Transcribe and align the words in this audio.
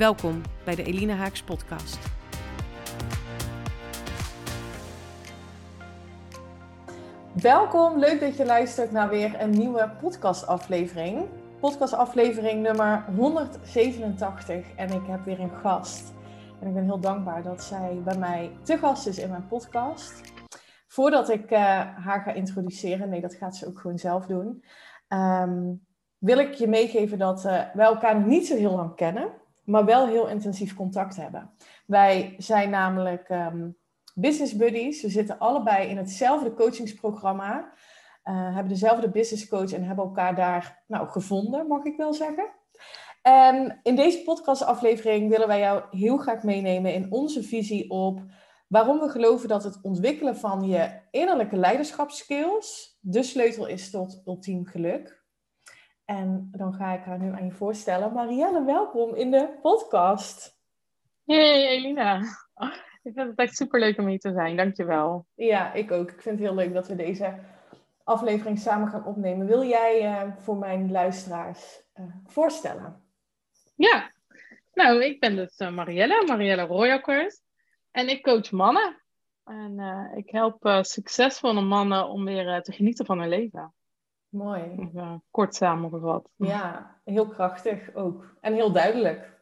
Welkom 0.00 0.42
bij 0.64 0.74
de 0.74 0.82
Elina 0.82 1.14
Haaks 1.14 1.42
podcast. 1.42 1.98
Welkom, 7.42 7.98
leuk 7.98 8.20
dat 8.20 8.36
je 8.36 8.44
luistert 8.44 8.92
naar 8.92 9.08
weer 9.08 9.40
een 9.40 9.50
nieuwe 9.50 9.90
podcastaflevering. 10.00 11.26
Podcastaflevering 11.58 12.62
nummer 12.62 13.04
187 13.16 14.74
en 14.76 14.90
ik 14.90 15.06
heb 15.06 15.24
weer 15.24 15.40
een 15.40 15.56
gast. 15.62 16.14
En 16.60 16.66
ik 16.66 16.74
ben 16.74 16.84
heel 16.84 17.00
dankbaar 17.00 17.42
dat 17.42 17.62
zij 17.62 18.00
bij 18.04 18.18
mij 18.18 18.50
te 18.62 18.78
gast 18.78 19.06
is 19.06 19.18
in 19.18 19.30
mijn 19.30 19.46
podcast. 19.46 20.20
Voordat 20.86 21.28
ik 21.28 21.50
uh, 21.50 21.58
haar 22.04 22.20
ga 22.24 22.32
introduceren, 22.32 23.08
nee 23.08 23.20
dat 23.20 23.34
gaat 23.34 23.56
ze 23.56 23.66
ook 23.66 23.78
gewoon 23.78 23.98
zelf 23.98 24.26
doen, 24.26 24.64
um, 25.08 25.86
wil 26.18 26.38
ik 26.38 26.54
je 26.54 26.68
meegeven 26.68 27.18
dat 27.18 27.44
uh, 27.44 27.62
wij 27.74 27.86
elkaar 27.86 28.20
niet 28.20 28.46
zo 28.46 28.56
heel 28.56 28.76
lang 28.76 28.94
kennen 28.94 29.39
maar 29.70 29.84
wel 29.84 30.06
heel 30.06 30.28
intensief 30.28 30.74
contact 30.74 31.16
hebben. 31.16 31.50
Wij 31.86 32.34
zijn 32.38 32.70
namelijk 32.70 33.28
um, 33.28 33.76
business 34.14 34.56
buddies. 34.56 35.02
We 35.02 35.08
zitten 35.08 35.38
allebei 35.38 35.88
in 35.88 35.96
hetzelfde 35.96 36.54
coachingsprogramma. 36.54 37.72
Uh, 38.24 38.54
hebben 38.54 38.68
dezelfde 38.68 39.10
business 39.10 39.48
coach 39.48 39.72
en 39.72 39.84
hebben 39.84 40.04
elkaar 40.04 40.34
daar 40.34 40.82
nou, 40.86 41.08
gevonden, 41.08 41.66
mag 41.66 41.84
ik 41.84 41.96
wel 41.96 42.14
zeggen. 42.14 42.48
En 43.22 43.80
in 43.82 43.96
deze 43.96 44.22
podcastaflevering 44.22 45.28
willen 45.28 45.48
wij 45.48 45.58
jou 45.58 45.82
heel 45.90 46.16
graag 46.16 46.42
meenemen 46.42 46.94
in 46.94 47.12
onze 47.12 47.42
visie 47.42 47.90
op 47.90 48.20
waarom 48.68 48.98
we 48.98 49.08
geloven 49.08 49.48
dat 49.48 49.64
het 49.64 49.78
ontwikkelen 49.82 50.36
van 50.36 50.68
je 50.68 50.90
innerlijke 51.10 51.56
leiderschapskills 51.56 52.98
de 53.00 53.22
sleutel 53.22 53.66
is 53.66 53.90
tot 53.90 54.22
ultiem 54.26 54.66
geluk. 54.66 55.19
En 56.10 56.48
dan 56.52 56.74
ga 56.74 56.92
ik 56.92 57.04
haar 57.04 57.18
nu 57.18 57.32
aan 57.32 57.44
je 57.44 57.52
voorstellen. 57.52 58.12
Marielle, 58.12 58.64
welkom 58.64 59.14
in 59.14 59.30
de 59.30 59.58
podcast. 59.62 60.58
Hey 61.24 61.68
Elina. 61.68 62.18
Ik 63.02 63.12
vind 63.14 63.28
het 63.28 63.38
echt 63.38 63.56
super 63.56 63.80
leuk 63.80 63.98
om 63.98 64.06
hier 64.06 64.18
te 64.18 64.32
zijn. 64.32 64.56
Dankjewel. 64.56 65.26
Ja, 65.34 65.72
ik 65.72 65.90
ook. 65.90 66.10
Ik 66.10 66.22
vind 66.22 66.38
het 66.38 66.46
heel 66.48 66.56
leuk 66.56 66.74
dat 66.74 66.88
we 66.88 66.96
deze 66.96 67.38
aflevering 68.04 68.58
samen 68.58 68.88
gaan 68.88 69.04
opnemen. 69.04 69.46
Wil 69.46 69.64
jij 69.64 70.02
uh, 70.02 70.32
voor 70.38 70.56
mijn 70.56 70.90
luisteraars 70.90 71.82
uh, 71.94 72.04
voorstellen? 72.26 73.02
Ja, 73.76 74.10
nou, 74.74 75.04
ik 75.04 75.20
ben 75.20 75.36
dus 75.36 75.60
uh, 75.60 75.70
Marielle, 75.70 76.24
Marielle 76.26 76.62
Royakkers. 76.62 77.40
En 77.90 78.08
ik 78.08 78.22
coach 78.22 78.50
mannen. 78.50 79.02
En 79.44 79.80
ik 80.16 80.30
help 80.30 80.78
succesvolle 80.80 81.60
mannen 81.60 82.08
om 82.08 82.24
weer 82.24 82.62
te 82.62 82.72
genieten 82.72 83.06
van 83.06 83.18
hun 83.18 83.28
leven. 83.28 83.74
Mooi. 84.30 84.90
kort 85.30 85.54
samengevat. 85.54 86.32
Ja, 86.36 86.96
heel 87.04 87.26
krachtig 87.26 87.94
ook. 87.94 88.36
En 88.40 88.54
heel 88.54 88.72
duidelijk. 88.72 89.38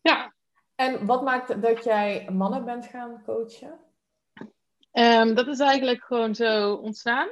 Ja. 0.00 0.34
En 0.74 1.06
wat 1.06 1.22
maakt 1.22 1.62
dat 1.62 1.84
jij 1.84 2.28
mannen 2.30 2.64
bent 2.64 2.86
gaan 2.86 3.22
coachen? 3.24 3.78
Um, 4.92 5.34
dat 5.34 5.46
is 5.46 5.58
eigenlijk 5.58 6.04
gewoon 6.04 6.34
zo 6.34 6.74
ontstaan. 6.74 7.28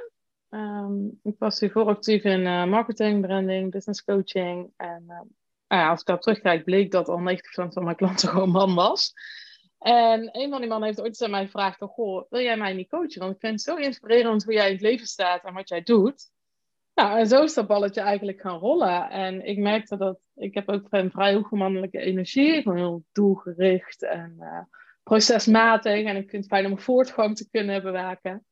Um, 0.49 1.19
ik 1.23 1.35
was 1.39 1.59
hiervoor 1.59 1.85
actief 1.85 2.23
in 2.23 2.39
uh, 2.39 2.65
marketing, 2.65 3.21
branding, 3.21 3.71
business 3.71 4.03
coaching. 4.03 4.73
En 4.77 5.01
uh, 5.01 5.19
nou 5.67 5.81
ja, 5.81 5.89
als 5.89 5.99
ik 5.99 6.05
daar 6.05 6.19
terugkijk, 6.19 6.63
bleek 6.63 6.91
dat 6.91 7.09
al 7.09 7.19
90% 7.19 7.21
van 7.51 7.83
mijn 7.83 7.95
klanten 7.95 8.29
gewoon 8.33 8.49
man 8.49 8.75
was. 8.75 9.13
En 9.77 10.29
een 10.31 10.49
van 10.49 10.59
die 10.59 10.69
mannen 10.69 10.87
heeft 10.87 11.01
ooit 11.01 11.21
aan 11.21 11.29
mij 11.29 11.45
gevraagd: 11.45 11.77
Goh, 11.79 12.25
wil 12.29 12.41
jij 12.41 12.57
mij 12.57 12.73
niet 12.73 12.89
coachen? 12.89 13.19
Want 13.19 13.33
ik 13.33 13.39
vind 13.39 13.53
het 13.53 13.61
zo 13.61 13.75
inspirerend 13.75 14.43
hoe 14.43 14.53
jij 14.53 14.67
in 14.67 14.73
het 14.73 14.81
leven 14.81 15.07
staat 15.07 15.43
en 15.43 15.53
wat 15.53 15.69
jij 15.69 15.81
doet. 15.81 16.31
Nou, 16.93 17.19
en 17.19 17.27
zo 17.27 17.43
is 17.43 17.53
dat 17.53 17.67
balletje 17.67 18.01
eigenlijk 18.01 18.41
gaan 18.41 18.59
rollen. 18.59 19.09
En 19.09 19.45
ik 19.45 19.57
merkte 19.57 19.97
dat 19.97 20.19
ik 20.35 20.53
heb 20.53 20.69
ook 20.69 20.87
een 20.89 21.11
vrij 21.11 21.33
hoge 21.33 21.55
mannelijke 21.55 21.99
energie. 21.99 22.61
Gewoon 22.61 22.77
heel 22.77 23.03
doelgericht 23.11 24.03
en 24.03 24.35
uh, 24.39 24.59
procesmatig. 25.03 26.05
En 26.05 26.15
ik 26.15 26.29
vind 26.29 26.43
het 26.43 26.53
fijn 26.53 26.65
om 26.65 26.79
voortgang 26.79 27.35
te 27.35 27.49
kunnen 27.49 27.81
bewaken. 27.81 28.45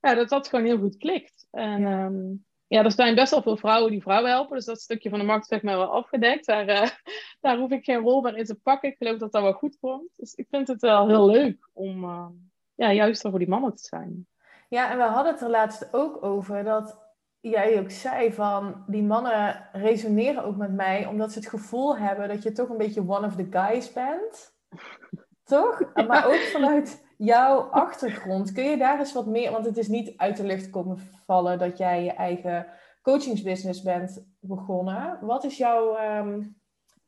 Ja, 0.00 0.14
dat 0.14 0.28
dat 0.28 0.48
gewoon 0.48 0.64
heel 0.64 0.78
goed 0.78 0.96
klikt. 0.96 1.46
En 1.50 1.80
ja. 1.80 2.04
Um, 2.04 2.44
ja, 2.68 2.84
er 2.84 2.92
zijn 2.92 3.14
best 3.14 3.30
wel 3.30 3.42
veel 3.42 3.56
vrouwen 3.56 3.90
die 3.90 4.02
vrouwen 4.02 4.30
helpen. 4.30 4.56
Dus 4.56 4.64
dat 4.64 4.80
stukje 4.80 5.10
van 5.10 5.18
de 5.18 5.24
markt 5.24 5.46
zeg 5.46 5.62
maar 5.62 5.76
wel 5.76 5.92
afgedekt. 5.92 6.46
Daar, 6.46 6.68
uh, 6.68 6.88
daar 7.40 7.58
hoef 7.58 7.70
ik 7.70 7.84
geen 7.84 8.00
rol 8.00 8.20
meer 8.20 8.36
in 8.36 8.44
te 8.44 8.54
pakken. 8.54 8.90
Ik 8.90 8.96
geloof 8.96 9.18
dat 9.18 9.32
dat 9.32 9.42
wel 9.42 9.52
goed 9.52 9.78
komt. 9.78 10.08
Dus 10.16 10.34
ik 10.34 10.46
vind 10.50 10.68
het 10.68 10.80
wel 10.80 11.08
heel 11.08 11.26
leuk 11.26 11.68
om 11.72 12.04
uh, 12.04 12.26
ja, 12.74 12.92
juist 12.92 13.20
voor 13.20 13.38
die 13.38 13.48
mannen 13.48 13.74
te 13.74 13.82
zijn. 13.82 14.26
Ja, 14.68 14.90
en 14.90 14.96
we 14.96 15.02
hadden 15.02 15.32
het 15.32 15.42
er 15.42 15.50
laatst 15.50 15.94
ook 15.94 16.24
over 16.24 16.64
dat 16.64 17.05
jij 17.50 17.80
ook 17.80 17.90
zei 17.90 18.32
van 18.32 18.84
die 18.86 19.02
mannen 19.02 19.68
resoneren 19.72 20.44
ook 20.44 20.56
met 20.56 20.72
mij 20.72 21.06
omdat 21.06 21.32
ze 21.32 21.38
het 21.38 21.48
gevoel 21.48 21.98
hebben 21.98 22.28
dat 22.28 22.42
je 22.42 22.52
toch 22.52 22.68
een 22.68 22.76
beetje 22.76 23.08
one 23.08 23.26
of 23.26 23.36
the 23.36 23.46
guys 23.50 23.92
bent. 23.92 24.54
toch? 25.44 25.82
Maar 26.06 26.26
ook 26.26 26.40
vanuit 26.52 27.04
jouw 27.16 27.58
achtergrond. 27.58 28.52
Kun 28.52 28.64
je 28.64 28.76
daar 28.76 28.98
eens 28.98 29.12
wat 29.12 29.26
meer, 29.26 29.50
want 29.50 29.64
het 29.64 29.76
is 29.76 29.88
niet 29.88 30.16
uit 30.16 30.36
de 30.36 30.44
lucht 30.44 30.70
komen 30.70 30.98
vallen 31.26 31.58
dat 31.58 31.78
jij 31.78 32.04
je 32.04 32.12
eigen 32.12 32.66
coachingsbusiness 33.02 33.82
bent 33.82 34.26
begonnen. 34.40 35.18
Wat 35.20 35.44
is 35.44 35.56
jouw, 35.56 35.98
um, 36.18 36.56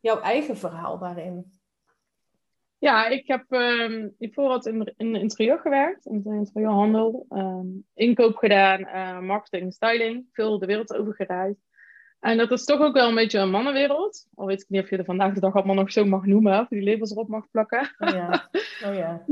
jouw 0.01 0.21
eigen 0.21 0.57
verhaal 0.57 0.99
daarin? 0.99 1.58
Ja, 2.79 3.07
ik 3.07 3.27
heb 3.27 3.45
um, 3.49 4.15
hiervoor 4.19 4.49
wat 4.49 4.67
in, 4.67 4.95
in 4.97 5.15
interieur 5.15 5.59
gewerkt, 5.59 6.07
in 6.07 6.23
de 6.23 6.35
interieurhandel. 6.35 7.27
Um, 7.31 7.85
inkoop 7.95 8.37
gedaan, 8.37 8.81
uh, 8.81 9.21
marketing, 9.21 9.73
styling, 9.73 10.27
veel 10.33 10.59
de 10.59 10.67
wereld 10.67 10.95
over 10.95 11.15
gereisd. 11.15 11.67
En 12.21 12.37
dat 12.37 12.51
is 12.51 12.65
toch 12.65 12.81
ook 12.81 12.95
wel 12.95 13.09
een 13.09 13.15
beetje 13.15 13.39
een 13.39 13.51
mannenwereld. 13.51 14.29
Al 14.35 14.47
weet 14.47 14.63
ik 14.63 14.69
niet 14.69 14.83
of 14.83 14.91
je 14.91 14.97
er 14.97 15.05
vandaag 15.05 15.35
de 15.35 15.41
dag 15.41 15.55
allemaal 15.55 15.75
nog 15.75 15.93
zo 15.93 16.05
mag 16.05 16.25
noemen, 16.25 16.61
of 16.61 16.69
die 16.69 16.83
labels 16.83 17.11
erop 17.11 17.29
mag 17.29 17.51
plakken. 17.51 17.95
Oh 17.99 18.09
ja, 18.09 18.49
oh 18.85 18.95
ja. 18.95 19.25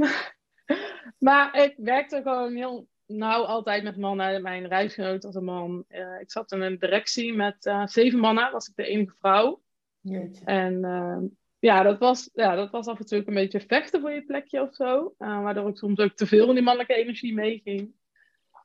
maar 1.26 1.62
ik 1.62 1.74
werkte 1.76 2.22
gewoon 2.22 2.54
heel 2.54 2.88
nauw 3.06 3.44
altijd 3.44 3.82
met 3.82 3.96
mannen. 3.96 4.42
Mijn 4.42 4.66
reisgenoot 4.66 5.24
was 5.24 5.34
een 5.34 5.44
man. 5.44 5.84
Uh, 5.88 6.20
ik 6.20 6.30
zat 6.30 6.52
in 6.52 6.60
een 6.60 6.78
directie 6.78 7.34
met 7.34 7.66
uh, 7.66 7.86
zeven 7.86 8.18
mannen, 8.18 8.52
was 8.52 8.68
ik 8.68 8.76
de 8.76 8.86
enige 8.86 9.14
vrouw. 9.18 9.62
Jeetje. 10.00 10.44
En 10.44 10.74
uh, 10.84 11.18
ja, 11.66 11.82
dat 11.82 11.98
was, 11.98 12.30
ja, 12.32 12.54
dat 12.54 12.70
was 12.70 12.86
af 12.86 12.98
en 12.98 13.06
toe 13.06 13.18
ook 13.18 13.26
een 13.26 13.34
beetje 13.34 13.60
vechten 13.60 14.00
voor 14.00 14.12
je 14.12 14.24
plekje 14.24 14.62
of 14.62 14.74
zo. 14.74 15.14
Uh, 15.18 15.42
waardoor 15.42 15.68
ik 15.68 15.76
soms 15.76 15.98
ook 15.98 16.12
te 16.12 16.26
veel 16.26 16.46
van 16.46 16.54
die 16.54 16.64
mannelijke 16.64 16.94
energie 16.94 17.34
meeging. 17.34 17.94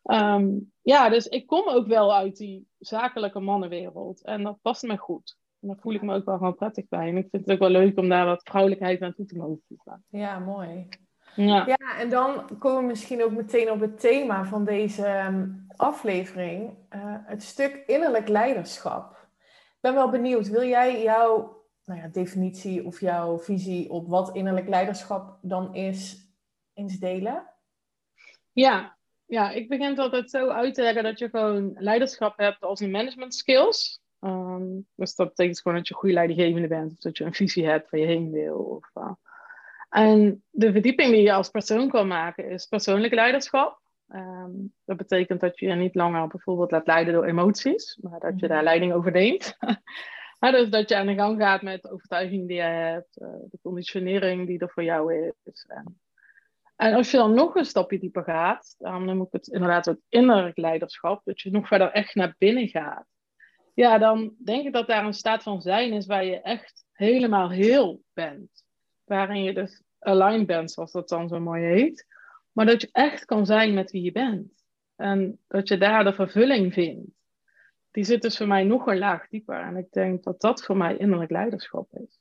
Um, 0.04 0.72
ja, 0.82 1.10
dus 1.10 1.28
ik 1.28 1.48
kom 1.48 1.68
ook 1.68 1.88
wel 1.88 2.16
uit 2.16 2.38
die 2.38 2.68
zakelijke 2.80 3.40
mannenwereld. 3.40 4.24
En 4.24 4.44
dat 4.44 4.58
past 4.62 4.84
me 4.84 4.98
goed. 4.98 5.38
En 5.62 5.68
daar 5.68 5.78
voel 5.80 5.94
ik 5.94 6.02
me 6.02 6.16
ook 6.16 6.26
wel 6.26 6.38
gewoon 6.38 6.56
prettig 6.56 6.88
bij. 6.88 7.08
En 7.08 7.18
ik 7.18 7.28
vind 7.32 7.46
het 7.46 7.54
ook 7.54 7.60
wel 7.60 7.82
leuk 7.82 7.98
om 7.98 8.10
daar 8.10 8.26
wat 8.26 8.44
vrouwelijkheid 8.44 9.00
naartoe 9.00 9.26
te 9.26 9.38
mogen 9.38 9.62
voegen. 9.68 10.04
Ja, 10.10 10.40
mooi. 10.40 10.88
Ja. 11.36 11.66
ja, 11.68 12.00
en 12.00 12.10
dan 12.10 12.58
komen 12.60 12.82
we 12.82 12.88
misschien 12.88 13.24
ook 13.24 13.32
meteen 13.32 13.72
op 13.72 13.80
het 13.80 14.00
thema 14.00 14.46
van 14.46 14.66
deze 14.66 15.24
um, 15.28 15.66
aflevering. 15.76 16.70
Uh, 16.96 17.16
het 17.26 17.44
stuk 17.44 17.84
innerlijk 17.88 18.28
leiderschap. 18.28 19.12
Ik 19.42 19.88
ben 19.88 19.94
wel 19.94 20.10
benieuwd, 20.10 20.50
wil 20.50 20.64
jij 20.64 21.04
jouw 21.04 21.61
nou 21.92 22.04
ja, 22.04 22.10
definitie 22.12 22.86
of 22.86 23.00
jouw 23.00 23.40
visie 23.40 23.90
op 23.90 24.08
wat 24.08 24.36
innerlijk 24.36 24.68
leiderschap 24.68 25.38
dan 25.42 25.76
is, 25.76 26.28
eens 26.74 27.00
delen? 27.00 27.44
Ja, 28.52 28.98
ja 29.26 29.52
ik 29.52 29.70
begin 29.70 29.90
het 29.90 30.00
altijd 30.00 30.30
zo 30.30 30.50
uit 30.50 30.74
te 30.74 30.82
leggen 30.82 31.04
dat 31.04 31.20
je 31.20 31.30
gewoon 31.30 31.76
leiderschap 31.78 32.38
hebt 32.38 32.62
als 32.62 32.80
een 32.80 32.92
management 32.92 33.36
skills. 33.36 34.02
Um, 34.20 34.88
dus 34.96 35.16
dat 35.16 35.28
betekent 35.28 35.62
gewoon 35.62 35.78
dat 35.78 35.88
je 35.88 35.94
goede 35.94 36.16
leidinggevende 36.16 36.68
bent, 36.68 36.92
of 36.92 36.98
dat 36.98 37.18
je 37.18 37.24
een 37.24 37.34
visie 37.34 37.66
hebt 37.66 37.90
waar 37.90 38.00
je 38.00 38.06
heen 38.06 38.32
wil. 38.32 38.58
Of, 38.58 38.90
uh. 38.94 39.12
En 39.90 40.44
de 40.50 40.72
verdieping 40.72 41.12
die 41.12 41.22
je 41.22 41.34
als 41.34 41.50
persoon 41.50 41.90
kan 41.90 42.08
maken 42.08 42.50
is 42.50 42.66
persoonlijk 42.66 43.14
leiderschap. 43.14 43.80
Um, 44.10 44.74
dat 44.86 44.98
betekent 44.98 45.40
dat 45.40 45.60
je 45.60 45.68
je 45.68 45.74
niet 45.74 45.96
langer 45.96 46.28
bijvoorbeeld 46.28 46.72
laat 46.72 46.88
leiden 46.88 47.14
door 47.14 47.26
emoties, 47.26 47.98
maar 48.02 48.20
dat 48.20 48.40
je 48.40 48.48
daar 48.48 48.64
leiding 48.64 48.94
over 48.94 49.12
neemt. 49.12 49.58
Dus 50.50 50.70
dat 50.70 50.90
je 50.90 50.96
aan 50.96 51.08
de 51.08 51.14
gang 51.14 51.42
gaat 51.42 51.62
met 51.62 51.82
de 51.82 51.92
overtuiging 51.92 52.48
die 52.48 52.58
je 52.58 52.62
hebt, 52.62 53.22
uh, 53.22 53.28
de 53.52 53.60
conditionering 53.62 54.48
die 54.48 54.60
er 54.60 54.70
voor 54.70 54.84
jou 54.84 55.32
is. 55.44 55.66
En, 55.68 56.02
en, 56.76 56.94
als 56.94 57.12
je 57.12 57.18
dan 57.18 57.34
nog 57.34 57.56
een 57.56 57.66
stapje 57.66 58.00
dieper 58.00 58.24
gaat, 58.24 58.76
dan 58.78 59.06
noem 59.06 59.22
ik 59.22 59.28
het 59.32 59.48
inderdaad 59.48 59.86
het 59.86 60.00
innerlijk 60.10 60.58
leiderschap, 60.58 61.22
dat 61.24 61.42
je 61.42 61.52
nog 61.52 61.68
verder 61.68 61.92
echt 61.92 62.16
naar 62.16 62.36
binnen 62.38 62.68
gaat. 62.68 63.06
Ja, 63.74 63.98
dan 63.98 64.36
denk 64.44 64.66
ik 64.66 64.74
dat 64.74 64.88
daar 64.88 65.06
een 65.06 65.14
staat 65.14 65.44
van 65.44 65.62
zijn 65.62 65.94
is 65.94 66.06
waar 66.06 66.26
je 66.26 66.42
echt 66.42 66.86
helemaal 66.92 67.50
heel 67.50 68.02
bent. 68.14 68.64
waarin 69.04 69.44
je 69.44 69.54
dus 69.54 69.84
aligned 70.00 70.48
bent, 70.48 70.72
zoals 70.72 70.92
dat 70.92 71.10
dan 71.10 71.28
zo 71.28 71.40
mooi 71.40 71.64
heet. 71.64 72.06
Maar 72.52 72.66
dat 72.66 72.82
je 72.82 72.90
echt 72.92 73.26
kan 73.26 73.46
zijn 73.46 73.74
met 73.74 73.92
wie 73.92 74.04
je 74.04 74.12
bent. 74.12 74.64
En 74.96 75.40
dat 75.48 75.68
je 75.68 75.78
daar 75.78 76.04
de 76.04 76.14
vervulling 76.14 76.74
vindt. 76.74 77.21
Die 77.92 78.04
zit 78.04 78.22
dus 78.22 78.38
voor 78.38 78.48
mij 78.48 78.64
nog 78.64 78.88
een 78.88 78.98
laag 78.98 79.28
dieper. 79.30 79.60
En 79.60 79.78
ik 79.78 79.92
denk 79.92 80.24
dat 80.24 80.42
dat 80.42 80.64
voor 80.64 80.78
mij 80.78 80.98
innerlijk 80.98 81.32
leiderschap 81.32 81.88
is. 81.94 82.20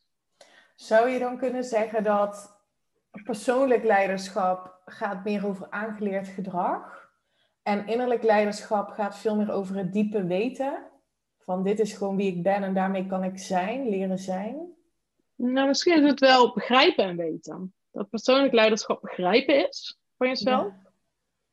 Zou 0.74 1.08
je 1.08 1.18
dan 1.18 1.38
kunnen 1.38 1.64
zeggen 1.64 2.02
dat 2.02 2.58
persoonlijk 3.24 3.84
leiderschap 3.84 4.80
gaat 4.84 5.24
meer 5.24 5.46
over 5.46 5.70
aangeleerd 5.70 6.28
gedrag? 6.28 7.08
En 7.62 7.86
innerlijk 7.86 8.22
leiderschap 8.22 8.90
gaat 8.90 9.18
veel 9.18 9.36
meer 9.36 9.52
over 9.52 9.76
het 9.76 9.92
diepe 9.92 10.24
weten. 10.24 10.84
Van 11.38 11.62
dit 11.62 11.78
is 11.78 11.92
gewoon 11.92 12.16
wie 12.16 12.36
ik 12.36 12.42
ben 12.42 12.62
en 12.62 12.74
daarmee 12.74 13.06
kan 13.06 13.24
ik 13.24 13.38
zijn, 13.38 13.88
leren 13.88 14.18
zijn. 14.18 14.74
Nou, 15.34 15.66
misschien 15.66 16.02
is 16.02 16.10
het 16.10 16.20
wel 16.20 16.52
begrijpen 16.54 17.04
en 17.04 17.16
weten. 17.16 17.74
Dat 17.90 18.10
persoonlijk 18.10 18.52
leiderschap 18.52 19.00
begrijpen 19.00 19.68
is 19.68 19.98
van 20.16 20.28
jezelf. 20.28 20.72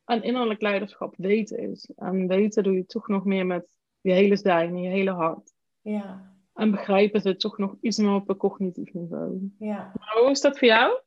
En 0.04 0.22
innerlijk 0.22 0.60
leiderschap 0.60 1.14
weten 1.16 1.58
is. 1.58 1.90
En 1.96 2.26
weten 2.26 2.62
doe 2.62 2.74
je 2.74 2.86
toch 2.86 3.08
nog 3.08 3.24
meer 3.24 3.46
met 3.46 3.77
je 4.00 4.12
hele 4.12 4.36
zijn 4.36 4.76
je 4.76 4.88
hele 4.88 5.10
hart. 5.10 5.52
Ja. 5.80 6.32
En 6.54 6.70
begrijpen 6.70 7.20
ze 7.20 7.36
toch 7.36 7.58
nog 7.58 7.74
iets 7.80 7.98
meer 7.98 8.14
op 8.14 8.28
een 8.28 8.36
cognitief 8.36 8.92
niveau. 8.92 9.52
Ja. 9.58 9.92
Maar 9.98 10.16
hoe 10.22 10.30
is 10.30 10.40
dat 10.40 10.58
voor 10.58 10.68
jou? 10.68 11.00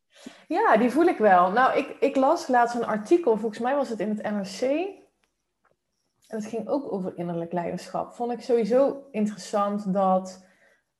Ja, 0.48 0.78
die 0.78 0.90
voel 0.90 1.06
ik 1.06 1.18
wel. 1.18 1.52
Nou, 1.52 1.78
ik, 1.78 1.96
ik 2.00 2.16
las 2.16 2.48
laatst 2.48 2.76
een 2.76 2.86
artikel, 2.86 3.38
volgens 3.38 3.60
mij 3.62 3.76
was 3.76 3.90
het 3.90 4.00
in 4.00 4.10
het 4.10 4.22
NRC. 4.22 4.62
En 6.28 6.38
het 6.38 6.46
ging 6.46 6.68
ook 6.68 6.94
over 6.94 7.18
innerlijk 7.18 7.52
leiderschap. 7.52 8.14
Vond 8.14 8.32
ik 8.32 8.42
sowieso 8.42 9.08
interessant 9.12 9.94
dat, 9.94 10.48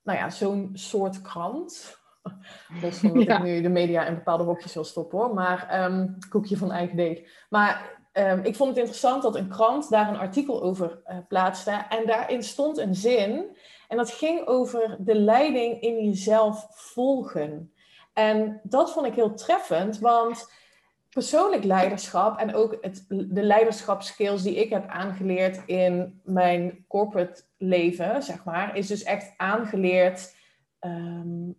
nou 0.02 0.18
ja, 0.18 0.30
zo'n 0.30 0.70
soort 0.72 1.20
krant. 1.22 2.00
Los 2.82 2.98
van 2.98 3.14
dat 3.14 3.24
Ja. 3.24 3.36
ik 3.36 3.42
nu 3.42 3.60
de 3.60 3.68
media 3.68 4.06
in 4.06 4.14
bepaalde 4.14 4.44
hokjes 4.44 4.74
wil 4.74 4.84
stoppen 4.84 5.18
hoor. 5.18 5.34
Maar 5.34 5.68
ehm, 5.68 6.08
koekje 6.28 6.56
van 6.56 6.72
eigen 6.72 6.96
deeg. 6.96 7.46
Maar 7.48 8.01
ehm, 8.12 8.40
ik 8.42 8.56
vond 8.56 8.68
het 8.68 8.78
interessant 8.78 9.22
dat 9.22 9.36
een 9.36 9.48
krant 9.48 9.90
daar 9.90 10.08
een 10.08 10.18
artikel 10.18 10.62
over 10.62 11.00
eh, 11.04 11.16
plaatste. 11.28 11.70
En 11.88 12.06
daarin 12.06 12.42
stond 12.42 12.78
een 12.78 12.94
zin. 12.94 13.56
En 13.88 13.96
dat 13.96 14.10
ging 14.10 14.46
over 14.46 14.96
de 15.00 15.14
leiding 15.14 15.80
in 15.80 16.04
jezelf 16.04 16.66
volgen. 16.70 17.72
En 18.12 18.60
dat 18.62 18.92
vond 18.92 19.06
ik 19.06 19.14
heel 19.14 19.34
treffend, 19.34 19.98
want 19.98 20.50
persoonlijk 21.12 21.64
leiderschap 21.64 22.38
en 22.38 22.54
ook 22.54 22.78
het, 22.80 23.04
de 23.08 23.42
leiderschapskills 23.42 24.42
die 24.42 24.54
ik 24.54 24.70
heb 24.70 24.86
aangeleerd 24.86 25.62
in 25.66 26.20
mijn 26.24 26.84
corporate 26.88 27.42
leven, 27.56 28.22
zeg 28.22 28.44
maar, 28.44 28.76
is 28.76 28.86
dus 28.86 29.02
echt 29.02 29.34
aangeleerd 29.36 30.34
ehm, 30.78 31.50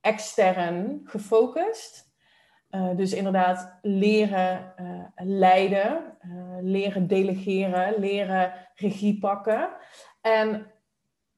extern 0.00 1.00
gefocust. 1.04 2.12
Eh, 2.74 2.96
dus 2.96 3.12
inderdaad 3.12 3.78
leren 3.82 4.76
eh, 4.76 5.04
leiden, 5.16 6.16
eh, 6.18 6.30
leren 6.60 7.06
delegeren, 7.06 8.00
leren 8.00 8.52
regie 8.74 9.18
pakken. 9.18 9.70
En 10.20 10.72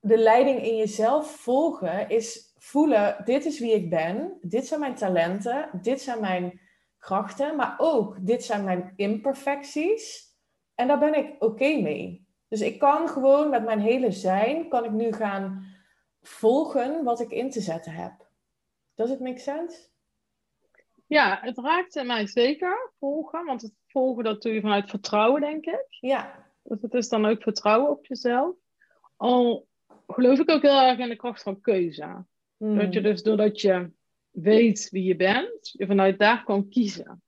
de 0.00 0.18
leiding 0.18 0.62
in 0.62 0.76
jezelf 0.76 1.30
volgen 1.30 2.08
is 2.08 2.52
voelen, 2.56 3.16
dit 3.24 3.44
is 3.44 3.58
wie 3.58 3.74
ik 3.74 3.90
ben, 3.90 4.38
dit 4.40 4.66
zijn 4.66 4.80
mijn 4.80 4.94
talenten, 4.94 5.68
dit 5.82 6.00
zijn 6.00 6.20
mijn 6.20 6.60
krachten, 6.98 7.56
maar 7.56 7.74
ook 7.78 8.26
dit 8.26 8.44
zijn 8.44 8.64
mijn 8.64 8.92
imperfecties. 8.96 10.24
En 10.74 10.88
daar 10.88 10.98
ben 10.98 11.14
ik 11.14 11.34
oké 11.38 11.80
mee. 11.80 12.26
Dus 12.48 12.60
ik 12.60 12.78
kan 12.78 13.08
gewoon 13.08 13.50
met 13.50 13.64
mijn 13.64 13.80
hele 13.80 14.10
zijn, 14.10 14.68
kan 14.68 14.84
ik 14.84 14.92
nu 14.92 15.12
gaan 15.12 15.64
volgen 16.20 17.04
wat 17.04 17.20
ik 17.20 17.30
in 17.30 17.50
te 17.50 17.60
zetten 17.60 17.92
heb. 17.92 18.28
Does 18.94 19.10
it 19.10 19.20
make 19.20 19.38
sense? 19.38 19.94
Ja, 21.06 21.38
het 21.40 21.58
raakte 21.58 22.04
mij 22.04 22.26
zeker, 22.26 22.90
volgen. 22.98 23.44
Want 23.44 23.62
het 23.62 23.72
volgen, 23.86 24.24
dat 24.24 24.42
doe 24.42 24.52
je 24.52 24.60
vanuit 24.60 24.90
vertrouwen, 24.90 25.40
denk 25.40 25.64
ik. 25.66 25.86
Ja, 26.00 26.44
Dus 26.62 26.82
het 26.82 26.94
is 26.94 27.08
dan 27.08 27.26
ook 27.26 27.42
vertrouwen 27.42 27.90
op 27.90 28.06
jezelf. 28.06 28.54
Al 29.16 29.66
geloof 30.06 30.38
ik 30.38 30.50
ook 30.50 30.62
heel 30.62 30.80
erg 30.80 30.98
in 30.98 31.08
de 31.08 31.16
kracht 31.16 31.42
van 31.42 31.60
keuze. 31.60 32.24
Hmm. 32.56 32.78
Dat 32.78 32.92
je 32.94 33.00
dus 33.00 33.22
doordat 33.22 33.60
je 33.60 33.90
weet 34.30 34.88
wie 34.90 35.04
je 35.04 35.16
bent, 35.16 35.70
je 35.72 35.86
vanuit 35.86 36.18
daar 36.18 36.44
kan 36.44 36.68
kiezen. 36.68 37.22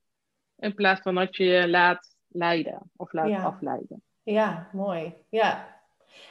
In 0.57 0.75
plaats 0.75 1.01
van 1.01 1.15
dat 1.15 1.37
je 1.37 1.45
je 1.45 1.69
laat 1.69 2.17
leiden 2.29 2.91
of 2.97 3.13
laat 3.13 3.29
Ja. 3.29 3.43
afleiden. 3.43 4.03
Ja, 4.23 4.69
mooi. 4.73 5.15
Ja. 5.31 5.77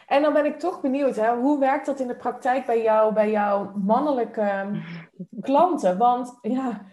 En 0.08 0.22
dan 0.22 0.34
ben 0.34 0.46
ik 0.46 0.60
toch 0.60 0.82
benieuwd, 0.82 1.16
hè, 1.16 1.36
hoe 1.36 1.60
werkt 1.60 1.86
dat 1.86 2.00
in 2.00 2.08
de 2.08 2.16
praktijk 2.16 2.66
bij 2.66 2.82
jou, 2.82 3.14
bij 3.14 3.32
jouw 3.32 3.72
mannelijke 3.76 4.82
klanten? 5.42 5.98
Want 5.98 6.38
ja, 6.42 6.86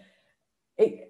ik, 0.75 1.07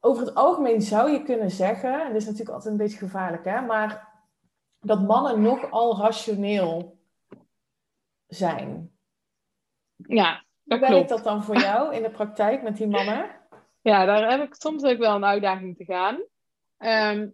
over 0.00 0.26
het 0.26 0.34
algemeen 0.34 0.82
zou 0.82 1.10
je 1.10 1.22
kunnen 1.22 1.50
zeggen, 1.50 2.00
en 2.00 2.12
dit 2.12 2.16
is 2.16 2.24
natuurlijk 2.24 2.54
altijd 2.54 2.72
een 2.72 2.80
beetje 2.80 2.98
gevaarlijk, 2.98 3.44
hè, 3.44 3.60
maar 3.60 4.08
dat 4.80 5.06
mannen 5.06 5.42
nogal 5.42 5.98
rationeel 5.98 6.98
zijn. 8.26 8.92
Ja, 9.96 10.32
Hoe 10.32 10.44
dat 10.64 10.80
werkt 10.80 10.94
klopt. 10.94 11.08
dat 11.08 11.24
dan 11.24 11.44
voor 11.44 11.56
jou 11.56 11.94
in 11.94 12.02
de 12.02 12.10
praktijk 12.10 12.62
met 12.62 12.76
die 12.76 12.86
mannen? 12.86 13.30
Ja, 13.80 14.04
daar 14.04 14.30
heb 14.30 14.42
ik 14.42 14.54
soms 14.54 14.84
ook 14.84 14.98
wel 14.98 15.14
een 15.14 15.24
uitdaging 15.24 15.76
te 15.76 15.84
gaan. 15.84 16.22
Ehm, 16.78 17.28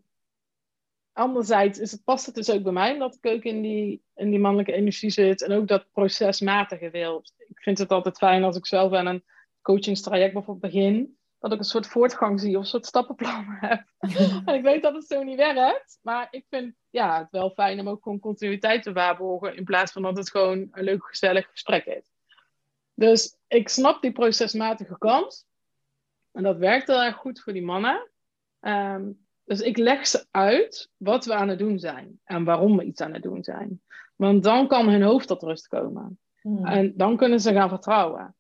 anderzijds 1.12 1.78
is 1.78 1.92
het, 1.92 2.04
past 2.04 2.26
het 2.26 2.34
dus 2.34 2.50
ook 2.50 2.62
bij 2.62 2.72
mij, 2.72 2.92
omdat 2.92 3.18
ik 3.20 3.32
ook 3.32 3.42
in 3.42 3.62
die, 3.62 4.02
in 4.14 4.30
die 4.30 4.38
mannelijke 4.38 4.72
energie 4.72 5.10
zit 5.10 5.42
en 5.42 5.52
ook 5.52 5.68
dat 5.68 5.90
procesmatige 5.92 6.90
wil. 6.90 7.24
Ik 7.48 7.60
vind 7.60 7.78
het 7.78 7.90
altijd 7.90 8.16
fijn 8.16 8.44
als 8.44 8.56
ik 8.56 8.66
zelf 8.66 8.92
aan 8.92 9.06
een 9.06 9.24
coachingstraject 9.62 10.32
bijvoorbeeld 10.32 10.72
begin, 10.72 11.18
dat 11.44 11.52
ik 11.52 11.58
een 11.58 11.64
soort 11.64 11.86
voortgang 11.86 12.40
zie 12.40 12.56
of 12.56 12.62
een 12.62 12.68
soort 12.68 12.86
stappenplan 12.86 13.44
heb. 13.60 13.84
en 14.46 14.54
ik 14.54 14.62
weet 14.62 14.82
dat 14.82 14.94
het 14.94 15.06
zo 15.06 15.22
niet 15.22 15.36
werkt, 15.36 15.98
maar 16.02 16.28
ik 16.30 16.46
vind 16.48 16.74
ja, 16.90 17.18
het 17.18 17.30
wel 17.30 17.50
fijn 17.50 17.80
om 17.80 17.88
ook 17.88 18.02
gewoon 18.02 18.20
continuïteit 18.20 18.82
te 18.82 18.92
waarborgen 18.92 19.56
in 19.56 19.64
plaats 19.64 19.92
van 19.92 20.02
dat 20.02 20.16
het 20.16 20.30
gewoon 20.30 20.68
een 20.70 20.84
leuk 20.84 21.04
gezellig 21.06 21.50
gesprek 21.50 21.84
is. 21.84 22.12
Dus 22.94 23.36
ik 23.48 23.68
snap 23.68 24.02
die 24.02 24.12
procesmatige 24.12 24.98
kant. 24.98 25.46
En 26.32 26.42
dat 26.42 26.56
werkt 26.56 26.86
heel 26.86 27.02
erg 27.02 27.16
goed 27.16 27.40
voor 27.40 27.52
die 27.52 27.64
mannen. 27.64 28.10
Ehm, 28.60 29.10
dus 29.44 29.60
ik 29.60 29.76
leg 29.76 30.06
ze 30.06 30.26
uit 30.30 30.90
wat 30.96 31.24
we 31.24 31.34
aan 31.34 31.48
het 31.48 31.58
doen 31.58 31.78
zijn 31.78 32.20
en 32.24 32.44
waarom 32.44 32.76
we 32.76 32.84
iets 32.84 33.00
aan 33.00 33.12
het 33.12 33.22
doen 33.22 33.44
zijn. 33.44 33.82
Want 34.16 34.42
dan 34.42 34.68
kan 34.68 34.88
hun 34.88 35.02
hoofd 35.02 35.26
tot 35.26 35.42
rust 35.42 35.68
komen. 35.68 36.18
Hmm. 36.40 36.66
En 36.66 36.92
dan 36.96 37.16
kunnen 37.16 37.40
ze 37.40 37.52
gaan 37.52 37.68
vertrouwen. 37.68 38.34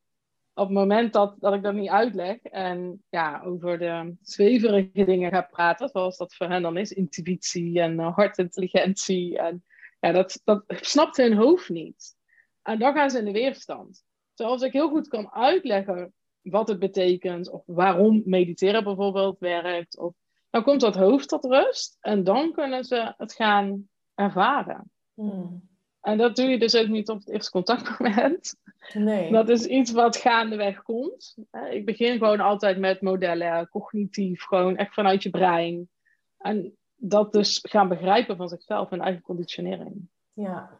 Op 0.54 0.64
het 0.64 0.76
moment 0.76 1.12
dat, 1.12 1.36
dat 1.38 1.54
ik 1.54 1.62
dat 1.62 1.74
niet 1.74 1.88
uitleg 1.88 2.42
en 2.42 3.04
ja, 3.08 3.42
over 3.44 3.78
de 3.78 4.16
zweverige 4.22 5.04
dingen 5.04 5.30
ga 5.30 5.42
praten, 5.42 5.88
zoals 5.88 6.16
dat 6.16 6.34
voor 6.34 6.48
hen 6.48 6.62
dan 6.62 6.76
is, 6.76 6.92
intuïtie 6.92 7.80
en 7.80 7.98
uh, 7.98 8.16
hartintelligentie, 8.16 9.38
en, 9.38 9.64
ja, 10.00 10.12
dat, 10.12 10.40
dat 10.44 10.64
snapt 10.66 11.16
hun 11.16 11.36
hoofd 11.36 11.68
niet. 11.68 12.16
En 12.62 12.78
dan 12.78 12.94
gaan 12.94 13.10
ze 13.10 13.18
in 13.18 13.24
de 13.24 13.32
weerstand. 13.32 14.04
Zoals 14.34 14.62
ik 14.62 14.72
heel 14.72 14.88
goed 14.88 15.08
kan 15.08 15.30
uitleggen 15.30 16.14
wat 16.42 16.68
het 16.68 16.78
betekent, 16.78 17.50
of 17.50 17.62
waarom 17.66 18.22
mediteren 18.24 18.84
bijvoorbeeld 18.84 19.38
werkt, 19.38 19.98
of, 19.98 20.14
dan 20.50 20.62
komt 20.62 20.80
dat 20.80 20.94
hoofd 20.94 21.28
tot 21.28 21.44
rust 21.44 21.96
en 22.00 22.24
dan 22.24 22.52
kunnen 22.52 22.84
ze 22.84 23.14
het 23.16 23.32
gaan 23.32 23.88
ervaren. 24.14 24.90
Hmm. 25.14 25.73
En 26.04 26.18
dat 26.18 26.36
doe 26.36 26.46
je 26.46 26.58
dus 26.58 26.76
ook 26.76 26.88
niet 26.88 27.08
op 27.08 27.18
het 27.18 27.28
eerste 27.28 27.50
contactmoment. 27.50 28.54
Nee. 28.92 29.32
Dat 29.32 29.48
is 29.48 29.66
iets 29.66 29.92
wat 29.92 30.16
gaandeweg 30.16 30.82
komt. 30.82 31.36
Ik 31.70 31.84
begin 31.84 32.18
gewoon 32.18 32.40
altijd 32.40 32.78
met 32.78 33.00
modellen, 33.00 33.68
cognitief, 33.68 34.42
gewoon 34.42 34.76
echt 34.76 34.94
vanuit 34.94 35.22
je 35.22 35.30
brein. 35.30 35.88
En 36.38 36.76
dat 36.96 37.32
dus 37.32 37.58
gaan 37.62 37.88
begrijpen 37.88 38.36
van 38.36 38.48
zichzelf 38.48 38.90
en 38.90 39.00
eigen 39.00 39.22
conditionering. 39.22 40.08
Ja. 40.32 40.70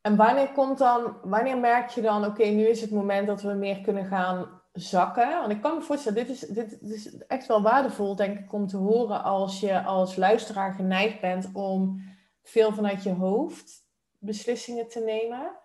En 0.00 0.16
wanneer 0.16 0.52
komt 0.52 0.78
dan, 0.78 1.16
wanneer 1.22 1.58
merk 1.58 1.88
je 1.88 2.00
dan, 2.00 2.24
oké, 2.24 2.44
nu 2.44 2.66
is 2.66 2.80
het 2.80 2.90
moment 2.90 3.26
dat 3.26 3.42
we 3.42 3.52
meer 3.52 3.80
kunnen 3.80 4.04
gaan 4.04 4.60
zakken? 4.72 5.28
Want 5.28 5.52
ik 5.52 5.60
kan 5.60 5.74
me 5.74 5.82
voorstellen, 5.82 6.26
dit 6.26 6.28
is, 6.28 6.40
dit, 6.40 6.70
dit 6.70 6.94
is 6.94 7.16
echt 7.16 7.46
wel 7.46 7.62
waardevol, 7.62 8.16
denk 8.16 8.38
ik, 8.38 8.52
om 8.52 8.66
te 8.66 8.76
horen 8.76 9.22
als 9.22 9.60
je 9.60 9.82
als 9.82 10.16
luisteraar 10.16 10.72
geneigd 10.72 11.20
bent 11.20 11.50
om 11.52 12.02
veel 12.42 12.72
vanuit 12.72 13.02
je 13.02 13.12
hoofd 13.12 13.86
beslissingen 14.18 14.88
te 14.88 15.00
nemen. 15.00 15.56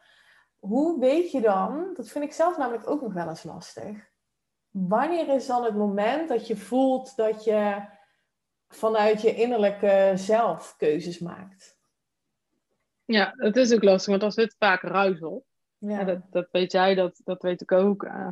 Hoe 0.59 0.99
weet 0.99 1.31
je 1.31 1.41
dan, 1.41 1.93
dat 1.93 2.09
vind 2.09 2.23
ik 2.23 2.33
zelf 2.33 2.57
namelijk 2.57 2.89
ook 2.89 3.01
nog 3.01 3.13
wel 3.13 3.29
eens 3.29 3.43
lastig. 3.43 4.11
Wanneer 4.69 5.35
is 5.35 5.47
dan 5.47 5.63
het 5.63 5.75
moment 5.75 6.29
dat 6.29 6.47
je 6.47 6.55
voelt 6.55 7.15
dat 7.15 7.43
je 7.43 7.85
vanuit 8.67 9.21
je 9.21 9.35
innerlijke 9.35 10.11
zelf 10.15 10.75
keuzes 10.77 11.19
maakt? 11.19 11.77
Ja, 13.05 13.33
het 13.35 13.55
is 13.55 13.73
ook 13.73 13.83
lastig, 13.83 14.09
want 14.09 14.23
er 14.23 14.31
zit 14.31 14.55
vaak 14.59 14.81
ruis 14.81 15.21
op. 15.21 15.45
Ja. 15.77 15.99
Ja, 15.99 16.03
dat, 16.03 16.21
dat 16.29 16.47
weet 16.51 16.71
jij, 16.71 16.95
dat, 16.95 17.21
dat 17.23 17.41
weet 17.41 17.61
ik 17.61 17.71
ook. 17.71 18.03
Eh, 18.03 18.27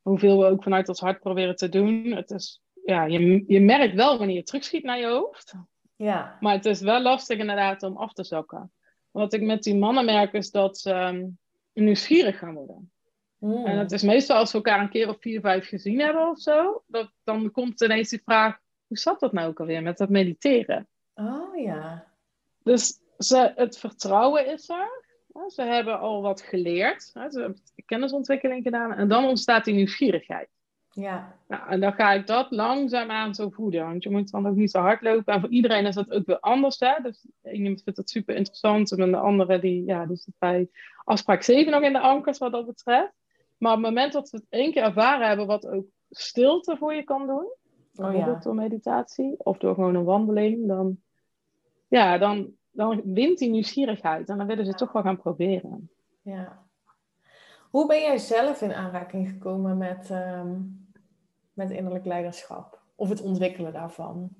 hoeveel 0.00 0.38
we 0.38 0.46
ook 0.46 0.62
vanuit 0.62 0.88
ons 0.88 1.00
hart 1.00 1.20
proberen 1.20 1.56
te 1.56 1.68
doen. 1.68 2.04
Het 2.04 2.30
is, 2.30 2.62
ja, 2.84 3.04
je, 3.04 3.44
je 3.46 3.60
merkt 3.60 3.94
wel 3.94 4.18
wanneer 4.18 4.36
je 4.36 4.42
terugschiet 4.42 4.84
naar 4.84 4.98
je 4.98 5.06
hoofd. 5.06 5.54
ja. 5.96 6.36
Maar 6.40 6.54
het 6.54 6.64
is 6.64 6.80
wel 6.80 7.02
lastig 7.02 7.38
inderdaad 7.38 7.82
om 7.82 7.96
af 7.96 8.12
te 8.12 8.24
zakken. 8.24 8.72
Wat 9.14 9.32
ik 9.32 9.42
met 9.42 9.62
die 9.62 9.76
mannen 9.76 10.04
merk 10.04 10.32
is 10.32 10.50
dat 10.50 10.78
ze 10.78 10.90
ehm, 10.90 11.26
nieuwsgierig 11.72 12.38
gaan 12.38 12.54
worden. 12.54 12.92
Mm. 13.38 13.66
En 13.66 13.78
het 13.78 13.92
is 13.92 14.02
meestal 14.02 14.36
als 14.36 14.52
we 14.52 14.56
elkaar 14.56 14.80
een 14.80 14.90
keer 14.90 15.08
of 15.08 15.16
vier, 15.20 15.40
vijf 15.40 15.68
gezien 15.68 16.00
hebben 16.00 16.28
of 16.28 16.38
zo, 16.38 16.82
dat, 16.86 17.10
dan 17.24 17.50
komt 17.50 17.82
ineens 17.82 18.08
die 18.08 18.22
vraag, 18.24 18.58
hoe 18.86 18.98
zat 18.98 19.20
dat 19.20 19.32
nou 19.32 19.48
ook 19.48 19.60
alweer 19.60 19.82
met 19.82 19.98
dat 19.98 20.08
mediteren? 20.08 20.88
Oh 21.14 21.56
ja. 21.56 22.06
Dus 22.62 23.00
ze, 23.18 23.52
het 23.56 23.78
vertrouwen 23.78 24.46
is 24.46 24.68
er. 24.68 25.02
Ze 25.48 25.62
hebben 25.62 25.98
al 25.98 26.22
wat 26.22 26.42
geleerd. 26.42 27.02
Ze 27.02 27.18
hebben 27.18 27.60
kennisontwikkeling 27.86 28.62
gedaan. 28.62 28.92
En 28.92 29.08
dan 29.08 29.24
ontstaat 29.24 29.64
die 29.64 29.74
nieuwsgierigheid. 29.74 30.48
Ja. 30.94 31.36
Nou, 31.48 31.68
en 31.68 31.80
dan 31.80 31.92
ga 31.92 32.12
ik 32.12 32.26
dat 32.26 32.50
langzaamaan 32.50 33.34
zo 33.34 33.50
voeden. 33.50 33.86
Want 33.86 34.02
je 34.02 34.10
moet 34.10 34.30
dan 34.30 34.46
ook 34.46 34.54
niet 34.54 34.70
zo 34.70 34.80
hard 34.80 35.02
lopen. 35.02 35.34
En 35.34 35.40
voor 35.40 35.48
iedereen 35.48 35.86
is 35.86 35.94
dat 35.94 36.10
ook 36.10 36.26
weer 36.26 36.40
anders. 36.40 36.78
Hè? 36.78 36.92
Dus 37.02 37.26
iemand 37.42 37.82
vindt 37.82 37.98
het 37.98 38.10
super 38.10 38.36
interessant. 38.36 38.92
En 38.92 39.10
de 39.10 39.16
andere 39.16 39.58
die, 39.58 39.84
ja, 39.84 40.06
die 40.06 40.16
zit 40.16 40.34
bij 40.38 40.68
afspraak 41.04 41.42
7 41.42 41.72
nog 41.72 41.82
in 41.82 41.92
de 41.92 42.00
ankers 42.00 42.38
wat 42.38 42.52
dat 42.52 42.66
betreft. 42.66 43.12
Maar 43.58 43.72
op 43.72 43.78
het 43.78 43.86
moment 43.86 44.12
dat 44.12 44.30
we 44.30 44.36
het 44.36 44.46
één 44.48 44.72
keer 44.72 44.82
ervaren 44.82 45.26
hebben 45.28 45.46
wat 45.46 45.66
ook 45.66 45.86
stilte 46.10 46.76
voor 46.76 46.94
je 46.94 47.04
kan 47.04 47.26
doen. 47.26 47.52
Bijvoorbeeld 47.92 48.26
oh, 48.26 48.34
ja. 48.34 48.40
door 48.40 48.54
meditatie. 48.54 49.34
Of 49.38 49.58
door 49.58 49.74
gewoon 49.74 49.94
een 49.94 50.04
wandeling. 50.04 50.68
Dan, 50.68 50.98
ja, 51.88 52.18
dan, 52.18 52.52
dan 52.70 53.00
wint 53.04 53.38
die 53.38 53.50
nieuwsgierigheid. 53.50 54.28
En 54.28 54.38
dan 54.38 54.46
willen 54.46 54.66
ze 54.66 54.74
toch 54.74 54.92
wel 54.92 55.02
gaan 55.02 55.20
proberen. 55.20 55.90
Ja. 56.22 56.62
Hoe 57.70 57.86
ben 57.86 58.00
jij 58.00 58.18
zelf 58.18 58.62
in 58.62 58.72
aanraking 58.72 59.28
gekomen 59.28 59.78
met, 59.78 60.10
ehm, 60.10 60.52
met 61.54 61.70
innerlijk 61.70 62.04
leiderschap? 62.04 62.82
Of 62.94 63.08
het 63.08 63.22
ontwikkelen 63.22 63.72
daarvan? 63.72 64.30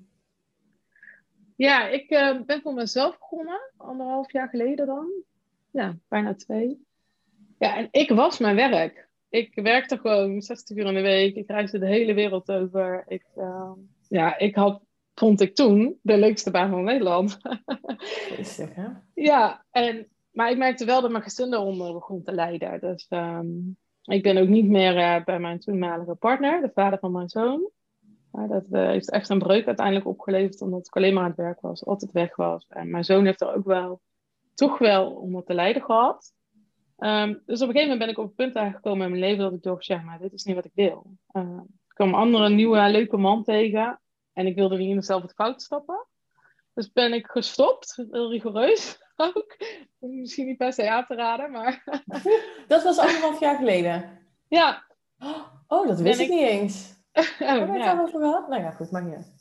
Ja, 1.55 1.87
ik 1.87 2.11
uh, 2.11 2.41
ben 2.41 2.61
voor 2.61 2.73
mezelf 2.73 3.19
begonnen, 3.19 3.71
anderhalf 3.77 4.31
jaar 4.31 4.49
geleden 4.49 4.85
dan. 4.85 5.11
Ja, 5.71 5.97
bijna 6.07 6.35
twee. 6.35 6.85
Ja, 7.57 7.77
en 7.77 7.87
ik 7.91 8.09
was 8.09 8.39
mijn 8.39 8.55
werk. 8.55 9.07
Ik 9.29 9.51
werkte 9.53 9.97
gewoon 9.97 10.41
60 10.41 10.77
uur 10.77 10.85
in 10.85 10.93
de 10.93 11.01
week. 11.01 11.35
Ik 11.35 11.47
reisde 11.47 11.79
de 11.79 11.87
hele 11.87 12.13
wereld 12.13 12.51
over. 12.51 13.03
Ik, 13.07 13.25
uh, 13.37 13.71
ja, 14.07 14.37
ik 14.37 14.55
had, 14.55 14.81
vond 15.13 15.41
ik 15.41 15.55
toen, 15.55 15.99
de 16.01 16.17
leukste 16.17 16.51
baan 16.51 16.69
van 16.69 16.83
Nederland. 16.83 17.39
Rustig, 18.37 18.75
hè? 18.75 18.87
Ja, 19.13 19.65
en, 19.71 20.07
maar 20.31 20.51
ik 20.51 20.57
merkte 20.57 20.85
wel 20.85 21.01
dat 21.01 21.11
mijn 21.11 21.23
gezin 21.23 21.53
eronder 21.53 21.93
begon 21.93 22.23
te 22.23 22.31
lijden. 22.31 22.79
Dus 22.79 23.05
um, 23.09 23.77
ik 24.05 24.23
ben 24.23 24.37
ook 24.37 24.47
niet 24.47 24.67
meer 24.67 24.97
uh, 24.97 25.23
bij 25.23 25.39
mijn 25.39 25.59
toenmalige 25.59 26.15
partner, 26.15 26.61
de 26.61 26.71
vader 26.73 26.99
van 26.99 27.11
mijn 27.11 27.29
zoon. 27.29 27.69
Dat 28.31 28.65
uh, 28.71 28.85
heeft 28.87 29.11
echt 29.11 29.29
een 29.29 29.39
breuk 29.39 29.65
uiteindelijk 29.65 30.07
opgeleverd, 30.07 30.61
omdat 30.61 30.87
ik 30.87 30.95
alleen 30.95 31.13
maar 31.13 31.23
aan 31.23 31.29
het 31.29 31.37
werk 31.37 31.61
was, 31.61 31.85
altijd 31.85 32.11
weg 32.11 32.35
was. 32.35 32.65
En 32.69 32.89
mijn 32.89 33.03
zoon 33.03 33.25
heeft 33.25 33.41
er 33.41 33.55
ook 33.55 33.65
wel, 33.65 34.01
toch 34.53 34.77
wel 34.77 35.11
onder 35.11 35.43
te 35.43 35.53
lijden 35.53 35.81
gehad. 35.81 36.33
Um, 36.97 37.41
dus 37.45 37.61
op 37.61 37.67
een 37.67 37.73
gegeven 37.73 37.81
moment 37.81 37.99
ben 37.99 38.09
ik 38.09 38.17
op 38.17 38.25
het 38.25 38.35
punt 38.35 38.55
aangekomen 38.55 39.05
in 39.05 39.11
mijn 39.11 39.23
leven 39.23 39.43
dat 39.43 39.53
ik 39.53 39.61
dacht, 39.61 39.85
ja, 39.85 40.01
maar 40.01 40.19
dit 40.19 40.33
is 40.33 40.43
niet 40.43 40.55
wat 40.55 40.65
ik 40.65 40.71
wil. 40.73 41.05
Uh, 41.31 41.59
ik 41.67 41.95
kwam 41.95 42.07
een 42.07 42.13
andere 42.13 42.49
nieuwe 42.49 42.89
leuke 42.89 43.17
man 43.17 43.43
tegen 43.43 44.01
en 44.33 44.47
ik 44.47 44.55
wilde 44.55 44.77
niet 44.77 44.89
in 44.89 44.95
dezelfde 44.95 45.33
fout 45.35 45.61
stappen. 45.61 46.07
Dus 46.73 46.91
ben 46.91 47.13
ik 47.13 47.27
gestopt, 47.27 47.95
heel 48.11 48.31
rigoureus 48.31 49.03
ook. 49.35 49.57
Misschien 49.99 50.45
niet 50.45 50.57
per 50.57 50.73
se 50.73 50.89
aan 50.89 51.05
te 51.05 51.15
raden, 51.15 51.51
maar... 51.51 51.83
Dat 52.67 52.83
was 52.83 52.97
anderhalf 52.97 53.39
jaar 53.39 53.55
geleden? 53.55 54.19
Ja. 54.47 54.83
Oh, 55.67 55.87
dat 55.87 55.99
wist 55.99 56.19
ik, 56.19 56.29
niet 56.29 56.47
eens. 56.47 56.93
oh, 57.13 57.23
Hebben 57.37 57.67
we 57.67 57.73
het 57.73 57.83
ja. 57.83 58.01
over 58.01 58.19
gehad? 58.19 58.47
Nou 58.47 58.61
ja, 58.61 58.71
goed, 58.71 58.91
mag 58.91 59.03
je. 59.03 59.33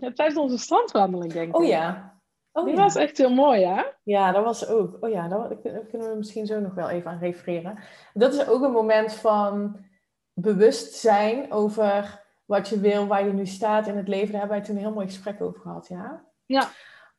Ja, 0.00 0.12
tijdens 0.12 0.38
onze 0.38 0.58
strandwandeling, 0.58 1.32
denk 1.32 1.48
ik. 1.48 1.56
Oh 1.56 1.66
ja. 1.66 2.14
Oh, 2.52 2.64
Die 2.64 2.74
was 2.74 2.94
echt 2.94 3.18
heel 3.18 3.34
mooi, 3.34 3.64
hè? 3.64 3.82
Ja, 4.02 4.32
dat 4.32 4.44
was 4.44 4.68
ook. 4.68 4.96
Oh 5.00 5.10
ja, 5.10 5.28
daar 5.28 5.56
kunnen 5.88 6.10
we 6.10 6.14
misschien 6.16 6.46
zo 6.46 6.60
nog 6.60 6.74
wel 6.74 6.88
even 6.88 7.10
aan 7.10 7.18
refereren. 7.18 7.78
Dat 8.14 8.34
is 8.34 8.48
ook 8.48 8.62
een 8.62 8.72
moment 8.72 9.12
van 9.12 9.84
bewustzijn 10.32 11.52
over 11.52 12.24
wat 12.44 12.68
je 12.68 12.80
wil, 12.80 13.06
waar 13.06 13.26
je 13.26 13.32
nu 13.32 13.46
staat 13.46 13.86
in 13.86 13.96
het 13.96 14.08
leven. 14.08 14.30
Daar 14.30 14.40
hebben 14.40 14.58
wij 14.58 14.66
toen 14.66 14.76
een 14.76 14.82
heel 14.82 14.92
mooi 14.92 15.06
gesprek 15.06 15.40
over 15.40 15.60
gehad, 15.60 15.88
ja? 15.88 16.24
Ja. 16.46 16.68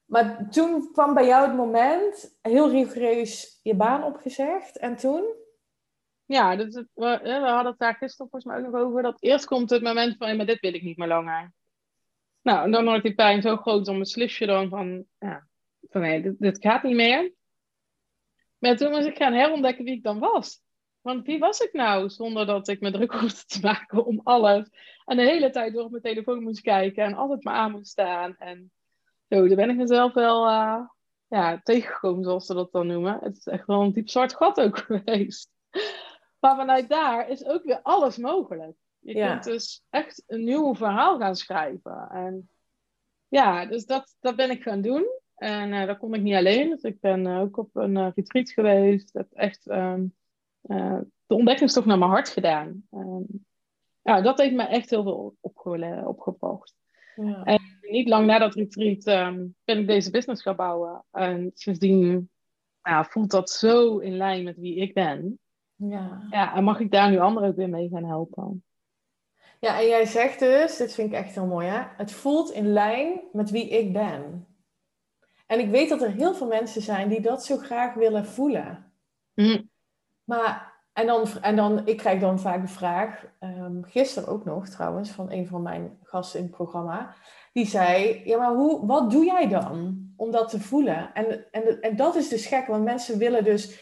Maar 0.07 0.49
toen 0.49 0.91
kwam 0.91 1.13
bij 1.13 1.25
jou 1.25 1.47
het 1.47 1.55
moment, 1.55 2.37
heel 2.41 2.69
rigoureus 2.69 3.59
je 3.63 3.75
baan 3.75 4.03
opgezegd. 4.03 4.77
En 4.77 4.95
toen? 4.95 5.33
Ja, 6.25 6.57
we, 6.57 6.87
we, 6.93 7.29
hadden 7.29 7.71
het 7.71 7.79
daar 7.79 7.95
gisteren 7.95 8.29
volgens 8.29 8.45
mij 8.45 8.57
ook 8.57 8.71
nog 8.71 8.81
over. 8.81 9.01
Dat 9.01 9.21
eerst 9.21 9.45
komt 9.45 9.69
het 9.69 9.81
moment 9.81 10.17
van, 10.17 10.37
maar 10.37 10.45
dit 10.45 10.59
wil 10.59 10.73
ik 10.73 10.83
niet 10.83 10.97
meer 10.97 11.07
langer. 11.07 11.53
Nou, 12.41 12.63
en 12.63 12.71
dan 12.71 12.85
wordt 12.85 13.03
die 13.03 13.15
pijn 13.15 13.41
zo 13.41 13.57
groot, 13.57 13.85
dan 13.85 13.99
beslis 13.99 14.37
je 14.37 14.45
dan 14.45 14.69
van, 14.69 15.05
ja, 15.19 15.47
van 15.89 16.01
nee, 16.01 16.21
dit, 16.21 16.35
dit 16.39 16.61
gaat 16.61 16.83
niet 16.83 16.95
meer. 16.95 17.33
Maar 18.57 18.75
toen 18.75 18.91
moest 18.91 19.07
ik 19.07 19.17
gaan 19.17 19.33
herontdekken 19.33 19.83
wie 19.83 19.93
ik 19.95 20.03
dan 20.03 20.19
was. 20.19 20.61
Want 21.01 21.25
wie 21.25 21.39
was 21.39 21.59
ik 21.59 21.73
nou 21.73 22.09
zonder 22.09 22.45
dat 22.45 22.67
ik 22.67 22.79
me 22.79 22.91
druk 22.91 23.13
hoefde 23.13 23.43
te 23.45 23.59
maken 23.61 24.05
om 24.05 24.21
alles. 24.23 24.69
En 25.05 25.17
de 25.17 25.23
hele 25.23 25.49
tijd 25.49 25.73
door 25.73 25.83
op 25.83 25.91
mijn 25.91 26.03
telefoon 26.03 26.43
moest 26.43 26.61
kijken 26.61 27.03
en 27.03 27.13
altijd 27.13 27.43
maar 27.43 27.55
aan 27.55 27.71
moest 27.71 27.91
staan. 27.91 28.35
En 28.37 28.71
zo, 29.29 29.47
daar 29.47 29.55
ben 29.55 29.69
ik 29.69 29.75
mezelf 29.75 30.13
wel 30.13 30.47
uh, 30.47 30.79
ja, 31.27 31.59
tegengekomen, 31.63 32.23
zoals 32.23 32.45
ze 32.45 32.53
dat 32.53 32.71
dan 32.71 32.87
noemen. 32.87 33.19
Het 33.21 33.37
is 33.37 33.47
echt 33.47 33.65
wel 33.65 33.81
een 33.81 33.93
diep 33.93 34.09
zwart 34.09 34.35
gat 34.35 34.59
ook 34.59 34.77
geweest. 34.87 35.49
Maar 36.39 36.55
vanuit 36.55 36.89
daar 36.89 37.29
is 37.29 37.45
ook 37.45 37.63
weer 37.63 37.79
alles 37.81 38.17
mogelijk. 38.17 38.75
Je 38.99 39.15
ja. 39.15 39.31
kunt 39.31 39.43
dus 39.43 39.83
echt 39.89 40.23
een 40.27 40.43
nieuw 40.43 40.75
verhaal 40.75 41.19
gaan 41.19 41.35
schrijven. 41.35 42.09
En 42.09 42.49
ja, 43.27 43.65
dus 43.65 43.85
dat, 43.85 44.15
dat 44.19 44.35
ben 44.35 44.49
ik 44.49 44.61
gaan 44.61 44.81
doen. 44.81 45.05
En 45.35 45.73
uh, 45.73 45.85
dat 45.85 45.97
kom 45.97 46.13
ik 46.13 46.21
niet 46.21 46.35
alleen. 46.35 46.69
Dus 46.69 46.81
ik 46.81 46.99
ben 46.99 47.25
uh, 47.25 47.39
ook 47.39 47.57
op 47.57 47.75
een 47.75 47.95
uh, 47.95 48.07
retreat 48.15 48.49
geweest. 48.49 49.13
Heb 49.13 49.31
echt 49.31 49.69
um, 49.69 50.15
de 50.61 51.35
ontdekkingstocht 51.35 51.85
naar 51.85 51.97
mijn 51.97 52.11
hart 52.11 52.29
gedaan. 52.29 52.87
Um, 52.91 53.45
ja, 54.01 54.21
dat 54.21 54.37
heeft 54.37 54.53
me 54.53 54.63
echt 54.63 54.89
heel 54.89 55.03
veel 55.03 55.35
opge 55.41 56.03
opgebracht. 56.05 56.75
Ja. 57.15 57.43
En 57.43 57.76
niet 57.89 58.07
lang 58.07 58.25
na 58.25 58.39
dat 58.39 58.53
retreat 58.53 59.07
um, 59.07 59.55
ben 59.63 59.79
ik 59.79 59.87
deze 59.87 60.11
business 60.11 60.41
gaan 60.41 60.55
bouwen. 60.55 61.03
En 61.11 61.51
sindsdien 61.53 62.29
ja, 62.81 63.03
voelt 63.03 63.31
dat 63.31 63.49
zo 63.49 63.97
in 63.97 64.17
lijn 64.17 64.43
met 64.43 64.57
wie 64.57 64.75
ik 64.75 64.93
ben. 64.93 65.39
Ja. 65.75 66.27
ja, 66.29 66.55
en 66.55 66.63
mag 66.63 66.79
ik 66.79 66.91
daar 66.91 67.09
nu 67.09 67.19
anderen 67.19 67.49
ook 67.49 67.55
weer 67.55 67.69
mee 67.69 67.89
gaan 67.89 68.05
helpen. 68.05 68.63
Ja, 69.59 69.79
en 69.79 69.87
jij 69.87 70.05
zegt 70.05 70.39
dus, 70.39 70.77
dit 70.77 70.93
vind 70.93 71.11
ik 71.11 71.17
echt 71.17 71.35
heel 71.35 71.45
mooi 71.45 71.67
hè, 71.67 71.83
het 71.97 72.11
voelt 72.11 72.51
in 72.51 72.73
lijn 72.73 73.21
met 73.31 73.49
wie 73.49 73.69
ik 73.69 73.93
ben. 73.93 74.47
En 75.47 75.59
ik 75.59 75.69
weet 75.69 75.89
dat 75.89 76.01
er 76.01 76.11
heel 76.11 76.33
veel 76.33 76.47
mensen 76.47 76.81
zijn 76.81 77.09
die 77.09 77.21
dat 77.21 77.45
zo 77.45 77.57
graag 77.57 77.93
willen 77.93 78.25
voelen. 78.25 78.91
Mm. 79.33 79.69
Maar, 80.23 80.75
en 80.93 81.07
dan, 81.07 81.27
en 81.41 81.55
dan, 81.55 81.87
ik 81.87 81.97
krijg 81.97 82.19
dan 82.19 82.39
vaak 82.39 82.61
de 82.61 82.73
vraag, 82.73 83.25
um, 83.39 83.83
gisteren 83.83 84.29
ook 84.29 84.45
nog 84.45 84.67
trouwens, 84.67 85.09
van 85.09 85.31
een 85.31 85.47
van 85.47 85.61
mijn 85.61 85.97
gasten 86.03 86.39
in 86.39 86.45
het 86.45 86.55
programma, 86.55 87.15
die 87.57 87.65
zei, 87.65 88.21
ja 88.25 88.37
maar 88.37 88.53
hoe, 88.53 88.85
wat 88.85 89.11
doe 89.11 89.25
jij 89.25 89.47
dan 89.47 90.05
om 90.15 90.31
dat 90.31 90.49
te 90.49 90.59
voelen? 90.59 91.13
En, 91.13 91.51
en, 91.51 91.81
en 91.81 91.95
dat 91.95 92.15
is 92.15 92.29
dus 92.29 92.45
gek, 92.45 92.67
want 92.67 92.83
mensen 92.83 93.17
willen 93.17 93.43
dus 93.43 93.79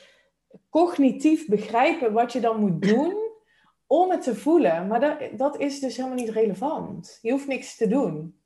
cognitief 0.70 1.48
begrijpen 1.48 2.14
wat 2.14 2.34
je 2.34 2.40
dan 2.40 2.60
moet 2.60 2.82
doen 2.82 3.16
om 3.88 4.10
het 4.10 4.22
te 4.22 4.36
voelen. 4.36 4.88
Maar 4.88 5.00
dat, 5.00 5.18
dat 5.38 5.60
is 5.60 5.80
dus 5.80 5.98
helemaal 5.98 6.18
niet 6.18 6.30
relevant. 6.30 7.20
Je 7.22 7.32
hoeft 7.32 7.48
niks 7.48 7.76
te 7.78 7.88
doen. 7.88 8.40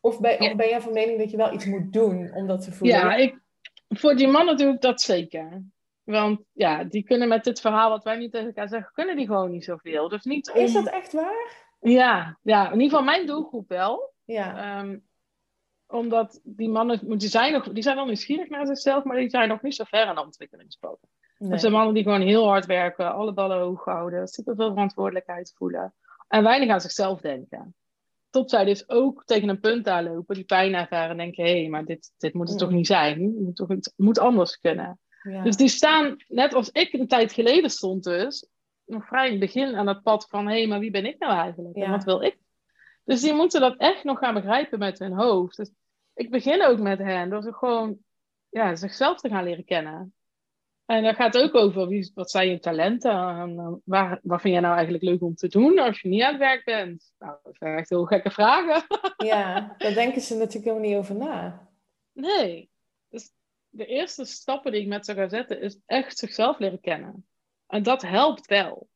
Of 0.00 0.20
ben, 0.20 0.40
of 0.40 0.56
ben 0.56 0.68
jij 0.68 0.80
van 0.80 0.92
mening 0.92 1.18
dat 1.18 1.30
je 1.30 1.36
wel 1.36 1.52
iets 1.52 1.66
moet 1.66 1.92
doen 1.92 2.34
om 2.34 2.46
dat 2.46 2.64
te 2.64 2.72
voelen? 2.72 2.96
Ja, 2.96 3.14
ik, 3.14 3.40
voor 3.88 4.16
die 4.16 4.28
mannen 4.28 4.56
doe 4.56 4.72
ik 4.72 4.80
dat 4.80 5.00
zeker. 5.00 5.62
Want 6.02 6.40
ja, 6.52 6.84
die 6.84 7.02
kunnen 7.02 7.28
met 7.28 7.44
dit 7.44 7.60
verhaal 7.60 7.90
wat 7.90 8.04
wij 8.04 8.16
niet 8.16 8.32
tegen 8.32 8.46
elkaar 8.46 8.68
zeggen, 8.68 8.92
kunnen 8.92 9.16
die 9.16 9.26
gewoon 9.26 9.50
niet 9.50 9.64
zoveel. 9.64 10.08
Dus 10.08 10.24
niet 10.24 10.50
om... 10.50 10.60
Is 10.60 10.72
dat 10.72 10.86
echt 10.86 11.12
waar? 11.12 11.62
Ja, 11.80 12.38
ja, 12.42 12.66
in 12.66 12.72
ieder 12.72 12.88
geval 12.88 13.04
mijn 13.04 13.26
doelgroep 13.26 13.68
wel. 13.68 14.13
Ja. 14.24 14.80
Um, 14.80 15.04
omdat 15.86 16.40
die 16.42 16.68
mannen, 16.68 17.18
die 17.18 17.28
zijn, 17.28 17.52
nog, 17.52 17.72
die 17.72 17.82
zijn 17.82 17.96
wel 17.96 18.06
nieuwsgierig 18.06 18.48
naar 18.48 18.66
zichzelf, 18.66 19.04
maar 19.04 19.16
die 19.16 19.30
zijn 19.30 19.48
nog 19.48 19.62
niet 19.62 19.74
zo 19.74 19.84
ver 19.84 20.08
in 20.08 20.14
de 20.14 20.24
ontwikkelingspoot. 20.24 20.98
Nee. 21.38 21.50
Dat 21.50 21.60
zijn 21.60 21.72
mannen 21.72 21.94
die 21.94 22.02
gewoon 22.02 22.20
heel 22.20 22.46
hard 22.46 22.66
werken, 22.66 23.14
alle 23.14 23.32
ballen 23.32 23.58
hoog 23.58 23.84
houden, 23.84 24.28
superveel 24.28 24.72
verantwoordelijkheid 24.72 25.52
voelen 25.56 25.94
en 26.28 26.42
weinig 26.42 26.68
aan 26.68 26.80
zichzelf 26.80 27.20
denken. 27.20 27.74
Tot 28.30 28.50
zij 28.50 28.64
dus 28.64 28.88
ook 28.88 29.24
tegen 29.24 29.48
een 29.48 29.60
punt 29.60 29.88
aanlopen, 29.88 30.34
die 30.34 30.44
pijn 30.44 30.74
ervaren 30.74 31.10
en 31.10 31.16
denken, 31.16 31.44
hé, 31.44 31.60
hey, 31.60 31.68
maar 31.68 31.84
dit, 31.84 32.12
dit 32.18 32.34
moet 32.34 32.48
het 32.48 32.58
toch 32.58 32.70
niet 32.70 32.86
zijn? 32.86 33.22
Het 33.22 33.40
moet, 33.40 33.56
toch, 33.56 33.68
het 33.68 33.92
moet 33.96 34.18
anders 34.18 34.58
kunnen. 34.58 34.98
Ja. 35.22 35.42
Dus 35.42 35.56
die 35.56 35.68
staan, 35.68 36.16
net 36.28 36.54
als 36.54 36.70
ik 36.70 36.92
een 36.92 37.08
tijd 37.08 37.32
geleden 37.32 37.70
stond 37.70 38.04
dus, 38.04 38.48
nog 38.84 39.06
vrij 39.06 39.24
in 39.24 39.30
het 39.30 39.40
begin 39.40 39.76
aan 39.76 39.86
het 39.86 40.02
pad 40.02 40.26
van, 40.28 40.46
hé, 40.46 40.58
hey, 40.58 40.66
maar 40.66 40.78
wie 40.78 40.90
ben 40.90 41.06
ik 41.06 41.18
nou 41.18 41.32
eigenlijk? 41.32 41.76
Ja. 41.76 41.84
En 41.84 41.90
wat 41.90 42.04
wil 42.04 42.22
ik? 42.22 42.38
Dus 43.04 43.20
die 43.20 43.34
moeten 43.34 43.60
dat 43.60 43.76
echt 43.76 44.04
nog 44.04 44.18
gaan 44.18 44.34
begrijpen 44.34 44.78
met 44.78 44.98
hun 44.98 45.12
hoofd. 45.12 45.56
Dus 45.56 45.70
ik 46.14 46.30
begin 46.30 46.64
ook 46.64 46.78
met 46.78 46.98
hen 46.98 47.30
door 47.30 47.42
ze 47.42 47.52
gewoon 47.52 47.98
ja, 48.48 48.76
zichzelf 48.76 49.20
te 49.20 49.28
gaan 49.28 49.44
leren 49.44 49.64
kennen. 49.64 50.14
En 50.86 51.02
dat 51.02 51.14
gaat 51.14 51.38
ook 51.38 51.54
over 51.54 51.88
wie, 51.88 52.10
wat 52.14 52.30
zijn 52.30 52.48
je 52.48 52.58
talenten 52.58 53.10
en 53.10 53.50
uh, 53.50 53.72
waar, 53.84 54.20
wat 54.22 54.40
vind 54.40 54.52
jij 54.52 54.62
nou 54.62 54.74
eigenlijk 54.74 55.04
leuk 55.04 55.22
om 55.22 55.34
te 55.34 55.48
doen 55.48 55.78
als 55.78 56.00
je 56.00 56.08
niet 56.08 56.22
aan 56.22 56.30
het 56.30 56.40
werk 56.40 56.64
bent? 56.64 57.12
Nou, 57.18 57.38
dat 57.42 57.56
zijn 57.56 57.76
echt 57.76 57.88
heel 57.88 58.04
gekke 58.04 58.30
vragen. 58.30 58.86
Ja, 59.16 59.74
daar 59.78 59.94
denken 59.94 60.20
ze 60.20 60.36
natuurlijk 60.36 60.64
helemaal 60.64 60.88
niet 60.88 60.96
over 60.96 61.14
na. 61.14 61.68
Nee. 62.12 62.70
Dus 63.08 63.32
de 63.68 63.86
eerste 63.86 64.24
stappen 64.24 64.72
die 64.72 64.80
ik 64.80 64.86
met 64.86 65.04
ze 65.04 65.14
ga 65.14 65.28
zetten 65.28 65.60
is 65.60 65.78
echt 65.86 66.18
zichzelf 66.18 66.58
leren 66.58 66.80
kennen. 66.80 67.26
En 67.66 67.82
dat 67.82 68.02
helpt 68.02 68.46
wel. 68.46 68.88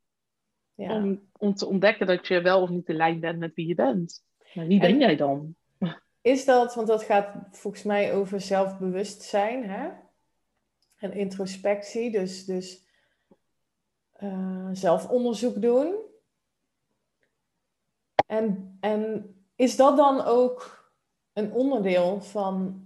Ja. 0.78 0.94
Om, 0.94 1.20
om 1.38 1.54
te 1.54 1.66
ontdekken 1.66 2.06
dat 2.06 2.26
je 2.26 2.40
wel 2.40 2.62
of 2.62 2.68
niet 2.68 2.88
in 2.88 2.96
lijn 2.96 3.20
bent 3.20 3.38
met 3.38 3.54
wie 3.54 3.66
je 3.66 3.74
bent. 3.74 4.24
Maar 4.54 4.66
wie 4.66 4.80
ben 4.80 4.90
En- 4.90 4.98
jij 4.98 5.16
dan? 5.16 5.54
Is 6.20 6.44
dat, 6.44 6.74
want 6.74 6.86
dat 6.86 7.02
gaat 7.02 7.34
volgens 7.50 7.82
mij 7.82 8.14
over 8.14 8.40
zelfbewustzijn 8.40 9.64
hè? 9.64 9.88
en 10.96 11.12
introspectie, 11.12 12.10
dus, 12.10 12.44
dus 12.44 12.84
eh, 14.12 14.68
zelfonderzoek 14.72 15.62
doen. 15.62 15.94
En, 18.26 18.76
en 18.80 19.34
is 19.56 19.76
dat 19.76 19.96
dan 19.96 20.20
ook 20.24 20.86
een 21.32 21.52
onderdeel 21.52 22.20
van 22.20 22.82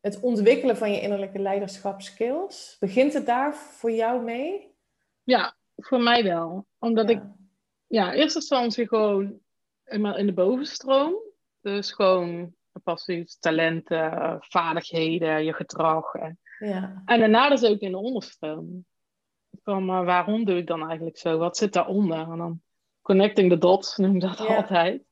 het 0.00 0.20
ontwikkelen 0.20 0.76
van 0.76 0.92
je 0.92 1.00
innerlijke 1.00 1.38
leiderschapskills? 1.38 2.76
Begint 2.80 3.12
het 3.12 3.26
daar 3.26 3.54
voor 3.54 3.90
jou 3.90 4.22
mee? 4.22 4.74
Ja, 5.22 5.56
voor 5.76 6.00
mij 6.00 6.24
wel. 6.24 6.66
Omdat 6.86 7.10
ik 7.10 7.18
Ja. 7.18 7.34
ja, 7.86 8.12
in 8.12 8.18
eerste 8.20 8.38
instantie 8.38 8.88
gewoon 8.88 9.38
helemaal 9.84 10.16
in 10.16 10.26
de 10.26 10.32
bovenstroom. 10.32 11.14
Dus 11.60 11.92
gewoon 11.92 12.54
passief, 12.82 13.38
talenten, 13.38 14.36
vaardigheden, 14.40 15.44
je 15.44 15.52
gedrag. 15.52 16.14
En, 16.14 16.38
Ja, 16.58 17.02
en 17.04 17.18
daarna 17.18 17.48
dus 17.48 17.64
ook 17.64 17.78
in 17.78 17.90
de 17.90 17.98
onderstroom. 17.98 18.84
Van, 19.62 19.84
maar 19.84 20.04
waarom 20.04 20.44
doe 20.44 20.56
ik 20.56 20.66
dan 20.66 20.86
eigenlijk 20.86 21.18
zo? 21.18 21.38
Wat 21.38 21.56
zit 21.56 21.72
daaronder? 21.72 22.18
En 22.30 22.38
dan 22.38 22.62
connecting 23.02 23.50
the 23.50 23.58
dots, 23.58 23.96
noem 23.96 24.14
ik 24.14 24.20
dat 24.20 24.38
Ja. 24.38 24.56
altijd. 24.56 25.02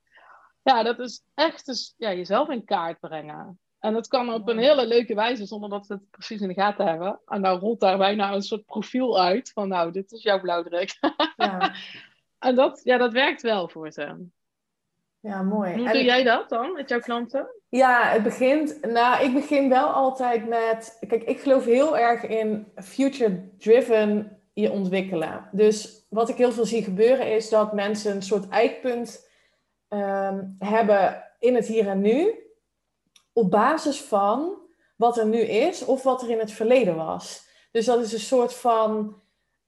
Ja, 0.62 0.82
dat 0.82 0.98
is 0.98 1.22
echt 1.34 1.66
dus, 1.66 1.94
ja, 1.96 2.12
jezelf 2.14 2.48
in 2.48 2.64
kaart 2.64 3.00
brengen. 3.00 3.58
En 3.84 3.92
dat 3.92 4.08
kan 4.08 4.32
op 4.32 4.48
een 4.48 4.58
hele 4.58 4.86
leuke 4.86 5.14
wijze, 5.14 5.46
zonder 5.46 5.70
dat 5.70 5.86
ze 5.86 5.92
het 5.92 6.10
precies 6.10 6.40
in 6.40 6.48
de 6.48 6.54
gaten 6.54 6.86
hebben. 6.86 7.20
En 7.26 7.42
dan 7.42 7.58
rolt 7.58 7.80
daar 7.80 7.98
bijna 7.98 8.32
een 8.32 8.42
soort 8.42 8.64
profiel 8.64 9.20
uit. 9.20 9.50
Van 9.52 9.68
nou, 9.68 9.92
dit 9.92 10.12
is 10.12 10.22
jouw 10.22 10.40
blauwdruk. 10.40 10.98
ja, 11.36 11.72
En 12.38 12.54
dat, 12.54 12.80
ja, 12.84 12.96
dat 12.96 13.12
werkt 13.12 13.42
wel 13.42 13.68
voor 13.68 13.90
ze. 13.92 14.26
ja 15.20 15.42
mooi. 15.42 15.74
Hoe 15.74 15.86
En- 15.86 15.92
doe 15.92 16.02
jij 16.04 16.22
dat 16.22 16.48
dan 16.48 16.72
met 16.72 16.88
jouw 16.88 17.00
klanten? 17.00 17.46
Ja, 17.68 18.02
het 18.08 18.22
begint. 18.22 18.78
Nou, 18.82 19.24
ik 19.24 19.34
begin 19.34 19.68
wel 19.68 19.86
altijd 19.88 20.48
met. 20.48 20.96
Kijk, 21.08 21.22
ik 21.22 21.40
geloof 21.40 21.64
heel 21.64 21.98
erg 21.98 22.22
in 22.22 22.66
future-driven 22.76 24.38
je 24.52 24.70
ontwikkelen. 24.70 25.48
Dus 25.52 26.06
wat 26.08 26.28
ik 26.28 26.36
heel 26.36 26.52
veel 26.52 26.66
zie 26.66 26.82
gebeuren 26.84 27.34
is 27.34 27.48
dat 27.48 27.72
mensen 27.72 28.14
een 28.14 28.22
soort 28.22 28.48
eikpunt 28.48 29.28
ehm, 29.88 30.44
hebben 30.58 31.24
in 31.38 31.54
het 31.54 31.66
hier 31.66 31.88
en 31.88 32.00
nu. 32.00 32.42
Op 33.34 33.50
basis 33.50 34.00
van 34.00 34.62
wat 34.96 35.18
er 35.18 35.26
nu 35.26 35.38
is 35.40 35.84
of 35.84 36.02
wat 36.02 36.22
er 36.22 36.30
in 36.30 36.38
het 36.38 36.52
verleden 36.52 36.96
was. 36.96 37.48
Dus 37.70 37.86
dat 37.86 38.00
is 38.00 38.12
een 38.12 38.18
soort 38.18 38.54
van 38.54 39.22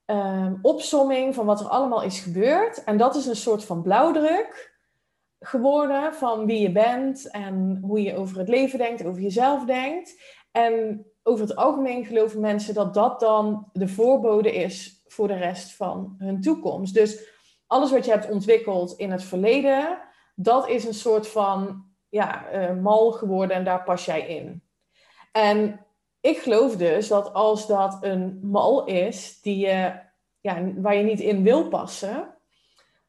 ehm 0.04 0.54
opsomming 0.62 1.34
van 1.34 1.46
wat 1.46 1.60
er 1.60 1.68
allemaal 1.68 2.02
is 2.02 2.20
gebeurd. 2.20 2.84
En 2.84 2.96
dat 2.96 3.14
is 3.14 3.26
een 3.26 3.36
soort 3.36 3.64
van 3.64 3.82
blauwdruk 3.82 4.74
geworden 5.40 6.14
van 6.14 6.46
wie 6.46 6.60
je 6.60 6.72
bent 6.72 7.30
en 7.30 7.78
hoe 7.82 8.02
je 8.02 8.16
over 8.16 8.38
het 8.38 8.48
leven 8.48 8.78
denkt, 8.78 9.04
over 9.04 9.20
jezelf 9.20 9.64
denkt. 9.64 10.22
En 10.52 11.06
over 11.22 11.46
het 11.46 11.56
algemeen 11.56 12.04
geloven 12.04 12.40
mensen 12.40 12.74
dat 12.74 12.94
dat 12.94 13.20
dan 13.20 13.68
de 13.72 13.88
voorbode 13.88 14.54
is 14.54 15.02
voor 15.06 15.28
de 15.28 15.36
rest 15.36 15.72
van 15.72 16.14
hun 16.18 16.40
toekomst. 16.40 16.94
Dus 16.94 17.34
alles 17.66 17.90
wat 17.90 18.04
je 18.04 18.10
hebt 18.10 18.30
ontwikkeld 18.30 18.92
in 18.96 19.10
het 19.10 19.22
verleden, 19.22 19.98
dat 20.34 20.68
is 20.68 20.84
een 20.84 20.94
soort 20.94 21.28
van 21.28 21.84
ja, 22.16 22.48
eh, 22.48 22.74
mal 22.74 23.12
geworden 23.12 23.56
en 23.56 23.64
daar 23.64 23.82
pas 23.82 24.04
jij 24.04 24.26
in. 24.26 24.62
En 25.32 25.86
ik 26.20 26.38
geloof 26.38 26.76
dus 26.76 27.08
dat 27.08 27.32
als 27.32 27.66
dat 27.66 27.98
een 28.00 28.40
mal 28.42 28.84
is 28.84 29.40
die 29.40 29.58
je, 29.58 29.92
ja, 30.40 30.72
waar 30.76 30.94
je 30.94 31.02
niet 31.02 31.20
in 31.20 31.42
wil 31.42 31.68
passen, 31.68 32.34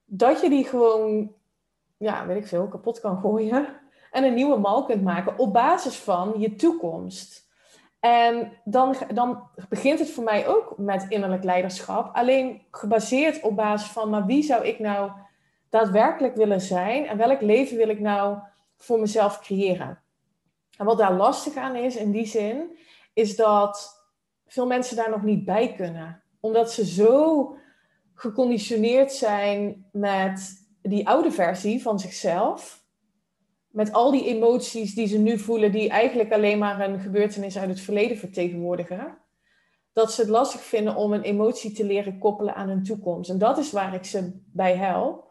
dat 0.05 0.41
je 0.41 0.49
die 0.49 0.63
gewoon 0.63 1.35
ja, 1.97 2.25
weet 2.25 2.37
ik 2.37 2.47
veel, 2.47 2.67
kapot 2.67 2.99
kan 2.99 3.17
gooien. 3.17 3.67
En 4.11 4.23
een 4.23 4.33
nieuwe 4.33 4.57
mal 4.57 4.85
kunt 4.85 5.03
maken 5.03 5.37
op 5.37 5.53
basis 5.53 5.95
van 5.95 6.33
je 6.37 6.55
toekomst. 6.55 7.45
En 7.99 8.51
dan, 8.63 8.95
dan 9.13 9.49
begint 9.69 9.99
het 9.99 10.11
voor 10.11 10.23
mij 10.23 10.47
ook 10.47 10.73
met 10.77 11.05
innerlijk 11.09 11.43
leiderschap. 11.43 12.15
Alleen 12.15 12.61
gebaseerd 12.71 13.41
op 13.41 13.55
basis 13.55 13.89
van, 13.89 14.09
maar 14.09 14.25
wie 14.25 14.43
zou 14.43 14.65
ik 14.65 14.79
nou 14.79 15.11
daadwerkelijk 15.69 16.35
willen 16.35 16.61
zijn? 16.61 17.07
En 17.07 17.17
welk 17.17 17.41
leven 17.41 17.77
wil 17.77 17.89
ik 17.89 17.99
nou 17.99 18.37
voor 18.77 18.99
mezelf 18.99 19.39
creëren? 19.39 20.01
En 20.77 20.85
wat 20.85 20.97
daar 20.97 21.13
lastig 21.13 21.55
aan 21.55 21.75
is 21.75 21.95
in 21.95 22.11
die 22.11 22.25
zin, 22.25 22.77
is 23.13 23.35
dat 23.35 24.03
veel 24.47 24.67
mensen 24.67 24.95
daar 24.95 25.09
nog 25.09 25.23
niet 25.23 25.45
bij 25.45 25.73
kunnen. 25.73 26.23
Omdat 26.39 26.71
ze 26.71 26.85
zo 26.85 27.55
geconditioneerd 28.13 29.13
zijn 29.13 29.85
met 29.91 30.65
die 30.81 31.07
oude 31.07 31.31
versie 31.31 31.81
van 31.81 31.99
zichzelf. 31.99 32.85
Met 33.67 33.93
al 33.93 34.11
die 34.11 34.25
emoties 34.25 34.93
die 34.93 35.07
ze 35.07 35.17
nu 35.17 35.39
voelen, 35.39 35.71
die 35.71 35.89
eigenlijk 35.89 36.33
alleen 36.33 36.57
maar 36.57 36.79
een 36.79 36.99
gebeurtenis 36.99 37.57
uit 37.57 37.69
het 37.69 37.79
verleden 37.79 38.17
vertegenwoordigen. 38.17 39.17
Dat 39.93 40.11
ze 40.11 40.21
het 40.21 40.29
lastig 40.29 40.61
vinden 40.61 40.95
om 40.95 41.13
een 41.13 41.21
emotie 41.21 41.71
te 41.71 41.85
leren 41.85 42.19
koppelen 42.19 42.55
aan 42.55 42.69
hun 42.69 42.83
toekomst. 42.83 43.29
En 43.29 43.37
dat 43.37 43.57
is 43.57 43.71
waar 43.71 43.93
ik 43.93 44.05
ze 44.05 44.41
bij 44.53 44.75
help. 44.75 45.26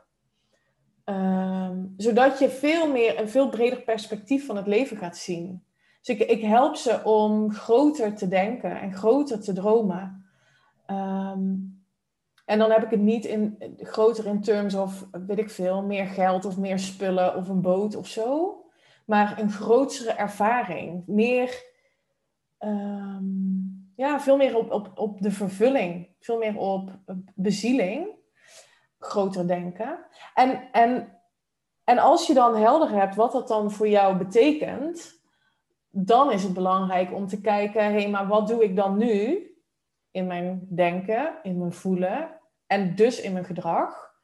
Ehm, 1.06 1.84
zodat 1.96 2.38
je 2.38 2.48
veel 2.48 2.92
meer, 2.92 3.20
een 3.20 3.28
veel 3.28 3.48
breder 3.48 3.82
perspectief 3.82 4.46
van 4.46 4.56
het 4.56 4.66
leven 4.66 4.96
gaat 4.96 5.16
zien. 5.16 5.64
Dus 6.02 6.16
ik, 6.18 6.28
ik 6.28 6.40
help 6.40 6.76
ze 6.76 7.04
om 7.04 7.52
groter 7.52 8.14
te 8.14 8.28
denken 8.28 8.80
en 8.80 8.92
groter 8.92 9.40
te 9.40 9.52
dromen. 9.52 10.26
Ehm, 10.86 11.54
en 12.44 12.58
dan 12.58 12.70
heb 12.70 12.82
ik 12.82 12.90
het 12.90 13.00
niet 13.00 13.24
in 13.24 13.58
groter 13.78 14.26
in 14.26 14.40
terms 14.40 14.74
of, 14.74 15.06
weet 15.26 15.38
ik 15.38 15.50
veel, 15.50 15.82
meer 15.82 16.06
geld 16.06 16.44
of 16.44 16.58
meer 16.58 16.78
spullen 16.78 17.36
of 17.36 17.48
een 17.48 17.62
boot 17.62 17.96
of 17.96 18.06
zo. 18.06 18.60
Maar 19.04 19.40
een 19.40 19.50
grotere 19.50 20.10
ervaring. 20.10 21.02
Meer, 21.06 21.62
ehm, 22.58 23.24
ja, 23.96 24.20
veel 24.20 24.36
meer 24.36 24.56
op, 24.56 24.70
op, 24.70 24.90
op 24.94 25.22
de 25.22 25.30
vervulling. 25.30 26.08
Veel 26.20 26.38
meer 26.38 26.58
op 26.58 26.98
bezieling. 27.34 28.15
Groter 28.98 29.46
denken. 29.46 30.06
En, 30.34 30.68
en, 30.72 31.18
en 31.84 31.98
als 31.98 32.26
je 32.26 32.34
dan 32.34 32.56
helder 32.56 32.90
hebt 32.90 33.14
wat 33.14 33.32
dat 33.32 33.48
dan 33.48 33.70
voor 33.70 33.88
jou 33.88 34.16
betekent, 34.16 35.20
dan 35.90 36.32
is 36.32 36.42
het 36.42 36.52
belangrijk 36.52 37.12
om 37.12 37.26
te 37.26 37.40
kijken, 37.40 37.84
hé, 37.84 37.90
hey, 37.90 38.10
maar 38.10 38.26
wat 38.26 38.48
doe 38.48 38.64
ik 38.64 38.76
dan 38.76 38.98
nu 38.98 39.50
in 40.10 40.26
mijn 40.26 40.66
denken, 40.70 41.34
in 41.42 41.58
mijn 41.58 41.72
voelen 41.72 42.40
en 42.66 42.94
dus 42.94 43.20
in 43.20 43.32
mijn 43.32 43.44
gedrag, 43.44 44.14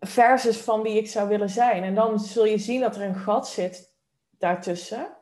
versus 0.00 0.56
van 0.56 0.82
wie 0.82 0.96
ik 0.96 1.08
zou 1.08 1.28
willen 1.28 1.50
zijn. 1.50 1.82
En 1.82 1.94
dan 1.94 2.20
zul 2.20 2.44
je 2.44 2.58
zien 2.58 2.80
dat 2.80 2.96
er 2.96 3.02
een 3.02 3.14
gat 3.14 3.48
zit 3.48 3.94
daartussen. 4.30 5.16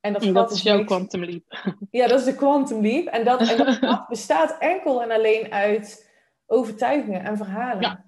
En 0.00 0.12
dat, 0.12 0.22
En 0.22 0.32
dat 0.32 0.50
is 0.50 0.62
jouw 0.62 0.76
niks- 0.76 0.86
quantum 0.86 1.24
leap. 1.24 1.74
Ja, 1.90 2.06
dat 2.06 2.18
is 2.18 2.24
de 2.24 2.34
quantum 2.34 2.80
leap. 2.80 3.06
En 3.06 3.24
dat, 3.24 3.40
en 3.40 3.56
dat 3.80 4.08
bestaat 4.08 4.58
enkel 4.58 5.02
en 5.02 5.10
alleen 5.10 5.52
uit 5.52 6.09
overtuigingen 6.50 7.24
en 7.24 7.36
verhalen. 7.36 7.80
Ja. 7.82 8.04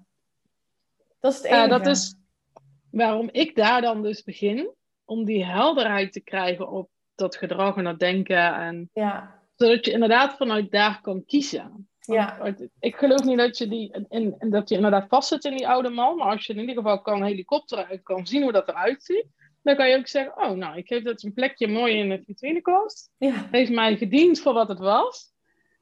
Dat 1.19 1.31
is 1.33 1.37
het 1.37 1.47
Ja, 1.47 1.63
enige. 1.63 1.69
dat 1.69 1.87
is 1.87 2.15
waarom 2.91 3.29
ik 3.31 3.55
daar 3.55 3.81
dan 3.81 4.01
dus 4.01 4.23
begin. 4.23 4.69
Om 5.05 5.25
die 5.25 5.45
helderheid 5.45 6.13
te 6.13 6.21
krijgen 6.21 6.69
op 6.69 6.89
dat 7.15 7.35
gedrag 7.35 7.75
en 7.75 7.83
dat 7.83 7.99
denken. 7.99 8.53
En, 8.55 8.89
Ja, 8.93 9.39
zodat 9.55 9.85
je 9.85 9.91
inderdaad 9.91 10.35
vanuit 10.37 10.71
daar 10.71 11.01
kan 11.01 11.25
kiezen. 11.25 11.87
ja, 11.99 12.37
Want 12.39 12.67
Ik 12.79 12.95
geloof 12.95 13.23
niet 13.23 13.37
dat 13.37 13.57
je, 13.57 13.67
die, 13.67 14.05
in, 14.09 14.35
in- 14.39 14.49
dat 14.49 14.69
je 14.69 14.75
inderdaad 14.75 15.07
vastzit 15.07 15.43
in 15.45 15.57
die 15.57 15.67
oude 15.67 15.89
man. 15.89 16.15
Maar 16.17 16.27
als 16.31 16.45
je 16.45 16.53
in 16.53 16.59
ieder 16.59 16.75
geval 16.75 17.01
kan 17.01 17.23
helikopteren 17.23 17.89
en 17.89 18.03
kan 18.03 18.27
zien 18.27 18.43
hoe 18.43 18.51
dat 18.51 18.67
eruit 18.67 19.03
ziet. 19.03 19.25
Dan 19.61 19.75
kan 19.75 19.89
je 19.89 19.97
ook 19.97 20.07
zeggen, 20.07 20.37
oh 20.43 20.51
nou, 20.51 20.77
ik 20.77 20.87
geef 20.87 21.03
dat 21.03 21.23
een 21.23 21.33
plekje 21.33 21.67
mooi 21.67 21.95
in 21.97 22.09
de 22.09 22.21
vitrinekast. 22.25 23.11
ja, 23.17 23.47
Heeft 23.51 23.71
mij 23.71 23.97
gediend 23.97 24.39
voor 24.39 24.53
wat 24.53 24.67
het 24.67 24.79
was. 24.79 25.31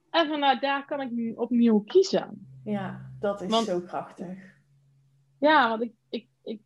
En 0.10 0.28
vanuit 0.28 0.62
daar 0.62 0.86
kan 0.86 1.02
ik 1.02 1.12
nu 1.12 1.34
opnieuw 1.34 1.80
kiezen. 1.80 2.48
Ja, 2.64 3.12
dat 3.20 3.42
is 3.42 3.50
Want- 3.50 3.66
zo 3.66 3.80
krachtig. 3.82 4.38
Ja, 5.40 5.70
want 5.70 5.82
ik, 5.82 5.94
ik, 6.10 6.28
ik, 6.44 6.62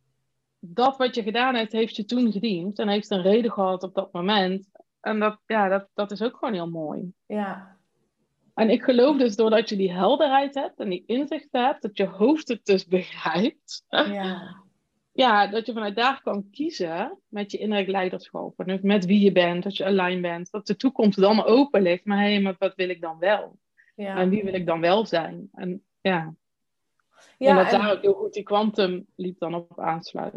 dat 0.60 0.96
wat 0.96 1.14
je 1.14 1.22
gedaan 1.22 1.54
hebt, 1.54 1.72
heeft 1.72 1.96
je 1.96 2.04
toen 2.04 2.32
gediend. 2.32 2.78
En 2.78 2.88
heeft 2.88 3.10
een 3.10 3.22
reden 3.22 3.52
gehad 3.52 3.82
op 3.82 3.94
dat 3.94 4.12
moment. 4.12 4.68
En 5.00 5.18
dat, 5.18 5.38
ja, 5.46 5.68
dat, 5.68 5.88
dat 5.94 6.10
is 6.10 6.22
ook 6.22 6.36
gewoon 6.36 6.54
heel 6.54 6.70
mooi. 6.70 7.12
Ja, 7.26 7.76
En 8.54 8.70
ik 8.70 8.82
geloof 8.82 9.16
dus 9.16 9.36
doordat 9.36 9.68
je 9.68 9.76
die 9.76 9.92
helderheid 9.92 10.54
hebt 10.54 10.78
en 10.80 10.88
die 10.88 11.02
inzicht 11.06 11.48
hebt, 11.50 11.82
dat 11.82 11.96
je 11.96 12.06
hoofd 12.06 12.48
het 12.48 12.64
dus 12.64 12.86
begrijpt. 12.96 13.84
ja, 13.88 14.56
Ja, 15.12 15.46
dat 15.46 15.66
je 15.66 15.72
vanuit 15.72 15.96
daar 15.96 16.20
kan 16.22 16.50
kiezen 16.50 17.18
met 17.28 17.52
je 17.52 17.58
innerlijk 17.58 17.90
leiderschap. 17.90 18.58
En 18.60 18.78
met 18.82 19.04
wie 19.04 19.20
je 19.20 19.32
bent, 19.32 19.62
dat 19.62 19.76
je 19.76 19.84
alleen 19.86 20.20
bent. 20.20 20.50
Dat 20.50 20.66
de 20.66 20.76
toekomst 20.76 21.20
dan 21.20 21.44
open 21.44 21.82
ligt. 21.82 22.04
Maar 22.04 22.20
hé, 22.22 22.40
maar 22.40 22.56
wat 22.58 22.74
wil 22.74 22.88
ik 22.88 23.00
dan 23.00 23.18
wel? 23.18 23.58
ja. 23.94 24.16
En 24.16 24.28
wie 24.28 24.44
wil 24.44 24.54
ik 24.54 24.66
dan 24.66 24.80
wel 24.80 25.06
zijn? 25.06 25.48
En 25.52 25.82
ja, 26.10 26.34
ja 27.38 27.50
en 27.50 27.56
dat 27.56 27.72
en- 27.72 27.80
daar 27.80 27.92
ook 27.92 28.02
heel 28.02 28.12
goed 28.14 28.32
die 28.32 28.42
kwantum 28.42 29.06
liep 29.16 29.38
dan 29.38 29.54
op 29.54 29.80
aansluit. 29.80 30.34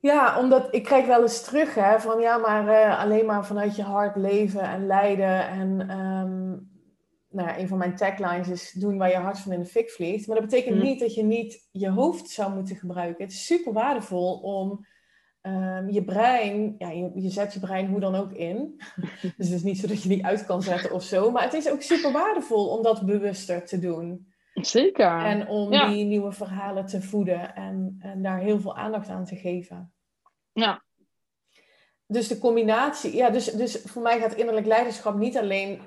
Ja, 0.00 0.38
omdat 0.38 0.74
ik 0.74 0.82
krijg 0.84 1.06
wel 1.06 1.22
eens 1.22 1.42
terug 1.42 1.74
hè, 1.74 2.00
van 2.00 2.20
ja, 2.20 2.36
maar 2.36 2.68
eh, 2.68 3.00
alleen 3.00 3.26
maar 3.26 3.46
vanuit 3.46 3.76
je 3.76 3.82
hart 3.82 4.16
leven 4.16 4.60
en 4.60 4.86
lijden. 4.86 5.48
En 5.48 5.80
ehm, 5.80 6.48
nou 7.30 7.48
ja, 7.48 7.58
een 7.58 7.68
van 7.68 7.78
mijn 7.78 7.96
taglines 7.96 8.48
is 8.48 8.72
doen 8.72 8.98
waar 8.98 9.10
je 9.10 9.16
hart 9.16 9.38
van 9.38 9.52
in 9.52 9.58
de 9.60 9.66
fik 9.66 9.90
vliegt. 9.90 10.26
Maar 10.26 10.36
dat 10.36 10.44
betekent 10.48 10.76
Mm. 10.76 10.82
niet 10.82 11.00
dat 11.00 11.14
je 11.14 11.22
niet 11.22 11.68
je 11.70 11.90
hoofd 11.90 12.28
zou 12.28 12.54
moeten 12.54 12.76
gebruiken. 12.76 13.24
Het 13.24 13.32
is 13.32 13.46
super 13.46 13.72
waardevol 13.72 14.32
om 14.34 14.86
ehm, 15.40 15.88
je 15.88 16.04
brein, 16.04 16.74
ja, 16.78 16.90
je, 16.90 17.10
je 17.14 17.30
zet 17.30 17.52
je 17.52 17.60
brein 17.60 17.86
hoe 17.88 18.00
dan 18.00 18.14
ook 18.14 18.32
in. 18.32 18.80
dus 19.36 19.46
het 19.48 19.56
is 19.56 19.62
niet 19.62 19.78
zo 19.78 19.86
dat 19.86 20.02
je 20.02 20.08
die 20.08 20.26
uit 20.26 20.46
kan 20.46 20.62
zetten 20.62 20.92
of 20.92 21.02
zo. 21.02 21.30
Maar 21.30 21.42
het 21.42 21.54
is 21.54 21.70
ook 21.70 21.82
super 21.82 22.12
waardevol 22.12 22.68
om 22.68 22.82
dat 22.82 23.06
bewuster 23.06 23.66
te 23.66 23.78
doen. 23.78 24.27
Zeker. 24.66 25.24
En 25.24 25.48
om 25.48 25.72
Ja. 25.72 25.88
die 25.88 26.04
nieuwe 26.04 26.32
verhalen 26.32 26.86
te 26.86 27.02
voeden 27.02 27.54
en, 27.54 27.96
en 28.00 28.22
daar 28.22 28.38
heel 28.38 28.60
veel 28.60 28.76
aandacht 28.76 29.08
aan 29.08 29.24
te 29.24 29.36
geven. 29.36 29.92
Ja. 30.52 30.82
Dus 32.06 32.28
de 32.28 32.38
combinatie, 32.38 33.16
ja, 33.16 33.30
dus, 33.30 33.44
dus 33.44 33.82
voor 33.84 34.02
mij 34.02 34.20
gaat 34.20 34.34
innerlijk 34.34 34.66
leiderschap 34.66 35.14
niet 35.16 35.36
alleen 35.38 35.80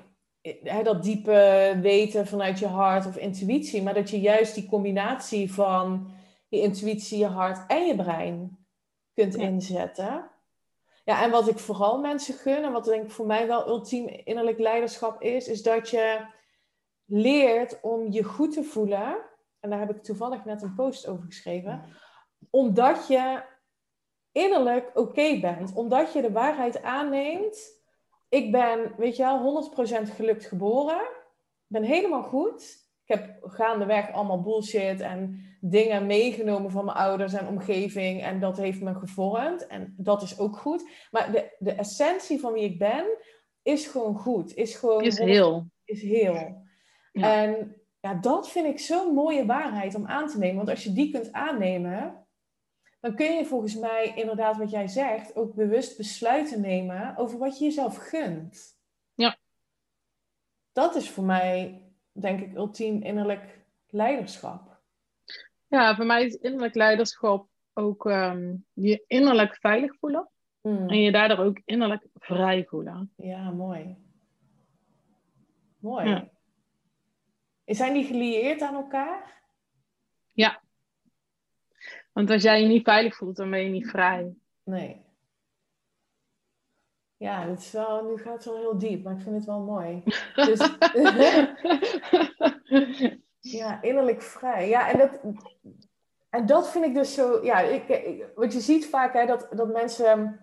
hè, 0.62 0.82
dat 0.82 1.02
diepe 1.02 1.78
weten 1.80 2.26
vanuit 2.26 2.58
je 2.58 2.66
hart 2.66 3.06
of 3.06 3.16
intuïtie, 3.16 3.82
maar 3.82 3.94
dat 3.94 4.10
je 4.10 4.20
juist 4.20 4.54
die 4.54 4.66
combinatie 4.68 5.52
van 5.52 6.10
je 6.48 6.60
intuïtie, 6.60 7.18
je 7.18 7.26
hart 7.26 7.64
en 7.70 7.86
je 7.86 7.96
brein 7.96 8.66
kunt 9.14 9.34
Ja. 9.34 9.40
inzetten. 9.42 10.30
Ja, 11.04 11.22
en 11.22 11.30
wat 11.30 11.48
ik 11.48 11.58
vooral 11.58 12.00
mensen 12.00 12.34
gun, 12.34 12.64
en 12.64 12.72
wat 12.72 12.84
denk 12.84 13.04
ik 13.04 13.10
voor 13.10 13.26
mij 13.26 13.46
wel 13.46 13.68
ultiem 13.68 14.08
innerlijk 14.08 14.58
leiderschap 14.58 15.22
is, 15.22 15.48
is 15.48 15.62
dat 15.62 15.90
je 15.90 16.20
leert 17.12 17.80
om 17.80 18.12
je 18.12 18.22
goed 18.22 18.52
te 18.52 18.62
voelen. 18.62 19.16
En 19.60 19.70
daar 19.70 19.78
heb 19.78 19.90
ik 19.90 20.02
toevallig 20.02 20.44
net 20.44 20.62
een 20.62 20.74
post 20.74 21.06
over 21.06 21.24
geschreven. 21.24 21.84
Omdat 22.50 23.06
je 23.06 23.42
innerlijk 24.32 24.90
oké 24.94 25.40
bent. 25.40 25.74
Omdat 25.74 26.12
je 26.12 26.22
de 26.22 26.32
waarheid 26.32 26.82
aanneemt. 26.82 27.80
Ik 28.28 28.52
ben, 28.52 28.94
weet 28.96 29.16
je 29.16 29.22
wel, 29.22 29.72
100% 29.76 30.14
gelukt 30.14 30.44
geboren. 30.44 31.00
Ik 31.00 31.66
ben 31.66 31.82
helemaal 31.82 32.22
goed. 32.22 32.62
Ik 33.04 33.16
heb 33.16 33.36
gaandeweg 33.40 34.12
allemaal 34.12 34.42
bullshit 34.42 35.00
en 35.00 35.44
dingen 35.60 36.06
meegenomen 36.06 36.70
van 36.70 36.84
mijn 36.84 36.96
ouders 36.96 37.32
en 37.32 37.46
omgeving. 37.46 38.22
En 38.22 38.40
dat 38.40 38.56
heeft 38.56 38.80
me 38.80 38.94
gevormd. 38.94 39.66
En 39.66 39.94
dat 39.96 40.22
is 40.22 40.38
ook 40.38 40.56
goed. 40.56 40.88
Maar 41.10 41.32
de, 41.32 41.56
de 41.58 41.72
essentie 41.72 42.40
van 42.40 42.52
wie 42.52 42.64
ik 42.64 42.78
ben, 42.78 43.04
is 43.62 43.86
gewoon 43.86 44.18
goed. 44.18 44.54
Is 44.54 44.74
gewoon 44.74 45.02
Is 45.02 45.18
heel. 45.18 45.66
is 45.84 46.02
heel. 46.02 46.70
Ja. 47.12 47.42
En 47.42 47.76
ja, 48.00 48.14
dat 48.14 48.50
vind 48.50 48.66
ik 48.66 48.78
zo'n 48.78 49.14
mooie 49.14 49.46
waarheid 49.46 49.94
om 49.94 50.06
aan 50.06 50.28
te 50.28 50.38
nemen. 50.38 50.56
Want 50.56 50.68
als 50.68 50.84
je 50.84 50.92
die 50.92 51.10
kunt 51.12 51.32
aannemen, 51.32 52.26
dan 53.00 53.14
kun 53.14 53.36
je 53.36 53.44
volgens 53.44 53.74
mij 53.74 54.12
inderdaad 54.14 54.56
wat 54.56 54.70
jij 54.70 54.88
zegt, 54.88 55.36
ook 55.36 55.54
bewust 55.54 55.96
besluiten 55.96 56.60
nemen 56.60 57.16
over 57.16 57.38
wat 57.38 57.58
je 57.58 57.64
jezelf 57.64 57.96
gunt. 57.96 58.78
Ja. 59.14 59.38
Dat 60.72 60.94
is 60.94 61.10
voor 61.10 61.24
mij, 61.24 61.82
denk 62.12 62.40
ik, 62.40 62.54
ultiem 62.54 63.02
innerlijk 63.02 63.64
leiderschap. 63.86 64.80
Ja, 65.66 65.96
voor 65.96 66.06
mij 66.06 66.24
is 66.24 66.34
innerlijk 66.34 66.74
leiderschap 66.74 67.48
ook 67.72 68.06
ehm, 68.06 68.56
je 68.72 69.04
innerlijk 69.06 69.56
veilig 69.56 69.96
voelen. 69.98 70.30
Hmm. 70.60 70.88
En 70.88 71.00
je 71.00 71.12
daardoor 71.12 71.38
ook 71.38 71.60
innerlijk 71.64 72.06
vrij 72.14 72.64
voelen. 72.64 73.12
Ja, 73.16 73.50
mooi. 73.50 73.96
Mooi. 75.78 76.08
Ja. 76.08 76.31
Zijn 77.74 77.92
die 77.92 78.04
gelieerd 78.04 78.62
aan 78.62 78.74
elkaar? 78.74 79.40
Want 82.12 82.30
als 82.30 82.42
jij 82.42 82.60
je 82.60 82.66
niet 82.66 82.84
veilig 82.84 83.16
voelt, 83.16 83.36
dan 83.36 83.50
ben 83.50 83.60
je 83.60 83.70
niet 83.70 83.90
vrij. 83.90 84.34
Nee. 84.62 85.04
Ja, 87.16 87.46
dat 87.46 87.58
is 87.58 87.72
wel, 87.72 88.04
nu 88.04 88.16
gaat 88.16 88.34
het 88.34 88.44
wel 88.44 88.56
heel 88.56 88.78
diep, 88.78 89.04
maar 89.04 89.14
ik 89.14 89.22
vind 89.22 89.34
het 89.34 89.44
wel 89.44 89.60
mooi. 89.60 90.02
Dus, 90.34 90.70
ja, 93.60 93.82
innerlijk 93.82 94.22
vrij. 94.22 94.68
Ja, 94.68 94.90
en 94.90 94.98
dat, 94.98 95.20
en 96.30 96.46
dat 96.46 96.70
vind 96.70 96.84
ik 96.84 96.94
dus 96.94 97.14
zo. 97.14 97.44
Ja, 97.44 97.60
ik, 97.60 97.88
ik, 97.88 98.26
want 98.34 98.52
je 98.52 98.60
ziet 98.60 98.86
vaak 98.86 99.12
hè, 99.12 99.26
dat, 99.26 99.48
dat 99.50 99.72
mensen 99.72 100.40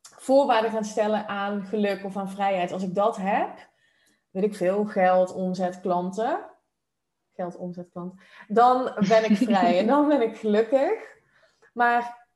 voorwaarden 0.00 0.70
gaan 0.70 0.84
stellen 0.84 1.26
aan 1.26 1.62
geluk 1.62 2.04
of 2.04 2.16
aan 2.16 2.30
vrijheid. 2.30 2.72
Als 2.72 2.82
ik 2.82 2.94
dat 2.94 3.16
heb, 3.16 3.68
weet 4.30 4.44
ik 4.44 4.54
veel, 4.54 4.84
geld, 4.84 5.32
omzet, 5.32 5.80
klanten. 5.80 6.50
Geld, 7.40 7.56
omzet, 7.56 7.88
klant. 7.92 8.14
Dan 8.48 8.92
ben 9.08 9.30
ik 9.30 9.36
vrij 9.36 9.78
en 9.78 9.86
dan 9.86 10.08
ben 10.08 10.22
ik 10.22 10.36
gelukkig. 10.36 10.92
Maar 11.72 12.26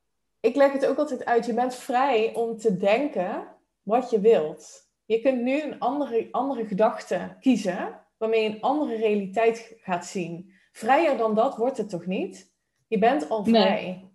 ik 0.40 0.56
leg 0.56 0.72
het 0.72 0.86
ook 0.86 0.98
altijd 0.98 1.24
uit. 1.24 1.46
Je 1.46 1.54
bent 1.54 1.74
vrij 1.74 2.34
om 2.34 2.56
te 2.56 2.76
denken 2.76 3.48
wat 3.82 4.10
je 4.10 4.20
wilt. 4.20 4.88
Je 5.04 5.20
kunt 5.20 5.42
nu 5.42 5.62
een 5.62 5.78
andere, 5.78 6.28
andere 6.30 6.66
gedachte 6.66 7.36
kiezen, 7.40 8.00
waarmee 8.16 8.42
je 8.42 8.48
een 8.48 8.60
andere 8.60 8.96
realiteit 8.96 9.76
gaat 9.80 10.06
zien. 10.06 10.52
Vrijer 10.72 11.16
dan 11.16 11.34
dat 11.34 11.56
wordt 11.56 11.76
het 11.76 11.88
toch 11.88 12.06
niet? 12.06 12.52
Je 12.86 12.98
bent 12.98 13.28
al 13.28 13.42
Nee. 13.44 13.62
vrij. 13.62 14.08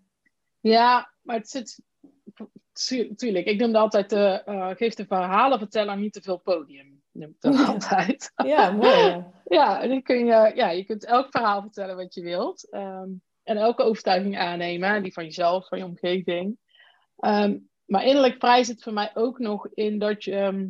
Ja, 0.60 1.12
maar 1.21 1.36
het 1.36 1.49
zit. 1.49 1.82
tu- 2.73 3.15
Tuurlijk, 3.15 3.45
ik 3.45 3.60
noemde 3.60 3.78
altijd: 3.78 4.12
eh 4.12 4.69
geef 4.75 4.93
de 4.93 5.06
verhalenverteller 5.06 5.97
niet 5.97 6.13
te 6.13 6.21
veel 6.21 6.38
podium. 6.38 6.99
Noem 7.20 7.30
ik 7.30 7.42
dat 7.42 7.68
altijd. 7.68 8.32
Ja, 8.46 8.72
mooi. 8.72 9.24
Ja, 9.50 9.82
en 9.82 9.90
dan 9.90 10.02
kun 10.02 10.18
je, 10.26 10.52
ja, 10.56 10.70
je 10.70 10.86
kunt 10.86 11.06
elk 11.06 11.28
verhaal 11.30 11.62
vertellen 11.62 11.96
wat 11.96 12.14
je 12.14 12.22
wilt. 12.22 12.70
ehm, 12.70 13.10
en 13.44 13.58
elke 13.58 13.84
overtuiging 13.84 14.38
aannemen, 14.38 15.04
die 15.04 15.14
van 15.14 15.24
jezelf, 15.24 15.68
van 15.68 15.78
je 15.78 15.84
omgeving. 15.86 16.58
Ehm, 17.18 17.58
maar 17.86 18.04
innerlijk 18.06 18.36
vrij 18.38 18.64
zit 18.64 18.84
voor 18.84 18.94
mij 18.94 19.12
ook 19.14 19.40
nog 19.40 19.68
in 19.74 20.00
dat 20.00 20.24
je 20.24 20.36
ehm, 20.36 20.68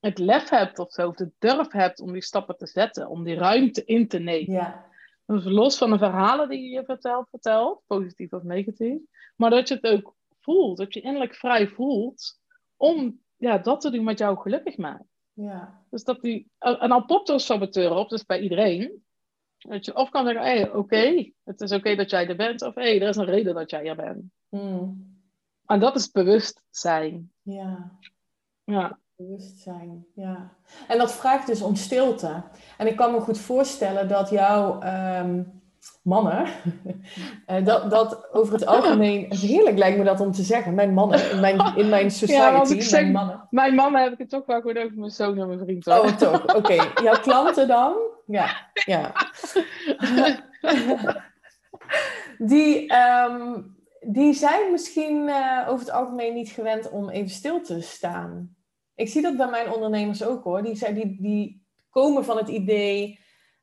het 0.00 0.18
lef 0.18 0.48
hebt 0.48 0.78
of 0.78 0.92
zo, 0.92 1.08
of 1.08 1.14
de 1.14 1.30
durf 1.38 1.72
hebt 1.72 2.00
om 2.00 2.12
die 2.12 2.22
stappen 2.22 2.56
te 2.56 2.66
zetten, 2.66 3.08
om 3.08 3.24
die 3.24 3.34
ruimte 3.34 3.84
in 3.84 4.08
te 4.08 4.18
nemen. 4.18 4.52
Ja, 4.54 4.86
Dus 5.26 5.44
los 5.44 5.78
van 5.78 5.90
de 5.90 5.98
verhalen 5.98 6.48
die 6.48 6.62
je 6.62 6.68
je 6.68 6.84
vertelt, 6.84 7.28
vertelt, 7.30 7.82
positief 7.86 8.32
of 8.32 8.42
negatief, 8.42 8.98
maar 9.36 9.50
dat 9.50 9.68
je 9.68 9.74
het 9.74 9.86
ook 9.86 10.14
voelt, 10.40 10.76
dat 10.76 10.94
je 10.94 11.00
innerlijk 11.00 11.34
vrij 11.34 11.66
voelt 11.68 12.38
om 12.76 13.20
ja, 13.36 13.58
dat 13.58 13.80
te 13.80 13.90
doen 13.90 14.04
wat 14.04 14.18
jou 14.18 14.38
gelukkig 14.38 14.76
maakt. 14.76 15.08
Ja, 15.32 15.82
Dus 15.90 16.04
dat 16.04 16.20
die, 16.20 16.50
en 16.58 16.88
dan 16.88 17.06
popt 17.06 17.28
er 17.28 17.34
een 17.34 17.40
saboteur 17.40 17.94
op, 17.94 18.08
dus 18.08 18.26
bij 18.26 18.40
iedereen. 18.40 19.04
Dat 19.58 19.84
je 19.84 19.96
of 19.96 20.08
kan 20.10 20.24
zeggen, 20.24 20.42
hey, 20.42 20.72
oké, 20.72 21.32
het 21.44 21.60
is 21.60 21.72
oké 21.72 21.94
dat 21.94 22.10
jij 22.10 22.28
er 22.28 22.36
bent, 22.36 22.62
of 22.62 22.74
hé, 22.74 22.82
hey, 22.82 23.00
er 23.00 23.08
is 23.08 23.16
een 23.16 23.24
reden 23.24 23.54
dat 23.54 23.70
jij 23.70 23.86
er 23.86 23.96
bent. 23.96 24.22
Hmm. 24.48 25.08
En 25.66 25.80
dat 25.80 25.96
is 25.96 26.10
bewustzijn. 26.10 27.32
ja. 27.42 27.98
Ja, 28.64 28.98
Bewustzijn, 29.16 30.06
ja. 30.14 30.56
En 30.88 30.98
dat 30.98 31.12
vraagt 31.12 31.46
dus 31.46 31.62
om 31.62 31.74
stilte. 31.74 32.42
En 32.78 32.86
ik 32.86 32.96
kan 32.96 33.12
me 33.12 33.20
goed 33.20 33.38
voorstellen 33.38 34.08
dat 34.08 34.30
jouw 34.30 34.80
ehm, 34.80 35.42
mannen, 36.02 36.46
eh, 37.46 37.64
dat, 37.64 37.90
dat 37.90 38.28
over 38.32 38.52
het 38.52 38.66
algemeen, 38.66 39.26
heerlijk 39.46 39.78
lijkt 39.78 39.98
me 39.98 40.04
dat 40.04 40.20
om 40.20 40.32
te 40.32 40.42
zeggen, 40.42 40.74
mijn 40.74 40.94
mannen, 40.94 41.30
in 41.30 41.40
mijn, 41.40 41.76
in 41.76 41.88
mijn 41.88 42.10
society, 42.10 42.56
als 42.56 42.70
ik 42.70 42.82
zeg- 42.82 43.00
mijn 43.00 43.12
mannen. 43.12 43.46
mijn 43.50 43.74
mama 43.74 44.02
heb 44.02 44.12
ik 44.12 44.18
het 44.18 44.28
toch 44.28 44.46
wel 44.46 44.60
goed 44.60 44.78
over 44.78 44.98
mijn 44.98 45.10
zoon 45.10 45.38
en 45.38 45.46
mijn 45.46 45.58
vriend. 45.58 45.84
hoor. 45.84 45.98
Oh, 45.98 46.16
toch, 46.16 46.54
oké. 46.56 46.74
Jouw 47.04 47.20
klanten 47.20 47.68
dan? 47.68 47.94
Ja, 48.26 48.70
ja. 48.72 49.12
Die, 52.38 52.86
ehm, 52.88 53.62
die 54.00 54.32
zijn 54.32 54.72
misschien 54.72 55.28
eh, 55.28 55.66
over 55.68 55.86
het 55.86 55.94
algemeen 55.94 56.34
niet 56.34 56.50
gewend 56.50 56.90
om 56.90 57.08
even 57.08 57.30
stil 57.30 57.60
te 57.60 57.80
staan. 57.80 58.54
Ik 58.94 59.08
zie 59.08 59.22
dat 59.22 59.36
bij 59.36 59.48
mijn 59.48 59.72
ondernemers 59.72 60.24
ook 60.24 60.44
hoor. 60.44 60.62
Die, 60.62 60.76
zijn, 60.76 60.94
die, 60.94 61.16
die 61.20 61.66
komen 61.90 62.24
van 62.24 62.36
het 62.36 62.48
idee, 62.48 63.19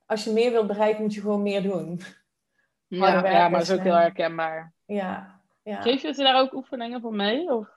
als 0.08 0.24
je 0.24 0.32
meer 0.32 0.52
wilt 0.52 0.68
bereiken, 0.68 1.02
moet 1.02 1.14
je 1.14 1.22
gewoon 1.22 1.42
meer 1.42 1.64
doen. 1.64 2.02
ja, 2.88 3.30
ja, 3.30 3.50
maar 3.50 3.60
dat 3.60 3.70
is 3.70 3.72
ook 3.72 3.84
heel 3.84 3.96
herkenbaar. 3.96 4.74
Ja, 4.86 5.42
ja. 5.64 5.82
Geef 5.82 6.02
je 6.02 6.14
ze 6.14 6.24
daar 6.24 6.40
ook 6.40 6.54
oefeningen 6.54 7.02
voor 7.02 7.14
mee? 7.14 7.54
Of? 7.54 7.68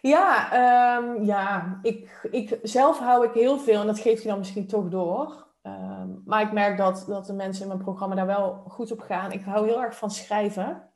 Ja, 0.00 0.52
ehm, 0.52 1.24
ja. 1.24 1.78
Ik, 1.82 2.28
ik, 2.30 2.58
zelf 2.62 2.98
hou 2.98 3.26
ik 3.26 3.32
heel 3.32 3.58
veel 3.58 3.80
en 3.80 3.86
dat 3.86 3.98
geeft 3.98 4.22
je 4.22 4.28
dan 4.28 4.38
misschien 4.38 4.66
toch 4.66 4.88
door. 4.88 5.46
Ehm, 5.62 6.08
maar 6.24 6.42
ik 6.42 6.52
merk 6.52 6.76
dat, 6.76 7.04
dat 7.06 7.26
de 7.26 7.32
mensen 7.32 7.62
in 7.62 7.68
mijn 7.68 7.82
programma 7.82 8.14
daar 8.14 8.26
wel 8.26 8.64
goed 8.68 8.92
op 8.92 9.00
gaan. 9.00 9.32
Ik 9.32 9.42
hou 9.42 9.66
heel 9.66 9.82
erg 9.82 9.96
van 9.96 10.10
schrijven. 10.10 10.90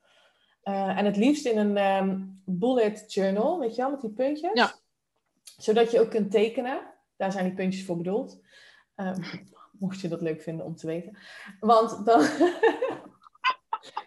Eh, 0.61 0.97
en 0.97 1.05
het 1.05 1.17
liefst 1.17 1.45
in 1.45 1.57
een 1.57 1.77
ehm, 1.77 2.19
bullet 2.45 3.13
journal, 3.13 3.59
weet 3.59 3.75
je 3.75 3.81
wel, 3.81 3.91
met 3.91 4.01
die 4.01 4.13
puntjes. 4.13 4.53
Ja. 4.53 4.71
Zodat 5.57 5.91
je 5.91 5.99
ook 5.99 6.09
kunt 6.09 6.31
tekenen. 6.31 6.81
Daar 7.17 7.31
zijn 7.31 7.45
die 7.45 7.53
puntjes 7.53 7.85
voor 7.85 7.97
bedoeld. 7.97 8.41
Ehm, 8.95 9.21
mocht 9.79 10.01
je 10.01 10.07
dat 10.07 10.21
leuk 10.21 10.41
vinden 10.41 10.65
om 10.65 10.75
te 10.75 10.87
weten. 10.87 11.17
Want 11.59 12.05
dan... 12.05 12.25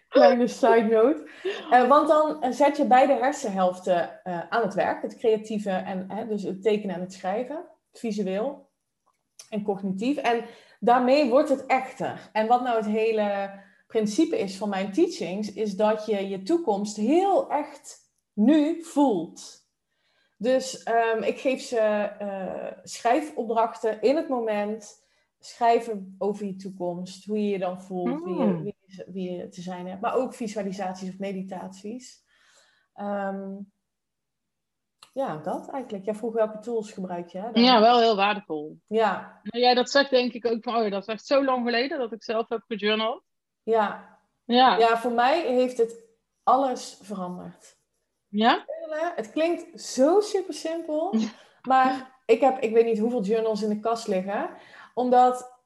Kleine 0.09 0.47
side 0.47 0.87
note. 0.91 1.29
Eh, 1.71 1.87
want 1.87 2.07
dan 2.07 2.53
zet 2.53 2.77
je 2.77 2.85
beide 2.85 3.13
hersenhelften 3.13 4.23
eh, 4.23 4.49
aan 4.49 4.61
het 4.61 4.73
werk. 4.73 5.01
Het 5.01 5.17
creatieve 5.17 5.69
en 5.69 6.27
dus 6.27 6.43
het 6.43 6.61
tekenen 6.61 6.95
en 6.95 7.01
het 7.01 7.13
schrijven. 7.13 7.65
Visueel 7.91 8.69
en 9.49 9.63
cognitief. 9.63 10.17
En 10.17 10.45
daarmee 10.79 11.29
wordt 11.29 11.49
het 11.49 11.65
echter. 11.65 12.29
En 12.31 12.47
wat 12.47 12.61
nou 12.61 12.77
het 12.77 12.85
hele 12.85 13.51
principe 13.87 14.39
is 14.39 14.57
van 14.57 14.69
mijn 14.69 14.91
teachings, 14.91 15.53
is 15.53 15.75
dat 15.75 16.05
je 16.05 16.27
je 16.27 16.43
toekomst 16.43 16.97
heel 16.97 17.49
echt 17.49 18.11
nu 18.33 18.83
voelt. 18.83 19.65
Dus 20.37 20.83
ehm, 20.83 21.23
ik 21.23 21.39
geef 21.39 21.61
ze 21.61 21.79
eh, 21.79 22.71
schrijfopdrachten 22.83 24.01
in 24.01 24.15
het 24.15 24.29
moment. 24.29 25.05
Schrijven 25.39 26.15
over 26.17 26.45
je 26.45 26.55
toekomst, 26.55 27.25
hoe 27.25 27.43
je 27.43 27.49
je 27.49 27.59
dan 27.59 27.81
voelt, 27.81 28.23
wie, 28.23 28.35
je, 28.35 28.43
Hmm. 28.43 28.63
wie, 28.63 28.75
wie 29.07 29.31
je 29.31 29.47
te 29.49 29.61
zijn 29.61 29.87
hebt, 29.87 30.01
maar 30.01 30.15
ook 30.15 30.33
visualisaties 30.33 31.09
of 31.09 31.17
meditaties. 31.19 32.23
Ehm, 32.93 33.55
ja, 35.13 35.37
dat 35.37 35.69
eigenlijk. 35.69 36.05
Jij 36.05 36.15
vroeg 36.15 36.33
welke 36.33 36.59
tools 36.59 36.91
gebruik 36.91 37.27
je? 37.29 37.37
hè, 37.39 37.51
dan? 37.51 37.63
Ja, 37.63 37.79
wel 37.79 37.99
heel 37.99 38.15
waardevol. 38.15 38.79
ja, 38.87 39.39
Nou, 39.43 39.63
jij 39.63 39.73
dat 39.73 39.89
zegt 39.89 40.09
denk 40.09 40.33
ik 40.33 40.45
ook 40.45 40.63
van, 40.63 40.75
oh 40.75 40.83
ja, 40.83 40.89
dat 40.89 41.01
is 41.01 41.07
echt 41.13 41.25
zo 41.25 41.43
lang 41.43 41.65
geleden 41.65 41.97
dat 41.99 42.11
ik 42.11 42.23
zelf 42.23 42.49
heb 42.49 42.61
gejournald. 42.67 43.23
ja. 43.63 44.15
Ja. 44.45 44.77
ja, 44.77 44.97
voor 44.97 45.11
mij 45.11 45.53
heeft 45.53 45.77
het 45.77 46.03
alles 46.43 46.99
veranderd. 47.01 47.77
Ja? 48.27 48.65
Het 49.15 49.31
klinkt 49.31 49.81
zo 49.81 50.19
super 50.19 50.53
simpel, 50.53 51.13
maar 51.61 52.19
ik 52.25 52.41
heb, 52.41 52.59
ik 52.59 52.73
weet 52.73 52.85
niet 52.85 52.99
hoeveel 52.99 53.21
journals 53.23 53.61
in 53.61 53.69
de 53.69 53.79
kast 53.79 54.07
liggen, 54.07 54.49
omdat, 54.97 55.61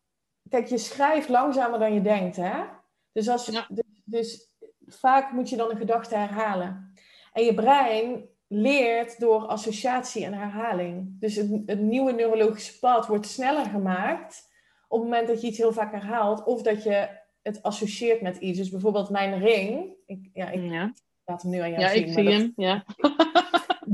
kijk, 0.49 0.67
je 0.67 0.77
schrijft 0.77 1.29
langzamer 1.29 1.79
dan 1.79 1.93
je 1.93 2.01
denkt, 2.01 2.35
hè? 2.35 2.63
Dus, 3.11 3.27
als, 3.29 3.45
Ja. 3.45 3.65
dus, 3.69 4.01
dus 4.05 4.49
vaak 4.85 5.31
moet 5.31 5.49
je 5.49 5.55
dan 5.57 5.69
een 5.71 5.77
gedachte 5.77 6.15
herhalen. 6.15 6.93
En 7.33 7.43
je 7.43 7.53
brein 7.53 8.25
leert 8.47 9.19
door 9.19 9.45
associatie 9.45 10.25
en 10.25 10.33
herhaling. 10.33 11.19
Dus 11.19 11.35
het, 11.35 11.49
het 11.65 11.79
nieuwe 11.79 12.11
neurologische 12.11 12.79
pad 12.79 13.07
wordt 13.07 13.25
sneller 13.27 13.65
gemaakt 13.65 14.49
op 14.87 14.99
het 14.99 15.09
moment 15.09 15.27
dat 15.27 15.41
je 15.41 15.47
iets 15.47 15.57
heel 15.57 15.73
vaak 15.73 15.91
herhaalt, 15.91 16.43
of 16.43 16.61
dat 16.61 16.83
je 16.83 17.09
het 17.41 17.63
associeert 17.63 18.21
met 18.21 18.37
iets. 18.37 18.57
Dus 18.57 18.69
bijvoorbeeld 18.69 19.09
mijn 19.09 19.39
ring, 19.39 19.93
ik, 20.05 20.29
ja, 20.33 20.49
ik 20.49 20.61
Ja, 20.71 20.93
laat 21.25 21.41
hem 21.41 21.51
nu 21.51 21.59
aan 21.59 21.69
jou 21.69 21.81
ja 21.81 21.89
zien. 21.89 22.07
ik 22.07 22.13
zie 22.13 22.23
dat- 22.23 22.33
hem. 22.33 22.53
Ja. 22.55 22.83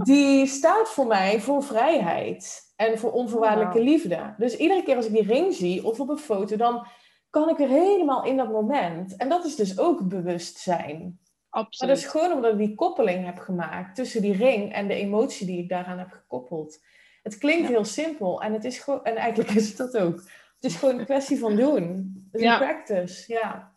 Die 0.03 0.45
staat 0.45 0.89
voor 0.89 1.07
mij 1.07 1.39
voor 1.41 1.63
vrijheid 1.63 2.71
en 2.75 2.97
voor 2.99 3.11
onvoorwaardelijke 3.11 3.81
liefde. 3.81 4.33
Dus 4.37 4.57
iedere 4.57 4.83
keer 4.83 4.95
als 4.95 5.05
ik 5.05 5.11
die 5.11 5.23
ring 5.33 5.53
zie 5.53 5.85
of 5.85 5.99
op 5.99 6.09
een 6.09 6.17
foto, 6.17 6.55
dan 6.55 6.87
kan 7.29 7.49
ik 7.49 7.57
weer 7.57 7.67
helemaal 7.69 8.25
in 8.25 8.37
dat 8.37 8.51
moment. 8.51 9.15
En 9.15 9.29
dat 9.29 9.45
is 9.45 9.55
dus 9.55 9.79
ook 9.79 10.07
bewustzijn. 10.07 11.19
Maar 11.49 11.61
Absoluut. 11.63 11.95
dat 11.95 12.03
is 12.03 12.11
gewoon 12.11 12.31
omdat 12.31 12.51
ik 12.51 12.57
die 12.57 12.75
koppeling 12.75 13.25
heb 13.25 13.37
gemaakt 13.37 13.95
tussen 13.95 14.21
die 14.21 14.35
ring 14.35 14.73
en 14.73 14.87
de 14.87 14.93
emotie 14.93 15.45
die 15.45 15.59
ik 15.63 15.69
daaraan 15.69 15.97
heb 15.99 16.11
gekoppeld. 16.11 16.79
Het 17.23 17.37
klinkt 17.37 17.61
Ja. 17.61 17.67
heel 17.73 17.85
simpel 17.85 18.41
en, 18.41 18.53
het 18.53 18.63
is 18.65 18.79
gewoon, 18.79 19.03
en 19.03 19.15
eigenlijk 19.15 19.49
is 19.51 19.67
het 19.67 19.77
dat 19.77 19.97
ook. 19.97 20.15
Het 20.55 20.71
is 20.71 20.75
gewoon 20.75 20.99
een 20.99 21.05
kwestie 21.05 21.39
van 21.39 21.55
doen. 21.55 22.15
Is 22.31 22.41
Ja. 22.41 22.51
een 22.61 22.67
practice, 22.67 23.33
ja. 23.33 23.71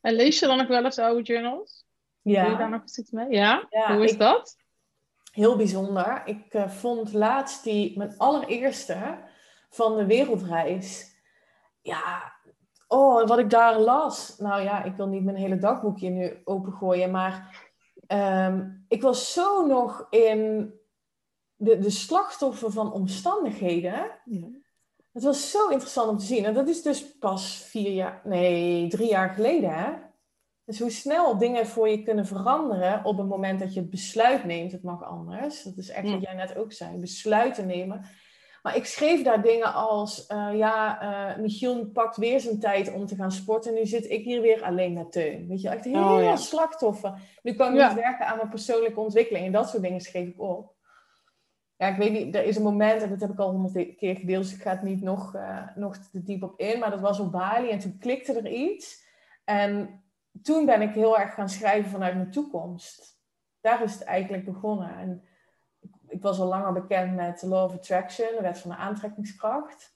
En 0.00 0.14
lees 0.14 0.38
je 0.38 0.46
dan 0.46 0.56
nog 0.56 0.66
wel 0.68 0.84
eens 0.84 0.98
oude 0.98 1.22
journals? 1.22 1.84
Doe 2.22 2.32
je 2.34 2.40
daar 2.40 2.50
Ja, 2.60 2.68
nog 2.68 2.80
eens 2.80 2.98
iets 2.98 3.10
mee? 3.10 3.30
Ja? 3.30 3.66
Ja, 3.70 3.94
Hoe 3.94 4.04
is 4.04 4.12
ik- 4.12 4.18
dat? 4.18 4.56
Heel 5.36 5.56
bijzonder. 5.56 6.22
Ik 6.24 6.54
eh, 6.54 6.68
vond 6.68 7.12
laatst 7.12 7.64
die, 7.64 7.98
mijn 7.98 8.14
allereerste 8.16 9.18
van 9.70 9.96
de 9.96 10.06
wereldreis. 10.06 11.14
Ja, 11.82 12.32
oh, 12.88 13.26
wat 13.26 13.38
ik 13.38 13.50
daar 13.50 13.78
las. 13.78 14.38
Nou 14.38 14.62
ja, 14.62 14.84
ik 14.84 14.96
wil 14.96 15.06
niet 15.06 15.24
mijn 15.24 15.36
hele 15.36 15.58
dagboekje 15.58 16.08
nu 16.08 16.40
opengooien, 16.44 17.10
maar 17.10 17.66
ehm, 18.06 18.68
ik 18.88 19.02
was 19.02 19.32
zo 19.32 19.66
nog 19.66 20.06
in 20.10 20.72
de, 21.56 21.78
de 21.78 21.90
slachtoffer 21.90 22.72
van 22.72 22.92
omstandigheden. 22.92 24.10
Ja. 24.24 24.48
Het 25.12 25.24
was 25.24 25.50
zo 25.50 25.68
interessant 25.68 26.08
om 26.08 26.18
te 26.18 26.24
zien. 26.24 26.44
En 26.44 26.54
dat 26.54 26.68
is 26.68 26.82
dus 26.82 27.18
pas 27.18 27.56
vier 27.56 27.92
jaar, 27.92 28.20
nee, 28.24 28.88
drie 28.88 29.08
jaar 29.08 29.30
geleden, 29.30 29.74
hè? 29.74 29.92
Dus 30.66 30.78
hoe 30.80 30.90
snel 30.90 31.38
dingen 31.38 31.66
voor 31.66 31.88
je 31.88 32.02
kunnen 32.02 32.26
veranderen 32.26 33.04
op 33.04 33.18
het 33.18 33.28
moment 33.28 33.60
dat 33.60 33.74
je 33.74 33.80
het 33.80 33.90
besluit 33.90 34.44
neemt, 34.44 34.72
het 34.72 34.82
mag 34.82 35.04
anders. 35.04 35.62
Dat 35.62 35.76
is 35.76 35.88
echt 35.88 36.10
wat 36.10 36.20
jij 36.22 36.34
net 36.34 36.56
ook 36.56 36.72
zei, 36.72 36.98
besluiten 36.98 37.66
nemen. 37.66 38.04
Maar 38.62 38.76
ik 38.76 38.84
schreef 38.84 39.22
daar 39.22 39.42
dingen 39.42 39.74
als, 39.74 40.26
eh, 40.26 40.48
ja, 40.54 41.00
eh 41.32 41.38
Michiel 41.42 41.86
pakt 41.86 42.16
weer 42.16 42.40
zijn 42.40 42.60
tijd 42.60 42.92
om 42.92 43.06
te 43.06 43.14
gaan 43.14 43.32
sporten. 43.32 43.74
Nu 43.74 43.86
zit 43.86 44.10
ik 44.10 44.24
hier 44.24 44.40
weer 44.40 44.62
alleen 44.62 44.92
met 44.92 45.12
Teun. 45.12 45.48
Weet 45.48 45.60
je, 45.60 45.68
echt 45.68 45.84
heel 45.84 46.14
Oh, 46.16 46.22
ja. 46.22 46.36
slachtoffer. 46.36 47.20
Nu 47.42 47.54
kan 47.54 47.72
ik 47.72 47.78
Ja. 47.78 47.86
niet 47.88 47.96
werken 48.02 48.26
aan 48.26 48.36
mijn 48.36 48.48
persoonlijke 48.48 49.00
ontwikkeling. 49.00 49.46
En 49.46 49.52
dat 49.52 49.68
soort 49.68 49.82
dingen 49.82 50.00
schreef 50.00 50.28
ik 50.28 50.40
op. 50.40 50.74
Ja, 51.76 51.86
ik 51.88 51.96
weet 51.96 52.12
niet, 52.12 52.34
er 52.34 52.44
is 52.44 52.56
een 52.56 52.62
moment, 52.62 53.02
en 53.02 53.08
dat 53.10 53.20
heb 53.20 53.30
ik 53.30 53.38
al 53.38 53.50
honderd 53.50 53.96
keer 53.96 54.16
gedeeld, 54.16 54.42
dus 54.44 54.54
ik 54.54 54.62
ga 54.62 54.70
het 54.70 54.82
niet 54.82 55.02
nog, 55.02 55.34
eh, 55.34 55.62
nog 55.74 55.96
te 55.96 56.22
diep 56.22 56.42
op 56.42 56.60
in. 56.60 56.78
Maar 56.78 56.90
dat 56.90 57.00
was 57.00 57.20
op 57.20 57.32
Bali 57.32 57.68
en 57.70 57.78
toen 57.78 57.98
klikte 57.98 58.32
er 58.32 58.46
iets. 58.50 59.04
En 59.44 60.00
toen 60.42 60.66
ben 60.66 60.82
ik 60.82 60.94
heel 60.94 61.18
erg 61.18 61.34
gaan 61.34 61.48
schrijven 61.48 61.90
vanuit 61.90 62.14
mijn 62.14 62.30
toekomst. 62.30 63.18
Daar 63.60 63.82
is 63.82 63.92
het 63.92 64.02
eigenlijk 64.02 64.44
begonnen. 64.44 64.98
En 64.98 65.22
ik, 65.80 65.90
ik 66.08 66.22
was 66.22 66.40
al 66.40 66.46
langer 66.46 66.72
bekend 66.72 67.14
met 67.14 67.40
de 67.40 67.46
Law 67.46 67.64
of 67.64 67.74
Attraction, 67.74 68.28
de 68.36 68.42
wet 68.42 68.58
van 68.58 68.70
de 68.70 68.76
aantrekkingskracht. 68.76 69.94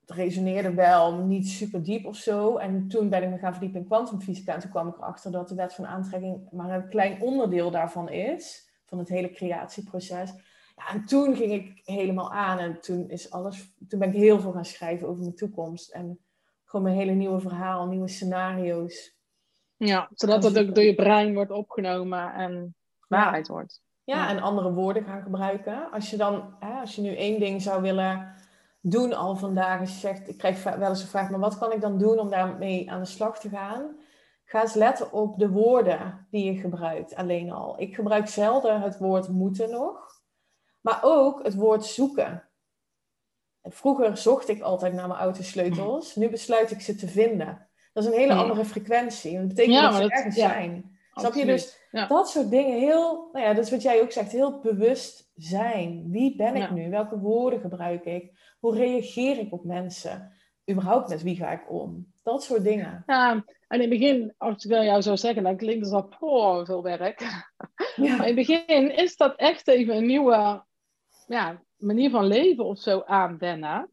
Het 0.00 0.10
resoneerde 0.10 0.74
wel 0.74 1.16
niet 1.16 1.48
super 1.48 1.82
diep 1.82 2.06
of 2.06 2.16
zo. 2.16 2.56
En 2.56 2.88
toen 2.88 3.08
ben 3.08 3.22
ik 3.22 3.30
me 3.30 3.38
gaan 3.38 3.52
verdiepen 3.52 3.80
in 3.80 3.86
kwantumfysica. 3.86 4.54
En 4.54 4.60
toen 4.60 4.70
kwam 4.70 4.88
ik 4.88 4.96
erachter 4.96 5.32
dat 5.32 5.48
de 5.48 5.54
wet 5.54 5.74
van 5.74 5.86
aantrekking 5.86 6.50
maar 6.50 6.70
een 6.70 6.88
klein 6.88 7.22
onderdeel 7.22 7.70
daarvan 7.70 8.08
is. 8.08 8.68
Van 8.86 8.98
het 8.98 9.08
hele 9.08 9.30
creatieproces. 9.30 10.32
Ja, 10.76 10.88
en 10.92 11.04
toen 11.04 11.36
ging 11.36 11.52
ik 11.52 11.80
helemaal 11.84 12.32
aan. 12.32 12.58
En 12.58 12.80
toen, 12.80 13.08
is 13.08 13.30
alles, 13.30 13.74
toen 13.88 13.98
ben 13.98 14.08
ik 14.08 14.14
heel 14.14 14.40
veel 14.40 14.52
gaan 14.52 14.64
schrijven 14.64 15.08
over 15.08 15.22
mijn 15.22 15.34
toekomst. 15.34 15.90
En 15.90 16.18
gewoon 16.64 16.84
mijn 16.84 16.98
hele 16.98 17.12
nieuwe 17.12 17.40
verhaal, 17.40 17.86
nieuwe 17.86 18.08
scenario's. 18.08 19.19
Ja, 19.86 20.08
zodat 20.14 20.42
het 20.44 20.58
ook 20.58 20.74
door 20.74 20.84
je 20.84 20.94
brein 20.94 21.34
wordt 21.34 21.50
opgenomen 21.50 22.34
en 22.34 22.74
waarheid 23.08 23.48
wordt. 23.48 23.82
Ja, 24.04 24.16
Ja. 24.16 24.28
en 24.28 24.40
andere 24.42 24.72
woorden 24.72 25.04
gaan 25.04 25.22
gebruiken. 25.22 25.90
Als 25.90 26.10
je 26.10 26.16
dan, 26.16 26.54
hè, 26.58 26.80
als 26.80 26.94
je 26.94 27.02
nu 27.02 27.16
één 27.16 27.40
ding 27.40 27.62
zou 27.62 27.82
willen 27.82 28.34
doen 28.80 29.12
al 29.12 29.36
vandaag, 29.36 29.80
als 29.80 29.92
je 29.92 29.98
zegt, 29.98 30.28
ik 30.28 30.38
krijg 30.38 30.62
wel 30.62 30.88
eens 30.88 31.02
een 31.02 31.08
vraag, 31.08 31.30
maar 31.30 31.40
wat 31.40 31.58
kan 31.58 31.72
ik 31.72 31.80
dan 31.80 31.98
doen 31.98 32.18
om 32.18 32.30
daarmee 32.30 32.90
aan 32.90 33.00
de 33.00 33.06
slag 33.06 33.38
te 33.40 33.48
gaan? 33.48 33.96
Ga 34.44 34.60
eens 34.62 34.74
letten 34.74 35.12
op 35.12 35.38
de 35.38 35.48
woorden 35.50 36.26
die 36.30 36.52
je 36.52 36.60
gebruikt, 36.60 37.14
alleen 37.14 37.50
al. 37.52 37.80
Ik 37.80 37.94
gebruik 37.94 38.28
zelden 38.28 38.80
het 38.80 38.98
woord 38.98 39.28
moeten 39.28 39.70
nog, 39.70 40.22
maar 40.80 40.98
ook 41.02 41.42
het 41.42 41.54
woord 41.54 41.84
zoeken. 41.84 42.48
Vroeger 43.62 44.16
zocht 44.16 44.48
ik 44.48 44.62
altijd 44.62 44.92
naar 44.92 45.08
mijn 45.08 45.20
autosleutels, 45.20 46.14
nu 46.16 46.28
besluit 46.30 46.70
ik 46.70 46.80
ze 46.80 46.94
te 46.94 47.08
vinden. 47.08 47.69
Dat 48.04 48.08
is 48.12 48.14
een 48.18 48.20
hele 48.26 48.34
Ja. 48.34 48.40
andere 48.42 48.64
frequentie. 48.64 49.38
Dat 49.38 49.48
betekent 49.48 49.74
Ja, 49.74 49.82
dat 49.82 49.94
ze 49.94 50.00
dat- 50.00 50.10
ergens 50.10 50.36
ja. 50.36 50.48
zijn. 50.48 50.98
Snap 51.14 51.34
je? 51.34 51.44
Dus 51.44 51.78
Ja. 51.90 52.06
dat 52.06 52.28
soort 52.28 52.50
dingen 52.50 52.78
heel, 52.78 53.28
nou 53.32 53.44
ja, 53.46 53.54
dat 53.54 53.64
is 53.64 53.70
wat 53.70 53.82
jij 53.82 54.02
ook 54.02 54.12
zegt, 54.12 54.32
heel 54.32 54.60
bewust 54.60 55.30
zijn. 55.36 56.04
Wie 56.10 56.36
ben 56.36 56.56
ik 56.56 56.70
nu? 56.70 56.90
Welke 56.90 57.18
woorden 57.18 57.60
gebruik 57.60 58.04
ik? 58.04 58.32
Hoe 58.60 58.76
reageer 58.76 59.38
ik 59.38 59.52
op 59.52 59.64
mensen? 59.64 60.32
Überhaupt 60.70 61.08
met 61.08 61.22
wie 61.22 61.36
ga 61.36 61.50
ik 61.50 61.70
om? 61.70 62.06
Dat 62.22 62.42
soort 62.44 62.64
dingen. 62.64 63.02
Ja, 63.06 63.30
en 63.32 63.44
in 63.68 63.80
het 63.80 63.88
begin, 63.88 64.34
als 64.38 64.64
ik 64.64 64.70
wel 64.70 64.82
jou 64.84 65.02
zou 65.02 65.16
zeggen, 65.16 65.42
dan 65.42 65.56
klinkt 65.56 65.84
het 65.84 65.94
al 65.94 66.08
oh, 66.20 66.64
veel 66.64 66.82
werk. 66.82 67.20
Ja, 67.96 68.16
Maar 68.16 68.28
in 68.28 68.36
het 68.36 68.46
begin 68.46 68.96
is 68.96 69.16
dat 69.16 69.36
echt 69.36 69.68
even 69.68 69.96
een 69.96 70.06
nieuwe 70.06 70.62
ja, 71.26 71.60
manier 71.76 72.10
van 72.10 72.24
leven 72.26 72.64
of 72.64 72.78
zo 72.78 73.02
aanwennen. 73.06 73.90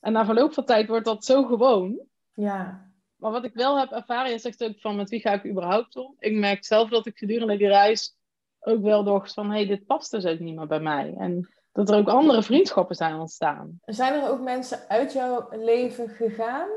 En 0.00 0.12
na 0.12 0.24
verloop 0.24 0.54
van 0.54 0.64
tijd 0.64 0.88
wordt 0.88 1.04
dat 1.04 1.24
zo 1.24 1.42
gewoon. 1.44 2.00
ja, 2.34 2.89
Maar 3.20 3.30
wat 3.30 3.44
ik 3.44 3.54
wel 3.54 3.78
heb 3.78 3.90
ervaren, 3.90 4.30
je 4.30 4.38
zegt 4.38 4.64
ook 4.64 4.80
van 4.80 4.96
met 4.96 5.10
wie 5.10 5.20
ga 5.20 5.32
ik 5.32 5.46
überhaupt 5.46 5.96
om? 5.96 6.14
Ik 6.18 6.32
merk 6.32 6.64
zelf 6.64 6.90
dat 6.90 7.06
ik 7.06 7.18
gedurende 7.18 7.56
die 7.56 7.68
reis 7.68 8.16
ook 8.60 8.82
wel 8.82 9.04
dacht 9.04 9.34
van 9.34 9.50
hé, 9.50 9.56
hey, 9.56 9.66
dit 9.66 9.86
past 9.86 10.10
dus 10.10 10.24
ook 10.24 10.38
niet 10.38 10.56
meer 10.56 10.66
bij 10.66 10.80
mij. 10.80 11.14
En 11.18 11.48
dat 11.72 11.90
er 11.90 11.96
ook 11.96 12.08
andere 12.08 12.42
vriendschappen 12.42 12.96
zijn 12.96 13.14
ontstaan. 13.14 13.80
Zijn 13.84 14.22
er 14.22 14.30
ook 14.30 14.40
mensen 14.40 14.88
uit 14.88 15.12
jouw 15.12 15.48
leven 15.50 16.08
gegaan? 16.08 16.68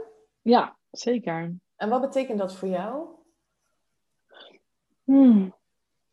Ja, 0.42 0.78
zeker. 0.92 1.56
En 1.76 1.90
wat 1.90 2.02
betekent 2.02 2.40
dat 2.40 2.56
voor 2.56 2.68
jou? 2.68 3.08
Hmm. 5.04 5.56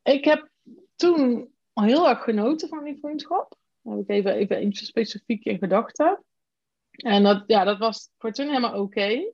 Ik 0.02 0.24
heb 0.24 0.48
toen 0.96 1.52
al 1.72 1.84
heel 1.84 2.08
erg 2.08 2.22
genoten 2.22 2.68
van 2.68 2.84
die 2.84 2.98
vriendschap. 3.00 3.54
Dan 3.82 3.92
heb 3.92 4.02
ik 4.02 4.08
even, 4.08 4.34
even 4.34 4.56
eentje 4.56 4.84
specifiek 4.84 5.44
in 5.44 5.58
gedachten. 5.58 6.24
En 6.90 7.22
dat, 7.22 7.44
ja, 7.46 7.64
dat 7.64 7.78
was 7.78 8.10
voor 8.18 8.32
toen 8.32 8.46
helemaal 8.46 8.80
oké. 8.80 9.32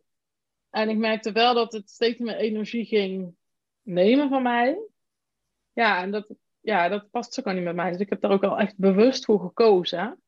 En 0.77 0.89
ik 0.89 0.97
merkte 0.97 1.33
wel 1.33 1.55
dat 1.55 1.73
het 1.73 1.91
steeds 1.91 2.19
meer 2.19 2.37
energie 2.37 2.85
ging 2.85 3.35
nemen 3.83 4.29
van 4.29 4.43
mij. 4.43 4.79
Ja, 5.73 6.03
en 6.03 6.11
dat, 6.11 6.35
ja, 6.61 6.89
dat 6.89 7.11
past 7.11 7.39
ook 7.39 7.47
al 7.47 7.53
niet 7.53 7.65
met 7.65 7.75
mij. 7.75 7.91
Dus 7.91 8.01
ik 8.01 8.09
heb 8.09 8.21
daar 8.21 8.31
ook 8.31 8.45
al 8.45 8.59
echt 8.59 8.79
bewust 8.79 9.25
voor 9.25 9.41
gekozen. 9.41 10.23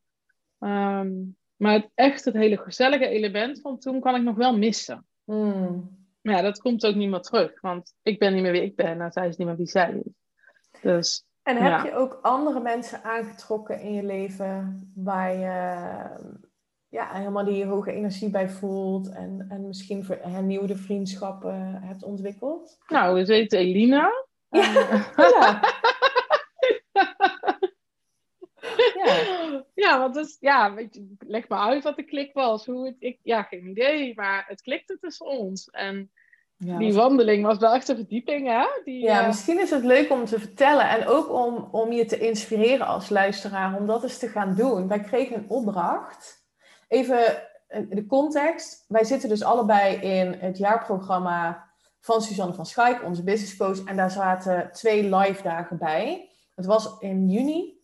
Ehm, 0.59 1.11
maar 1.55 1.73
het, 1.73 1.89
echt 1.95 2.25
het 2.25 2.33
hele 2.33 2.57
gezellige 2.57 3.07
element 3.07 3.61
van 3.61 3.79
toen 3.79 3.99
kan 3.99 4.15
ik 4.15 4.21
nog 4.21 4.35
wel 4.35 4.57
missen. 4.57 5.05
Hmm. 5.23 5.97
Maar 6.21 6.35
ja, 6.35 6.41
dat 6.41 6.61
komt 6.61 6.85
ook 6.85 6.95
niet 6.95 7.09
meer 7.09 7.21
terug. 7.21 7.61
Want 7.61 7.93
ik 8.01 8.19
ben 8.19 8.33
niet 8.33 8.41
meer 8.41 8.51
wie 8.51 8.63
ik 8.63 8.75
ben 8.75 9.01
en 9.01 9.11
zij 9.11 9.27
is 9.27 9.37
niet 9.37 9.47
meer 9.47 9.57
wie 9.57 9.67
zij 9.67 10.01
is. 10.03 10.11
Dus 10.81 11.25
En 11.43 11.55
heb 11.55 11.71
Ja. 11.71 11.83
je 11.85 11.93
ook 11.93 12.19
andere 12.21 12.59
mensen 12.59 13.03
aangetrokken 13.03 13.81
in 13.81 13.93
je 13.93 14.03
leven 14.03 14.91
waar 14.95 15.37
je 15.37 16.39
ja, 16.89 17.13
helemaal 17.13 17.45
die 17.45 17.65
hoge 17.65 17.91
energie 17.91 18.29
bij 18.29 18.49
voelt 18.49 19.09
en, 19.09 19.45
en 19.49 19.67
misschien 19.67 20.05
hernieuwde 20.21 20.75
vriendschappen 20.75 21.81
hebt 21.83 22.03
ontwikkeld? 22.03 22.77
nou, 22.87 23.25
ze 23.25 23.33
heet 23.33 23.53
Elina. 23.53 24.11
Ja. 24.49 24.89
Eh, 25.15 25.63
Ja. 28.95 29.05
ja, 29.05 29.65
Ja, 29.75 29.99
want 29.99 30.13
dus, 30.13 30.37
ja, 30.39 30.73
weet 30.73 30.95
je, 30.95 31.15
leg 31.19 31.47
maar 31.47 31.59
uit 31.59 31.83
wat 31.83 31.95
de 31.95 32.03
klik 32.03 32.33
was. 32.33 32.65
Hoe 32.65 32.85
het, 32.85 32.95
ik, 32.99 33.19
ja, 33.23 33.43
geen 33.43 33.67
idee, 33.67 34.13
maar 34.15 34.45
het 34.47 34.61
klikte 34.61 34.97
tussen 35.01 35.25
ons. 35.25 35.69
En 35.69 36.11
Ja, 36.57 36.77
die 36.77 36.93
wandeling 36.93 37.45
was 37.45 37.57
wel 37.57 37.73
echt 37.73 37.87
een 37.87 37.95
verdieping, 37.95 38.47
hè? 38.47 38.65
Die, 38.83 39.03
Ja, 39.03 39.21
eh, 39.21 39.27
misschien 39.27 39.59
is 39.59 39.69
het 39.69 39.83
leuk 39.83 40.11
om 40.11 40.25
te 40.25 40.39
vertellen 40.39 40.89
en 40.89 41.07
ook 41.07 41.33
om, 41.33 41.67
om 41.71 41.91
je 41.91 42.05
te 42.05 42.17
inspireren 42.17 42.87
als 42.87 43.09
luisteraar 43.09 43.75
om 43.75 43.87
dat 43.87 44.03
eens 44.03 44.19
te 44.19 44.27
gaan 44.27 44.55
doen. 44.55 44.87
Wij 44.87 44.99
kregen 44.99 45.35
een 45.35 45.49
opdracht. 45.49 46.38
Even 46.89 47.43
eh, 47.67 47.83
de 47.89 48.05
context. 48.05 48.85
Wij 48.87 49.03
zitten 49.03 49.29
dus 49.29 49.43
allebei 49.43 49.95
in 49.95 50.33
het 50.33 50.57
jaarprogramma 50.57 51.67
van 51.99 52.21
Suzanne 52.21 52.53
van 52.53 52.65
Schaik, 52.65 53.03
onze 53.03 53.23
business 53.23 53.57
coach. 53.57 53.83
En 53.83 53.95
daar 53.95 54.11
zaten 54.11 54.69
twee 54.71 55.15
live 55.15 55.43
dagen 55.43 55.77
bij. 55.77 56.29
Het 56.55 56.65
was 56.65 56.99
in 56.99 57.29
juni. 57.29 57.77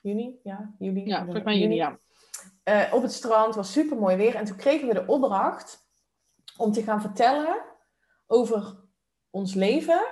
Juni? 0.00 0.40
Ja, 0.42 0.74
juli. 0.78 1.06
ja, 1.06 1.22
volgens 1.24 1.44
mij 1.44 1.58
jullie, 1.58 1.76
ja. 1.76 1.98
Eh, 2.62 2.92
op 2.92 3.02
het 3.02 3.12
strand, 3.12 3.54
was 3.54 3.72
super 3.72 3.96
mooi 3.96 4.16
weer. 4.16 4.34
En 4.34 4.44
toen 4.44 4.56
kregen 4.56 4.88
we 4.88 4.94
de 4.94 5.06
opdracht 5.06 5.88
om 6.56 6.72
te 6.72 6.82
gaan 6.82 7.00
vertellen 7.00 7.62
over 8.26 8.76
ons 9.30 9.54
leven. 9.54 10.06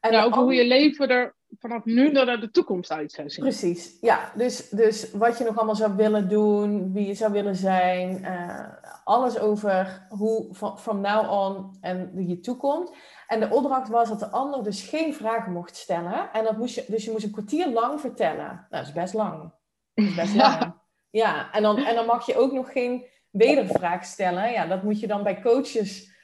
En 0.00 0.12
ja, 0.12 0.24
over 0.24 0.42
hoe 0.42 0.54
je 0.54 0.66
leven 0.66 1.08
er 1.08 1.34
vanaf 1.68 1.84
nu 1.84 2.12
naar 2.12 2.40
de 2.40 2.50
toekomst 2.50 2.92
uit 2.92 3.12
zou 3.12 3.30
zien. 3.30 3.44
Precies, 3.44 3.96
ja. 4.00 4.32
Dus, 4.34 4.68
dus 4.68 5.10
wat 5.12 5.38
je 5.38 5.44
nog 5.44 5.56
allemaal 5.56 5.74
zou 5.74 5.96
willen 5.96 6.28
doen, 6.28 6.92
wie 6.92 7.06
je 7.06 7.14
zou 7.14 7.32
willen 7.32 7.56
zijn. 7.56 8.24
eh, 8.24 8.64
alles 9.04 9.38
over 9.38 10.06
hoe 10.08 10.46
van 10.76 11.00
now 11.00 11.30
on 11.32 11.76
en 11.80 12.26
je 12.28 12.40
toekomt. 12.40 12.92
En 13.26 13.40
de 13.40 13.50
opdracht 13.50 13.88
was 13.88 14.08
dat 14.08 14.18
de 14.18 14.28
ander 14.28 14.62
dus 14.64 14.82
geen 14.82 15.14
vragen 15.14 15.52
mocht 15.52 15.76
stellen. 15.76 16.32
En 16.32 16.44
dat 16.44 16.56
moest 16.56 16.74
je, 16.74 16.84
dus 16.88 17.04
je 17.04 17.10
moest 17.10 17.24
een 17.24 17.30
kwartier 17.30 17.68
lang 17.68 18.00
vertellen. 18.00 18.46
Nou, 18.46 18.58
dat 18.70 18.86
is 18.86 18.92
best 18.92 19.14
lang. 19.14 19.52
Dat 19.94 20.04
is 20.04 20.14
best 20.14 20.34
Ja. 20.34 20.48
lang. 20.58 20.74
Ja, 21.10 21.52
en 21.52 21.62
dan, 21.62 21.76
en 21.78 21.94
dan 21.94 22.06
mag 22.06 22.26
je 22.26 22.36
ook 22.36 22.52
nog 22.52 22.72
geen 22.72 23.04
wedervraag 23.30 24.04
stellen. 24.04 24.52
Ja, 24.52 24.66
dat 24.66 24.82
moet 24.82 25.00
je 25.00 25.06
dan 25.06 25.22
bij 25.22 25.40
coaches... 25.40 26.14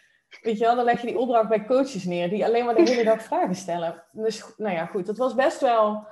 Weet 0.41 0.59
je 0.59 0.65
wel, 0.65 0.75
dan 0.77 0.85
leg 0.85 1.01
je 1.01 1.07
die 1.07 1.19
opdracht 1.19 1.49
bij 1.49 1.65
coaches 1.65 2.05
neer... 2.05 2.29
die 2.31 2.45
alleen 2.45 2.65
maar 2.65 2.75
de 2.75 2.83
hele 2.83 3.05
dag 3.05 3.23
vragen 3.23 3.55
stellen. 3.55 4.05
Dus, 4.13 4.55
nou 4.57 4.75
ja, 4.75 4.87
goed. 4.87 5.07
Dat 5.07 5.17
was 5.17 5.35
best 5.35 5.61
wel 5.61 6.07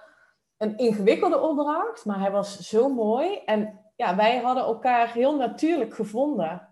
een 0.57 0.77
ingewikkelde 0.77 1.41
opdracht... 1.41 2.05
maar 2.05 2.21
hij 2.21 2.31
was 2.31 2.59
zo 2.59 2.89
mooi. 2.89 3.39
En 3.45 3.81
ja, 3.97 4.17
wij 4.17 4.39
hadden 4.39 4.65
elkaar 4.65 5.13
heel 5.13 5.37
natuurlijk 5.37 5.95
gevonden. 5.95 6.69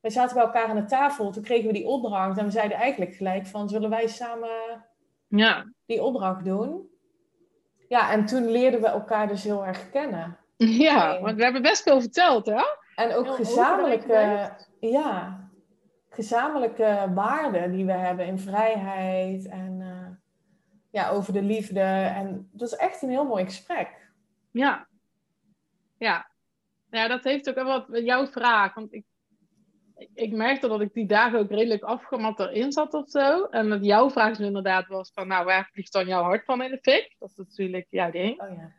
Wij 0.00 0.10
zaten 0.10 0.34
bij 0.34 0.44
elkaar 0.44 0.66
aan 0.66 0.76
de 0.76 0.84
tafel, 0.84 1.30
toen 1.30 1.42
kregen 1.42 1.66
we 1.66 1.72
die 1.72 1.86
opdracht... 1.86 2.38
en 2.38 2.44
we 2.44 2.50
zeiden 2.50 2.76
eigenlijk 2.76 3.14
gelijk 3.14 3.46
van... 3.46 3.68
zullen 3.68 3.90
wij 3.90 4.06
samen 4.06 4.84
Ja. 5.28 5.64
die 5.86 6.02
opdracht 6.02 6.44
doen? 6.44 6.90
Ja, 7.88 8.10
en 8.10 8.26
toen 8.26 8.50
leerden 8.50 8.80
we 8.80 8.86
elkaar 8.86 9.28
dus 9.28 9.44
heel 9.44 9.66
erg 9.66 9.90
kennen. 9.90 10.36
ja, 10.56 11.20
want 11.20 11.36
we 11.36 11.42
hebben 11.44 11.62
best 11.62 11.82
veel 11.82 12.00
verteld, 12.00 12.46
hè? 12.46 12.62
En 12.94 13.14
ook 13.14 13.24
Heel 13.24 13.34
gezamenlijke, 13.34 14.12
overleg 14.12 14.68
ja, 14.80 15.42
gezamenlijke 16.14 17.10
waarden 17.14 17.72
die 17.72 17.84
we 17.84 17.92
hebben 17.92 18.26
in 18.26 18.38
vrijheid 18.38 19.46
en 19.46 19.80
eh, 19.80 20.16
ja, 20.90 21.10
over 21.10 21.32
de 21.32 21.42
liefde. 21.42 21.80
En 22.14 22.48
dat 22.52 22.72
is 22.72 22.78
echt 22.78 23.02
een 23.02 23.10
heel 23.10 23.26
mooi 23.26 23.44
gesprek. 23.44 24.10
Ja. 24.50 24.86
Ja. 25.98 26.30
Ja, 26.90 27.08
dat 27.08 27.24
heeft 27.24 27.48
ook 27.48 27.54
wel 27.54 27.64
wat 27.64 27.88
met 27.88 28.04
jouw 28.04 28.26
vraag. 28.26 28.74
Want 28.74 28.92
ik, 28.92 29.04
ik 30.14 30.32
merkte 30.32 30.68
dat 30.68 30.80
ik 30.80 30.94
die 30.94 31.06
dagen 31.06 31.38
ook 31.38 31.50
redelijk 31.50 31.82
afgemat 31.82 32.40
erin 32.40 32.72
zat 32.72 32.94
of 32.94 33.08
zo. 33.08 33.44
En 33.44 33.68
dat 33.68 33.84
jouw 33.84 34.10
vraag 34.10 34.36
dus 34.36 34.46
inderdaad 34.46 34.86
was 34.86 35.10
van, 35.14 35.28
nou, 35.28 35.44
waar 35.44 35.70
vliegt 35.72 35.92
dan 35.92 36.06
jouw 36.06 36.22
hart 36.22 36.44
van 36.44 36.62
in 36.62 36.70
de 36.70 36.78
fik? 36.82 37.14
Dat 37.18 37.28
is 37.28 37.36
natuurlijk 37.36 37.86
jouw 37.90 38.10
ding. 38.10 38.42
Oh 38.42 38.56
ja. 38.56 38.72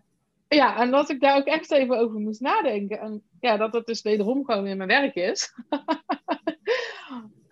Ja, 0.47 0.77
en 0.77 0.91
dat 0.91 1.09
ik 1.09 1.21
daar 1.21 1.37
ook 1.37 1.45
echt 1.45 1.71
even 1.71 1.97
over 1.97 2.19
moest 2.19 2.41
nadenken. 2.41 2.99
En 2.99 3.23
ja, 3.39 3.57
dat 3.57 3.73
het 3.73 3.85
dus 3.85 4.01
wederom 4.01 4.45
gewoon 4.45 4.67
in 4.67 4.77
mijn 4.77 4.89
werk 4.89 5.15
is. 5.15 5.53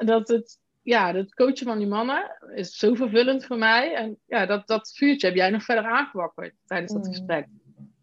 dat 0.05 0.27
het, 0.27 0.59
ja, 0.81 1.13
het 1.13 1.33
coachen 1.33 1.65
van 1.67 1.77
die 1.77 1.87
mannen 1.87 2.37
is 2.55 2.77
zo 2.77 2.93
vervullend 2.93 3.45
voor 3.45 3.57
mij. 3.57 3.93
En 3.95 4.17
ja, 4.25 4.45
dat, 4.45 4.67
dat 4.67 4.91
vuurtje 4.95 5.27
heb 5.27 5.35
jij 5.35 5.49
nog 5.49 5.63
verder 5.63 5.85
aangewakkerd 5.85 6.53
tijdens 6.65 6.93
dat 6.93 7.05
Mm. 7.05 7.09
gesprek. 7.11 7.47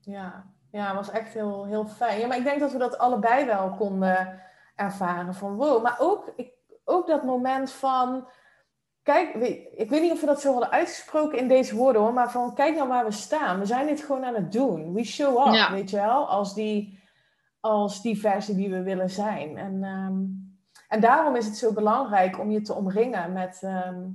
Ja, 0.00 0.46
ja, 0.70 0.86
het 0.86 0.94
was 0.94 1.10
echt 1.10 1.32
heel, 1.34 1.66
heel 1.66 1.86
fijn. 1.86 2.20
Ja, 2.20 2.26
maar 2.26 2.36
ik 2.36 2.44
denk 2.44 2.60
dat 2.60 2.72
we 2.72 2.78
dat 2.78 2.98
allebei 2.98 3.44
wel 3.46 3.70
konden 3.78 4.40
ervaren 4.74 5.34
van 5.34 5.54
wow. 5.54 5.82
Maar 5.82 5.96
ook, 5.98 6.32
ik, 6.36 6.52
ook 6.84 7.06
dat 7.06 7.22
moment 7.24 7.70
van, 7.72 8.28
kijk, 9.02 9.34
ik 9.74 9.90
weet 9.90 10.02
niet 10.02 10.12
of 10.12 10.20
we 10.20 10.26
dat 10.26 10.40
zo 10.40 10.50
hadden 10.52 10.70
uitgesproken 10.70 11.38
in 11.38 11.48
deze 11.48 11.76
woorden 11.76 12.02
hoor, 12.02 12.12
maar 12.12 12.30
van 12.30 12.54
kijk 12.54 12.74
nou 12.76 12.88
waar 12.88 13.04
we 13.04 13.10
staan. 13.12 13.58
We 13.58 13.66
zijn 13.66 13.86
dit 13.86 14.00
gewoon 14.00 14.24
aan 14.24 14.34
het 14.34 14.52
doen. 14.52 14.92
We 14.94 15.04
show 15.04 15.46
up, 15.46 15.54
Ja. 15.54 15.72
weet 15.72 15.90
je 15.90 15.96
wel, 15.96 16.28
als 16.28 16.54
die, 16.54 16.98
als 17.60 18.02
die 18.02 18.18
versie 18.20 18.54
die 18.54 18.70
we 18.70 18.82
willen 18.82 19.10
zijn. 19.10 19.56
En, 19.56 19.84
ehm, 19.84 20.16
en 20.88 21.00
daarom 21.00 21.36
is 21.36 21.46
het 21.46 21.56
zo 21.56 21.72
belangrijk 21.72 22.38
om 22.38 22.50
je 22.50 22.60
te 22.60 22.74
omringen 22.74 23.32
met, 23.32 23.58
ehm, 23.62 24.08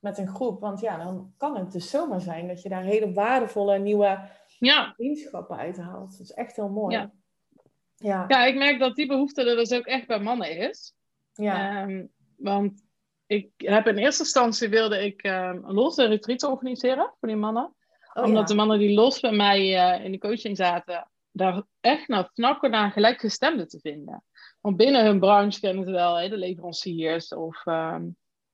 met 0.00 0.18
een 0.18 0.28
groep. 0.28 0.60
Want 0.60 0.80
ja, 0.80 0.96
dan 0.96 1.32
kan 1.36 1.56
het 1.56 1.72
dus 1.72 1.90
zomaar 1.90 2.20
zijn 2.20 2.48
dat 2.48 2.62
je 2.62 2.68
daar 2.68 2.82
hele 2.82 3.12
waardevolle 3.12 3.78
nieuwe 3.78 4.28
Ja, 4.58 4.92
vriendschappen 4.94 5.56
uithaalt. 5.56 6.10
Dat 6.10 6.20
is 6.20 6.32
echt 6.32 6.56
heel 6.56 6.68
mooi. 6.68 6.96
Ja. 6.96 7.10
Ja. 7.96 8.24
ja, 8.28 8.44
ik 8.44 8.56
merk 8.56 8.78
dat 8.78 8.96
die 8.96 9.06
behoefte 9.06 9.50
er 9.50 9.56
dus 9.56 9.72
ook 9.72 9.86
echt 9.86 10.06
bij 10.06 10.20
mannen 10.20 10.56
is. 10.56 10.94
Ja. 11.32 11.82
Ehm, 11.82 12.06
want 12.36 12.82
ik 13.26 13.50
heb 13.56 13.86
in 13.86 13.96
eerste 13.96 14.22
instantie 14.22 14.68
wilde 14.68 15.04
ik 15.04 15.22
ehm 15.22 15.60
los 15.66 15.96
een 15.96 16.08
retreat 16.08 16.42
organiseren 16.42 17.14
voor 17.20 17.28
die 17.28 17.36
mannen. 17.36 17.74
Oh, 18.12 18.24
Omdat 18.24 18.40
ja. 18.40 18.46
de 18.46 18.54
mannen 18.54 18.78
die 18.78 18.94
los 18.94 19.20
bij 19.20 19.32
mij 19.32 19.76
eh, 19.76 20.04
in 20.04 20.12
de 20.12 20.18
coaching 20.18 20.56
zaten, 20.56 21.10
daar 21.32 21.62
echt 21.80 22.08
naar 22.08 22.30
snakken 22.32 22.70
naar 22.70 22.90
gelijkgestemden 22.90 23.68
te 23.68 23.78
vinden. 23.78 24.24
Want 24.64 24.76
binnen 24.76 25.04
hun 25.04 25.20
branche 25.20 25.60
kennen 25.60 25.84
ze 25.84 25.90
wel 25.90 26.18
hè, 26.18 26.28
de 26.28 26.36
leveranciers 26.36 27.34
of 27.34 27.66
ehm, 27.66 28.02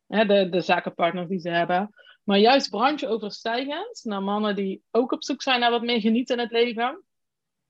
hè, 0.07 0.25
de, 0.27 0.49
de 0.49 0.61
zakenpartners 0.61 1.29
die 1.29 1.39
ze 1.39 1.49
hebben. 1.49 1.95
Maar 2.25 2.39
juist 2.39 2.71
brancheoverstijgend 2.71 4.01
naar 4.03 4.23
mannen 4.23 4.57
die 4.57 4.83
ook 4.91 5.13
op 5.13 5.25
zoek 5.25 5.43
zijn 5.43 5.61
naar 5.61 5.71
wat 5.71 5.83
meer 5.83 6.01
genieten 6.01 6.37
in 6.37 6.43
het 6.43 6.53
leven, 6.53 7.03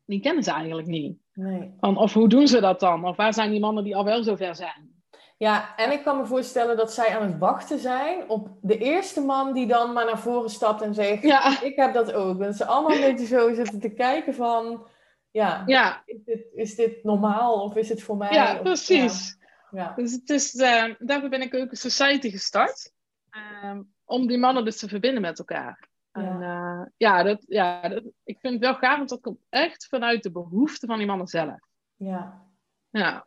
die 0.05 0.21
kennen 0.21 0.43
ze 0.43 0.53
eigenlijk 0.53 0.89
niet. 0.89 1.19
Nee. 1.35 1.75
Van, 1.81 1.97
of 1.97 2.13
hoe 2.13 2.29
doen 2.29 2.49
ze 2.49 2.61
dat 2.61 2.81
dan? 2.81 3.05
Of 3.05 3.17
waar 3.17 3.35
zijn 3.35 3.51
die 3.51 3.61
mannen 3.61 3.85
die 3.85 3.97
al 3.97 4.05
wel 4.05 4.23
zover 4.23 4.55
zijn? 4.55 5.03
Ja, 5.37 5.77
en 5.77 5.93
ik 5.93 6.03
kan 6.03 6.17
me 6.17 6.27
voorstellen 6.27 6.77
dat 6.77 6.93
zij 6.93 7.19
aan 7.19 7.27
het 7.27 7.39
wachten 7.39 7.79
zijn 7.79 8.29
op 8.29 8.49
de 8.61 8.79
eerste 8.79 9.21
man 9.21 9.53
die 9.53 9.67
dan 9.67 9.93
maar 9.93 10.05
naar 10.05 10.19
voren 10.19 10.51
stapt 10.51 10.83
en 10.83 10.95
zegt: 10.95 11.23
Ja, 11.23 11.63
Ik 11.63 11.77
heb 11.77 11.95
dat 11.95 12.13
ook. 12.13 12.39
Dat 12.39 12.57
ze 12.57 12.65
allemaal 12.65 12.97
een 12.97 13.15
beetje 13.15 13.27
zo 13.27 13.55
zitten 13.55 13.81
te 13.81 13.93
kijken 13.93 14.35
van: 14.35 14.87
Ja, 15.31 15.63
ja, 15.67 16.03
is, 16.05 16.25
dit, 16.25 16.47
is 16.55 16.75
dit 16.75 17.05
normaal 17.05 17.63
of 17.63 17.77
is 17.77 17.89
het 17.89 18.03
voor 18.03 18.17
mij? 18.17 18.33
ja 18.33 18.55
Of- 18.55 18.63
precies. 18.63 19.39
Ja. 19.71 19.93
Dus 19.97 20.13
het 20.13 20.31
is, 20.31 20.55
eh, 20.55 20.95
daarvoor 20.99 21.29
ben 21.29 21.43
ik 21.43 21.55
ook 21.55 21.71
een 21.71 21.77
society 21.77 22.31
gestart. 22.31 22.93
Ehm, 23.31 23.83
om 24.05 24.27
die 24.27 24.39
mannen 24.39 24.65
dus 24.65 24.79
te 24.79 24.89
verbinden 24.89 25.23
met 25.23 25.39
elkaar. 25.39 25.89
En 26.13 26.43
eh, 26.43 26.83
ja, 26.97 27.23
dat, 27.23 27.45
ja 27.49 27.89
dat, 27.89 28.03
ik 28.25 28.39
vind 28.41 28.53
het 28.55 28.63
wel 28.63 28.75
gaaf, 28.75 28.97
want 28.97 29.09
dat 29.09 29.21
komt 29.21 29.39
echt 29.49 29.87
vanuit 29.87 30.23
de 30.23 30.31
behoeften 30.31 30.89
van 30.89 30.99
die 30.99 31.07
mannen 31.07 31.27
zelf. 31.27 31.59
ja. 31.97 32.49
Ja, 32.93 33.27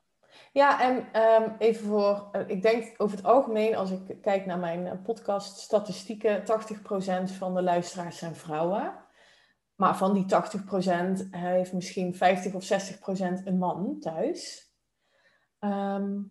Ja, 0.52 0.82
en 0.82 1.08
ehm, 1.12 1.50
even 1.58 1.86
voor, 1.86 2.30
eh, 2.32 2.42
ik 2.48 2.62
denk 2.62 2.94
over 2.98 3.18
het 3.18 3.26
algemeen, 3.26 3.76
als 3.76 3.92
ik 3.92 4.22
kijk 4.22 4.46
naar 4.46 4.60
mijn 4.60 5.02
podcast 5.02 5.58
statistieken, 5.58 6.44
80% 6.44 7.32
van 7.32 7.54
de 7.54 7.62
luisteraars 7.62 8.18
zijn 8.18 8.36
vrouwen. 8.36 8.94
Maar 9.76 9.98
van 9.98 10.14
die 10.14 10.26
80% 10.26 11.30
heeft 11.30 11.74
misschien 11.74 12.16
50 12.16 12.54
of 12.54 12.64
60% 12.64 13.46
een 13.46 13.58
man 13.58 14.00
thuis. 14.00 14.72
Ehm, 15.60 16.22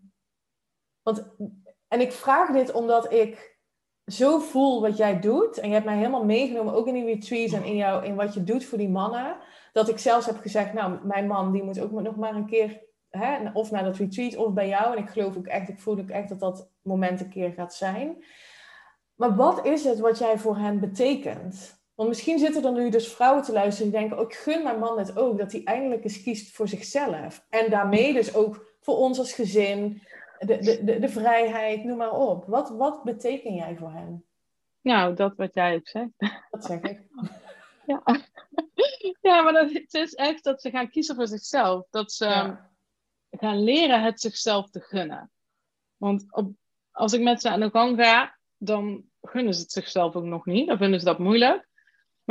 want, 1.03 1.35
en 1.89 2.01
ik 2.01 2.13
vraag 2.13 2.53
dit 2.53 2.73
omdat 2.73 3.13
ik 3.13 3.53
zo 4.07 4.39
voel 4.39 4.81
wat 4.81 4.97
jij 4.97 5.21
doet. 5.21 5.59
En 5.59 5.69
je 5.69 5.75
hebt 5.75 5.87
mij 5.87 5.97
helemaal 5.97 6.25
meegenomen, 6.25 6.75
ook 6.75 6.87
in 6.87 6.95
die 6.95 7.05
retreats 7.05 7.53
en 7.53 7.65
in, 7.65 7.77
jou, 7.77 8.05
in 8.05 8.15
wat 8.15 8.35
je 8.35 8.45
doet 8.45 8.65
voor 8.65 8.79
die 8.79 8.89
mannen. 8.89 9.37
Dat 9.73 9.89
ik 9.89 9.99
zelfs 9.99 10.27
heb 10.27 10.37
gezegd, 10.37 10.73
nou, 10.73 11.07
mijn 11.07 11.27
man 11.27 11.53
die 11.53 11.63
moet 11.63 11.81
ook 11.81 11.91
nog 11.91 12.17
maar 12.17 12.35
een 12.35 12.47
keer 12.47 12.81
hè, 13.11 13.51
of 13.53 13.71
naar 13.71 13.85
dat 13.85 13.97
retreat 13.97 14.37
of 14.37 14.53
bij 14.53 14.69
jou. 14.69 14.97
En 14.97 15.03
ik 15.03 15.11
geloof 15.11 15.37
ook 15.37 15.47
echt, 15.47 15.69
ik 15.69 15.81
voel 15.81 15.99
ook 15.99 16.09
echt 16.09 16.29
dat 16.29 16.41
dat 16.41 16.71
moment 16.83 17.21
een 17.21 17.29
keer 17.29 17.53
gaat 17.53 17.75
zijn. 17.75 18.25
Maar 19.15 19.37
wat 19.37 19.65
is 19.65 19.85
het 19.85 19.99
wat 19.99 20.19
jij 20.19 20.39
voor 20.39 20.57
hen 20.57 20.81
betekent? 20.81 21.82
Want 21.95 22.09
misschien 22.09 22.39
zitten 22.39 22.65
er 22.65 22.73
nu 22.73 22.91
dus 22.91 23.13
vrouwen 23.13 23.43
te 23.43 23.53
luisteren 23.53 23.91
die 23.91 24.01
denken, 24.01 24.19
oh, 24.19 24.25
ik 24.25 24.35
gun 24.35 24.63
mijn 24.63 24.79
man 24.79 24.99
het 24.99 25.17
ook, 25.17 25.39
dat 25.39 25.53
hij 25.53 25.65
eindelijk 25.65 26.05
eens 26.05 26.23
kiest 26.23 26.55
voor 26.55 26.69
zichzelf. 26.69 27.47
En 27.49 27.71
daarmee 27.71 28.13
dus 28.13 28.35
ook 28.35 28.67
voor 28.81 28.97
ons 28.97 29.19
als 29.19 29.33
gezin, 29.33 30.03
de, 30.39 30.59
de, 30.59 30.85
de, 30.85 30.99
de 30.99 31.09
vrijheid, 31.09 31.85
noem 31.85 31.97
maar 31.97 32.13
op. 32.17 32.45
Wat, 32.47 32.71
wat 32.71 33.03
beteken 33.05 33.55
jij 33.55 33.77
voor 33.77 33.93
hen? 33.93 34.25
nou, 34.81 35.15
dat 35.15 35.37
wat 35.37 35.55
jij 35.55 35.75
ook 35.75 35.89
zegt. 35.89 36.11
Dat 36.51 36.65
zeg 36.65 36.81
ik. 36.81 37.01
Ja, 37.87 38.03
ja 39.21 39.43
maar 39.43 39.53
dat, 39.53 39.73
het 39.73 39.95
is 39.95 40.15
echt 40.15 40.45
dat 40.45 40.61
ze 40.63 40.71
gaan 40.71 40.91
kiezen 40.91 41.15
voor 41.15 41.27
zichzelf. 41.27 41.87
Dat 41.91 42.13
ze 42.13 42.25
Ja. 42.25 42.71
gaan 43.31 43.63
leren 43.63 44.03
het 44.03 44.21
zichzelf 44.21 44.71
te 44.71 44.81
gunnen. 44.81 45.31
Want 45.97 46.25
op, 46.31 46.51
als 46.91 47.13
ik 47.13 47.21
met 47.23 47.41
ze 47.41 47.51
aan 47.51 47.61
de 47.61 47.71
gang 47.71 47.99
ga, 48.05 48.37
dan 48.57 49.05
gunnen 49.23 49.55
ze 49.55 49.61
het 49.61 49.73
zichzelf 49.73 50.15
ook 50.15 50.25
nog 50.25 50.47
niet. 50.47 50.67
Dan 50.69 50.77
vinden 50.79 50.99
ze 51.01 51.05
dat 51.07 51.19
moeilijk. 51.19 51.69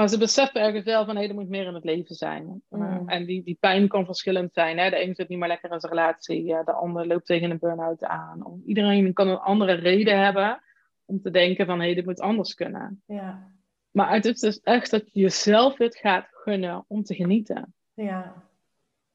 Maar 0.01 0.09
ze 0.09 0.17
beseffen 0.17 0.61
ergens 0.61 0.83
wel 0.83 1.05
van, 1.05 1.15
hé, 1.15 1.27
er 1.27 1.33
moet 1.33 1.49
meer 1.49 1.65
in 1.65 1.73
het 1.73 1.83
leven 1.83 2.15
zijn. 2.15 2.61
Mm. 2.69 3.09
en 3.09 3.25
die, 3.25 3.43
die 3.43 3.57
pijn 3.59 3.87
kan 3.87 4.05
verschillend 4.05 4.53
zijn. 4.53 4.77
Hè? 4.77 4.89
De 4.89 5.03
een 5.03 5.15
zit 5.15 5.27
niet 5.27 5.39
meer 5.39 5.47
lekker 5.47 5.71
in 5.71 5.79
zijn 5.79 5.93
relatie. 5.93 6.45
De 6.45 6.71
ander 6.71 7.07
loopt 7.07 7.25
tegen 7.25 7.51
een 7.51 7.59
burn-out 7.59 8.03
aan. 8.03 8.61
Iedereen 8.65 9.13
kan 9.13 9.27
een 9.27 9.39
andere 9.39 9.73
reden 9.73 10.23
hebben 10.23 10.61
om 11.05 11.21
te 11.21 11.29
denken 11.29 11.65
van, 11.65 11.81
hé, 11.81 11.93
dit 11.93 12.05
moet 12.05 12.19
anders 12.19 12.53
kunnen. 12.53 13.03
Ja. 13.05 13.51
Maar 13.91 14.13
het 14.13 14.25
is 14.25 14.39
dus 14.39 14.59
echt 14.59 14.91
dat 14.91 15.09
je 15.11 15.19
jezelf 15.19 15.77
het 15.77 15.97
gaat 15.97 16.27
gunnen 16.31 16.85
om 16.87 17.03
te 17.03 17.15
genieten. 17.15 17.73
Ja. 17.93 18.43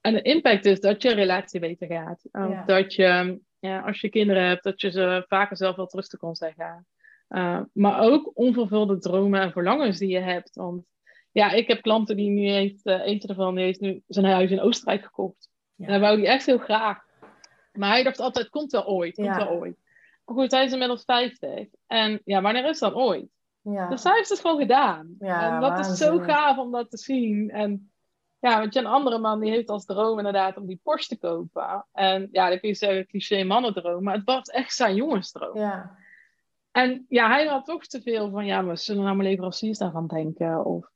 En 0.00 0.12
de 0.12 0.22
impact 0.22 0.64
is 0.64 0.80
dat 0.80 1.02
je 1.02 1.14
relatie 1.14 1.60
beter 1.60 1.86
gaat. 1.86 2.28
Ja. 2.32 2.64
Dat 2.64 2.94
je, 2.94 3.40
ja, 3.58 3.80
als 3.80 4.00
je 4.00 4.08
kinderen 4.08 4.46
hebt, 4.46 4.62
dat 4.62 4.80
je 4.80 4.90
ze 4.90 5.24
vaker 5.28 5.56
zelf 5.56 5.76
wel 5.76 5.86
terug 5.86 6.06
kon 6.06 6.34
zeggen. 6.34 6.86
Uh, 7.28 7.60
maar 7.72 8.00
ook 8.00 8.30
onvervulde 8.34 8.98
dromen 8.98 9.40
en 9.40 9.52
verlangens 9.52 9.98
die 9.98 10.08
je 10.08 10.18
hebt. 10.20 10.54
Want 10.54 10.84
ja, 11.32 11.50
ik 11.50 11.68
heb 11.68 11.82
klanten 11.82 12.16
die 12.16 12.30
nu 12.30 12.48
heeft, 12.48 12.86
uh, 12.86 13.06
eentje 13.06 13.28
ervan, 13.28 13.54
die 13.54 13.64
heeft 13.64 13.80
nu 13.80 14.02
zijn 14.06 14.26
huis 14.26 14.50
in 14.50 14.60
Oostenrijk 14.60 15.04
gekocht. 15.04 15.48
Ja. 15.74 15.86
En 15.86 15.92
dat 15.92 16.00
wou 16.00 16.20
hij 16.20 16.26
echt 16.28 16.46
heel 16.46 16.58
graag. 16.58 17.04
Maar 17.72 17.90
hij 17.90 18.02
dacht 18.02 18.20
altijd, 18.20 18.48
komt 18.48 18.72
wel 18.72 18.86
ooit, 18.86 19.14
komt 19.14 19.26
Ja. 19.26 19.36
wel 19.36 19.48
ooit. 19.48 19.76
Maar 20.24 20.36
goed, 20.36 20.50
hij 20.50 20.64
is 20.64 20.72
inmiddels 20.72 21.04
50. 21.04 21.66
En 21.86 22.20
ja, 22.24 22.42
wanneer 22.42 22.68
is 22.68 22.78
dat 22.78 22.94
ooit? 22.94 23.28
Ja. 23.60 23.88
Dus 23.88 24.02
hij 24.02 24.14
heeft 24.16 24.28
het 24.28 24.40
gewoon 24.40 24.58
gedaan. 24.58 25.14
Ja, 25.18 25.54
en 25.54 25.60
dat 25.60 25.78
is 25.78 25.98
zo 25.98 26.18
gaaf 26.18 26.58
om 26.58 26.72
dat 26.72 26.90
te 26.90 26.96
zien. 26.96 27.50
En 27.50 27.90
ja, 28.38 28.58
want 28.58 28.74
je 28.74 28.80
een 28.80 28.86
andere 28.86 29.18
man 29.18 29.40
die 29.40 29.50
heeft 29.50 29.68
als 29.68 29.84
droom 29.84 30.18
inderdaad 30.18 30.56
om 30.56 30.66
die 30.66 30.80
Porsche 30.82 31.08
te 31.08 31.26
kopen. 31.26 31.86
En 31.92 32.28
ja, 32.32 32.48
dan 32.48 32.60
kun 32.60 32.68
je 32.68 32.74
zeggen 32.74 33.06
cliché 33.06 33.44
mannendroom, 33.44 34.02
maar 34.02 34.14
het 34.14 34.24
was 34.24 34.48
echt 34.48 34.74
zijn 34.74 34.94
jongensdroom. 34.94 35.58
Ja. 35.58 35.96
En 36.76 37.06
ja, 37.08 37.28
hij 37.28 37.46
had 37.46 37.64
toch 37.64 37.86
te 37.86 38.02
veel 38.02 38.30
van, 38.30 38.46
ja, 38.46 38.62
maar 38.62 38.78
zullen 38.78 39.04
nou 39.04 39.16
mijn 39.16 39.28
leveranciers 39.28 39.78
daarvan 39.78 40.06
denken? 40.06 40.64
Of... 40.64 40.90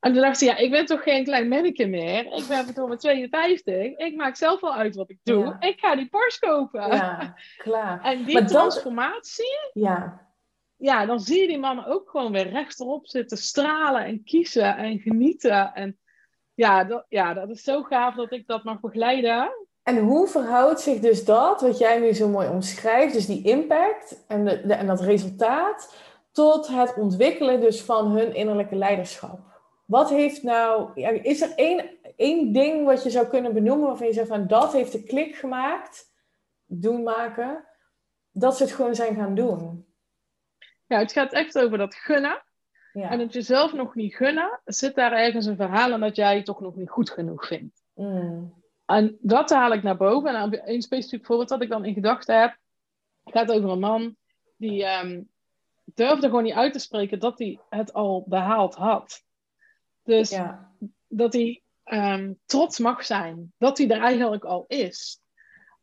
En 0.00 0.12
toen 0.12 0.22
dacht 0.22 0.40
hij, 0.40 0.48
ja, 0.48 0.56
ik 0.56 0.70
ben 0.70 0.86
toch 0.86 1.02
geen 1.02 1.24
klein 1.24 1.48
manneke 1.48 1.86
meer. 1.86 2.24
Ik 2.24 2.44
ben 2.48 2.64
verdomme 2.64 2.96
52. 2.96 3.74
Ik 3.96 4.16
maak 4.16 4.36
zelf 4.36 4.60
wel 4.60 4.74
uit 4.74 4.96
wat 4.96 5.10
ik 5.10 5.18
doe. 5.22 5.44
Ja. 5.44 5.60
Ik 5.60 5.80
ga 5.80 5.96
die 5.96 6.08
Porsche 6.08 6.40
kopen. 6.46 6.86
Ja, 6.86 7.34
klaar. 7.56 8.00
En 8.10 8.24
die 8.24 8.32
Maar 8.34 8.42
dan- 8.42 8.50
transformatie, 8.52 9.70
Ja. 9.72 10.28
ja, 10.76 11.06
dan 11.06 11.20
zie 11.20 11.40
je 11.40 11.46
die 11.46 11.58
mannen 11.58 11.86
ook 11.86 12.10
gewoon 12.10 12.32
weer 12.32 12.48
rechterop 12.48 13.06
zitten, 13.06 13.36
stralen 13.36 14.04
en 14.04 14.24
kiezen 14.24 14.76
en 14.76 14.98
genieten. 14.98 15.72
En 15.74 15.98
ja 16.54 16.84
dat, 16.84 17.04
ja, 17.08 17.34
dat 17.34 17.50
is 17.50 17.62
zo 17.62 17.82
gaaf 17.82 18.14
dat 18.14 18.32
ik 18.32 18.46
dat 18.46 18.64
mag 18.64 18.80
begeleiden. 18.80 19.66
En 19.90 19.98
hoe 19.98 20.28
verhoudt 20.28 20.80
zich 20.80 21.00
dus 21.00 21.24
dat, 21.24 21.60
wat 21.60 21.78
jij 21.78 21.98
nu 21.98 22.12
zo 22.12 22.28
mooi 22.28 22.48
omschrijft, 22.48 23.14
dus 23.14 23.26
die 23.26 23.42
impact 23.42 24.24
en, 24.28 24.44
de, 24.44 24.66
de- 24.66 24.74
en 24.74 24.86
dat 24.86 25.00
resultaat, 25.00 25.94
tot 26.32 26.68
het 26.68 26.94
ontwikkelen 26.96 27.60
dus 27.60 27.82
van 27.82 28.10
hun 28.10 28.34
innerlijke 28.34 28.74
leiderschap? 28.74 29.38
Wat 29.84 30.10
heeft 30.10 30.42
nou, 30.42 30.90
ja, 30.94 31.08
is 31.08 31.40
er 31.40 31.52
één, 31.56 31.90
één 32.16 32.52
ding 32.52 32.84
wat 32.84 33.02
je 33.02 33.10
zou 33.10 33.26
kunnen 33.26 33.54
benoemen 33.54 33.86
waarvan 33.86 34.06
je 34.06 34.12
zegt 34.12 34.28
van 34.28 34.46
dat 34.46 34.72
heeft 34.72 34.92
de 34.92 35.02
klik 35.02 35.34
gemaakt, 35.34 36.12
doen 36.66 37.02
maken, 37.02 37.64
dat 38.30 38.56
ze 38.56 38.62
het 38.62 38.72
gewoon 38.72 38.94
zijn 38.94 39.14
gaan 39.14 39.34
doen? 39.34 39.86
Ja, 40.86 40.98
het 40.98 41.12
gaat 41.12 41.32
echt 41.32 41.58
over 41.58 41.78
dat 41.78 41.94
gunnen. 41.94 42.42
Ja. 42.92 43.10
En 43.10 43.18
het 43.20 43.32
jezelf 43.32 43.72
nog 43.72 43.94
niet 43.94 44.14
gunnen, 44.14 44.60
zit 44.64 44.94
daar 44.94 45.12
ergens 45.12 45.46
een 45.46 45.56
verhaal 45.56 45.92
aan 45.92 46.00
dat 46.00 46.16
jij 46.16 46.36
het 46.36 46.44
toch 46.44 46.60
nog 46.60 46.76
niet 46.76 46.90
goed 46.90 47.10
genoeg 47.10 47.46
vindt. 47.46 47.82
Mm. 47.94 48.59
En 48.90 49.18
dat 49.20 49.50
haal 49.50 49.72
ik 49.72 49.82
naar 49.82 49.96
boven. 49.96 50.34
En 50.34 50.70
een 50.70 50.82
specifiek 50.82 51.26
voorbeeld 51.26 51.48
dat 51.48 51.62
ik 51.62 51.68
dan 51.68 51.84
in 51.84 51.94
gedachten 51.94 52.40
heb, 52.40 52.56
gaat 53.24 53.52
over 53.52 53.70
een 53.70 53.78
man 53.78 54.16
die 54.56 54.84
ehm, 54.84 55.22
durfde 55.84 56.26
gewoon 56.26 56.42
niet 56.42 56.54
uit 56.54 56.72
te 56.72 56.78
spreken 56.78 57.18
dat 57.18 57.38
hij 57.38 57.58
het 57.68 57.92
al 57.92 58.24
behaald 58.28 58.74
had. 58.74 59.24
Dus 60.02 60.30
ja. 60.30 60.70
dat 61.08 61.32
hij 61.32 61.62
ehm, 61.84 62.32
trots 62.46 62.78
mag 62.78 63.04
zijn 63.04 63.52
dat 63.58 63.78
hij 63.78 63.88
er 63.88 64.00
eigenlijk 64.00 64.44
al 64.44 64.64
is. 64.68 65.20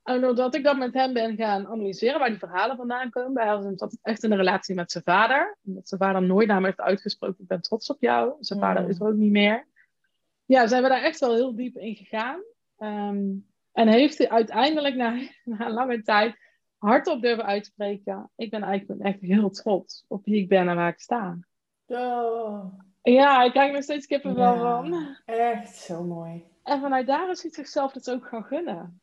En 0.04 0.22
doordat 0.22 0.56
ik 0.56 0.64
dat 0.64 0.78
met 0.78 0.94
hem 0.94 1.14
ben 1.14 1.36
gaan 1.36 1.68
analyseren, 1.68 2.20
waar 2.20 2.30
die 2.30 2.38
verhalen 2.38 2.78
vandaan 2.78 3.10
komen, 3.10 3.34
bij 3.34 3.48
hem 3.48 3.78
zat 3.78 3.98
echt 4.02 4.24
in 4.24 4.32
een 4.32 4.38
relatie 4.38 4.76
met 4.76 4.92
zijn 4.92 5.04
vader. 5.04 5.58
Omdat 5.66 5.88
zijn 5.88 6.02
vader 6.02 6.22
nooit 6.22 6.48
naar 6.48 6.56
hem 6.56 6.66
heeft 6.66 6.80
uitgesproken, 6.80 7.42
ik 7.42 7.48
ben 7.48 7.62
trots 7.62 7.90
op 7.90 8.02
jou. 8.02 8.36
Zijn 8.40 8.60
vader 8.60 8.84
Mm. 8.84 8.90
is 8.90 9.00
er 9.00 9.08
ook 9.08 9.14
niet 9.14 9.32
meer. 9.32 9.68
Ja, 10.46 10.68
zijn 10.68 10.84
we 10.84 10.90
daar 10.90 11.04
echt 11.04 11.20
wel 11.20 11.36
heel 11.36 11.56
diep 11.56 11.78
in 11.78 11.96
gegaan. 11.96 12.42
Ehm, 12.78 13.26
en 13.72 13.88
heeft 13.88 14.18
hij 14.18 14.30
uiteindelijk 14.30 14.96
na, 14.96 15.20
na 15.58 15.70
lange 15.70 16.02
tijd 16.02 16.36
hardop 16.78 17.22
durven 17.22 17.46
uitspreken. 17.46 18.30
Ik 18.36 18.50
ben 18.50 18.64
eigenlijk 18.64 19.02
echt 19.02 19.22
heel 19.22 19.50
trots 19.50 20.06
op 20.08 20.26
wie 20.26 20.42
ik 20.42 20.50
ben 20.50 20.68
en 20.68 20.76
waar 20.76 20.90
ik 20.92 21.00
sta. 21.00 21.38
Oh, 21.88 22.74
Ja, 23.02 23.44
ik 23.44 23.52
krijg 23.52 23.74
nog 23.74 23.84
steeds 23.84 24.06
kippenvel 24.06 24.54
Ja. 24.54 24.60
van. 24.60 25.16
echt 25.26 25.76
zo 25.76 26.04
mooi. 26.04 26.44
En 26.64 26.82
vanuit 26.82 27.08
daar 27.08 27.30
is 27.30 27.42
hij 27.42 27.52
zichzelf 27.52 27.92
dus 27.92 28.10
ook 28.10 28.28
gaan 28.28 28.44
gunnen. 28.44 29.02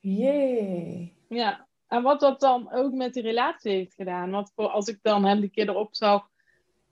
Jee. 0.00 1.16
Ja, 1.28 1.66
en 1.88 2.02
wat 2.02 2.20
dat 2.20 2.40
dan 2.40 2.72
ook 2.72 2.92
met 2.92 3.12
die 3.14 3.22
relatie 3.22 3.72
heeft 3.72 3.94
gedaan. 3.94 4.30
Want 4.30 4.52
voor, 4.54 4.68
als 4.68 4.88
ik 4.88 4.98
dan 5.02 5.24
hem 5.24 5.40
die 5.40 5.50
keer 5.50 5.68
erop 5.68 5.94
zag. 5.94 6.28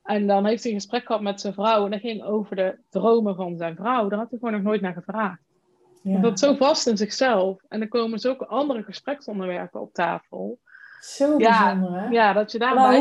En 0.03 0.27
dan 0.27 0.47
heeft 0.47 0.63
hij 0.63 0.73
een 0.73 0.79
gesprek 0.79 1.07
gehad 1.07 1.23
met 1.23 1.41
zijn 1.41 1.55
vrouw. 1.55 1.85
En 1.85 1.91
dat 1.91 2.01
ging 2.01 2.23
over 2.23 2.57
de 2.57 2.79
dromen 2.89 3.37
van 3.37 3.57
zijn 3.57 3.77
vrouw. 3.77 4.09
Daar 4.09 4.19
had 4.19 4.31
hij 4.31 4.39
gewoon 4.39 4.55
nog 4.55 4.63
nooit 4.63 4.81
naar 4.81 4.93
gevraagd. 4.93 5.43
Ja. 6.03 6.21
Dat 6.21 6.39
zo 6.39 6.55
vast 6.55 6.87
in 6.87 6.97
zichzelf. 6.97 7.61
En 7.69 7.79
dan 7.79 7.89
komen 7.89 8.19
zulke 8.19 8.47
andere 8.47 8.83
gespreksonderwerpen 8.83 9.81
op 9.81 9.93
tafel. 9.93 10.59
Zo 11.01 11.39
Ja, 11.39 11.75
bijzonder, 11.75 12.01
hè? 12.01 12.09
Ja, 12.09 12.33
dat 12.33 12.53
je 12.53 12.59
daar 12.59 12.75
Maar 12.75 12.97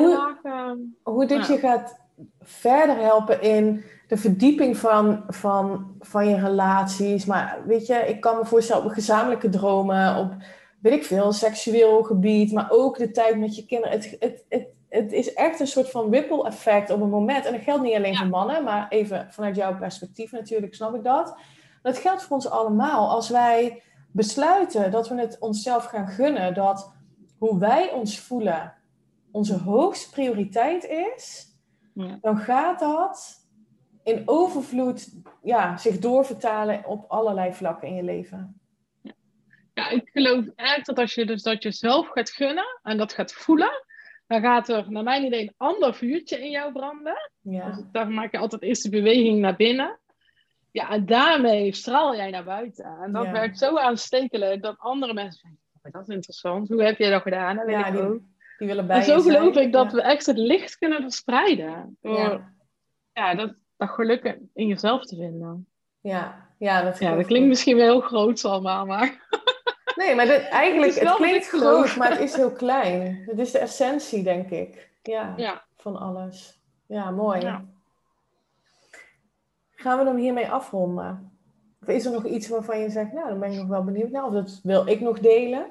hoe- 1.03 1.25
dit 1.25 1.47
Ja. 1.47 1.53
je 1.53 1.59
gaat 1.59 1.99
verder 2.41 2.97
helpen 2.97 3.41
in 3.41 3.83
de 4.07 4.17
verdieping 4.17 4.77
van, 4.77 5.23
van, 5.27 5.95
van 5.99 6.29
je 6.29 6.35
relaties. 6.39 7.25
Maar 7.25 7.59
weet 7.65 7.85
je, 7.87 7.93
ik 7.95 8.21
kan 8.21 8.37
me 8.37 8.45
voorstellen 8.45 8.85
op 8.85 8.91
gezamenlijke 8.91 9.49
dromen, 9.49 10.15
op 10.17 10.33
weet 10.81 10.93
ik 10.93 11.05
veel, 11.05 11.31
seksueel 11.31 12.03
gebied, 12.03 12.51
maar 12.53 12.67
ook 12.71 12.97
de 12.97 13.11
tijd 13.11 13.37
met 13.39 13.55
je 13.55 13.65
kinderen. 13.65 13.91
Het, 13.97 14.15
het, 14.19 14.45
het, 14.49 14.67
het 14.89 15.11
is 15.11 15.33
echt 15.33 15.59
een 15.59 15.67
soort 15.67 15.89
van 15.91 16.11
ripple 16.11 16.45
effect 16.47 16.89
op 16.89 17.01
een 17.01 17.09
moment. 17.09 17.45
En 17.45 17.51
dat 17.53 17.61
geldt 17.61 17.83
niet 17.83 17.95
alleen 17.95 18.11
Ja. 18.11 18.17
voor 18.19 18.27
mannen, 18.27 18.63
maar 18.63 18.85
even 18.89 19.27
vanuit 19.29 19.55
jouw 19.55 19.77
perspectief 19.77 20.31
natuurlijk, 20.31 20.75
snap 20.75 20.95
ik 20.95 21.03
dat. 21.03 21.35
Dat 21.81 21.97
geldt 21.97 22.23
voor 22.23 22.35
ons 22.35 22.49
allemaal. 22.49 23.09
Als 23.09 23.29
wij 23.29 23.81
besluiten 24.11 24.91
dat 24.91 25.09
we 25.09 25.15
het 25.19 25.39
onszelf 25.39 25.85
gaan 25.85 26.07
gunnen, 26.07 26.53
dat 26.53 26.93
hoe 27.37 27.59
wij 27.59 27.91
ons 27.91 28.19
voelen 28.19 28.73
onze 29.31 29.57
hoogste 29.57 30.09
prioriteit 30.09 30.83
is, 30.85 31.47
Ja. 31.93 32.17
dan 32.21 32.37
gaat 32.37 32.79
dat 32.79 33.47
in 34.03 34.21
overvloed 34.25 35.09
ja, 35.43 35.77
zich 35.77 35.99
doorvertalen 35.99 36.85
op 36.85 37.05
allerlei 37.07 37.53
vlakken 37.53 37.87
in 37.87 37.95
je 37.95 38.03
leven. 38.03 38.61
Ja, 39.73 39.89
ik 39.89 40.09
geloof 40.13 40.45
echt 40.55 40.85
dat 40.85 40.97
als 40.97 41.13
je 41.13 41.25
dus 41.25 41.41
dat 41.43 41.63
jezelf 41.63 42.07
gaat 42.07 42.29
gunnen 42.29 42.79
en 42.83 42.97
dat 42.97 43.13
gaat 43.13 43.33
voelen, 43.33 43.83
dan 44.27 44.41
gaat 44.41 44.69
er 44.69 44.91
naar 44.91 45.03
mijn 45.03 45.23
idee 45.25 45.41
een 45.41 45.53
ander 45.57 45.93
vuurtje 45.95 46.43
in 46.43 46.49
jou 46.49 46.71
branden. 46.71 47.31
Ja, 47.41 47.65
Dus 47.69 47.83
daar 47.91 48.07
maak 48.09 48.31
je 48.31 48.37
altijd 48.37 48.61
eerst 48.61 48.83
de 48.83 48.89
beweging 48.89 49.39
naar 49.39 49.55
binnen. 49.55 49.99
Ja, 50.71 50.89
en 50.89 51.05
daarmee 51.05 51.73
straal 51.73 52.15
jij 52.15 52.29
naar 52.29 52.43
buiten. 52.43 52.97
En 53.03 53.11
dat 53.11 53.23
Ja. 53.25 53.31
werkt 53.31 53.57
zo 53.57 53.77
aanstekelijk 53.77 54.61
dat 54.61 54.75
andere 54.77 55.13
mensen 55.13 55.59
"Oh, 55.83 55.91
dat 55.91 56.07
is 56.07 56.15
interessant. 56.15 56.67
Hoe 56.69 56.83
heb 56.83 56.97
jij 56.97 57.09
dat 57.09 57.21
gedaan? 57.21 57.55
Dat 57.55 57.65
wil 57.65 57.77
Ja, 57.77 57.85
ik 57.85 57.91
die- 57.93 58.01
ook. 58.01 58.19
die 58.57 58.67
willen 58.67 58.87
bij 58.87 58.97
En 58.97 59.03
zo 59.03 59.19
zijn. 59.19 59.35
geloof 59.37 59.55
ik 59.55 59.71
dat 59.71 59.91
Ja. 59.91 59.95
we 59.97 60.01
echt 60.01 60.25
het 60.25 60.37
licht 60.37 60.77
kunnen 60.77 61.01
verspreiden. 61.01 61.97
Door 62.01 62.43
ja. 63.13 63.35
Dat, 63.35 63.53
dat 63.77 63.89
geluk 63.89 64.37
in 64.53 64.67
jezelf 64.67 65.05
te 65.05 65.15
vinden. 65.15 65.67
ja, 66.01 66.47
ja, 66.57 66.81
dat, 66.81 66.91
Ja, 66.93 66.97
geloof 66.97 67.15
dat 67.17 67.25
klinkt 67.25 67.47
misschien 67.47 67.75
wel 67.77 67.85
heel 67.85 68.01
groot 68.01 68.45
allemaal, 68.45 68.85
maar... 68.85 69.27
Nee, 69.95 70.15
maar 70.15 70.25
dit, 70.25 70.47
eigenlijk, 70.47 70.93
Het 70.93 71.07
het, 71.07 71.15
klinkt 71.15 71.47
groot, 71.49 71.95
maar 71.95 72.09
het 72.11 72.19
is 72.19 72.35
heel 72.35 72.51
klein. 72.51 73.23
Het 73.25 73.39
is 73.39 73.51
de 73.51 73.59
essentie, 73.59 74.23
denk 74.23 74.49
ik. 74.49 74.89
Ja, 75.03 75.33
Ja. 75.37 75.63
van 75.77 75.97
alles. 75.97 76.59
Ja, 76.87 77.11
mooi. 77.11 77.39
Ja. 77.41 77.65
Gaan 79.81 79.99
we 79.99 80.05
hem 80.05 80.17
hiermee 80.17 80.49
afronden? 80.49 81.31
Of 81.81 81.87
is 81.87 82.05
er 82.05 82.11
nog 82.11 82.25
iets 82.25 82.47
waarvan 82.47 82.79
je 82.79 82.89
zegt, 82.89 83.11
nou, 83.11 83.29
dan 83.29 83.39
ben 83.39 83.51
ik 83.51 83.57
nog 83.57 83.67
wel 83.67 83.83
benieuwd 83.83 84.09
naar. 84.09 84.25
Of 84.25 84.33
dat 84.33 84.59
wil 84.63 84.87
ik 84.87 84.99
nog 84.99 85.19
delen? 85.19 85.65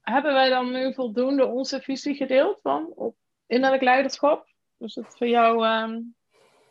Hebben 0.00 0.32
wij 0.32 0.48
dan 0.48 0.72
nu 0.72 0.94
voldoende 0.94 1.46
onze 1.46 1.80
visie 1.80 2.14
gedeeld 2.14 2.58
van 2.62 2.92
op 2.94 3.16
innerlijk 3.46 3.82
leiderschap? 3.82 4.46
Dus 4.76 4.94
het 4.94 5.06
voor 5.08 5.26
jou 5.26 5.64
ehm 5.64 6.00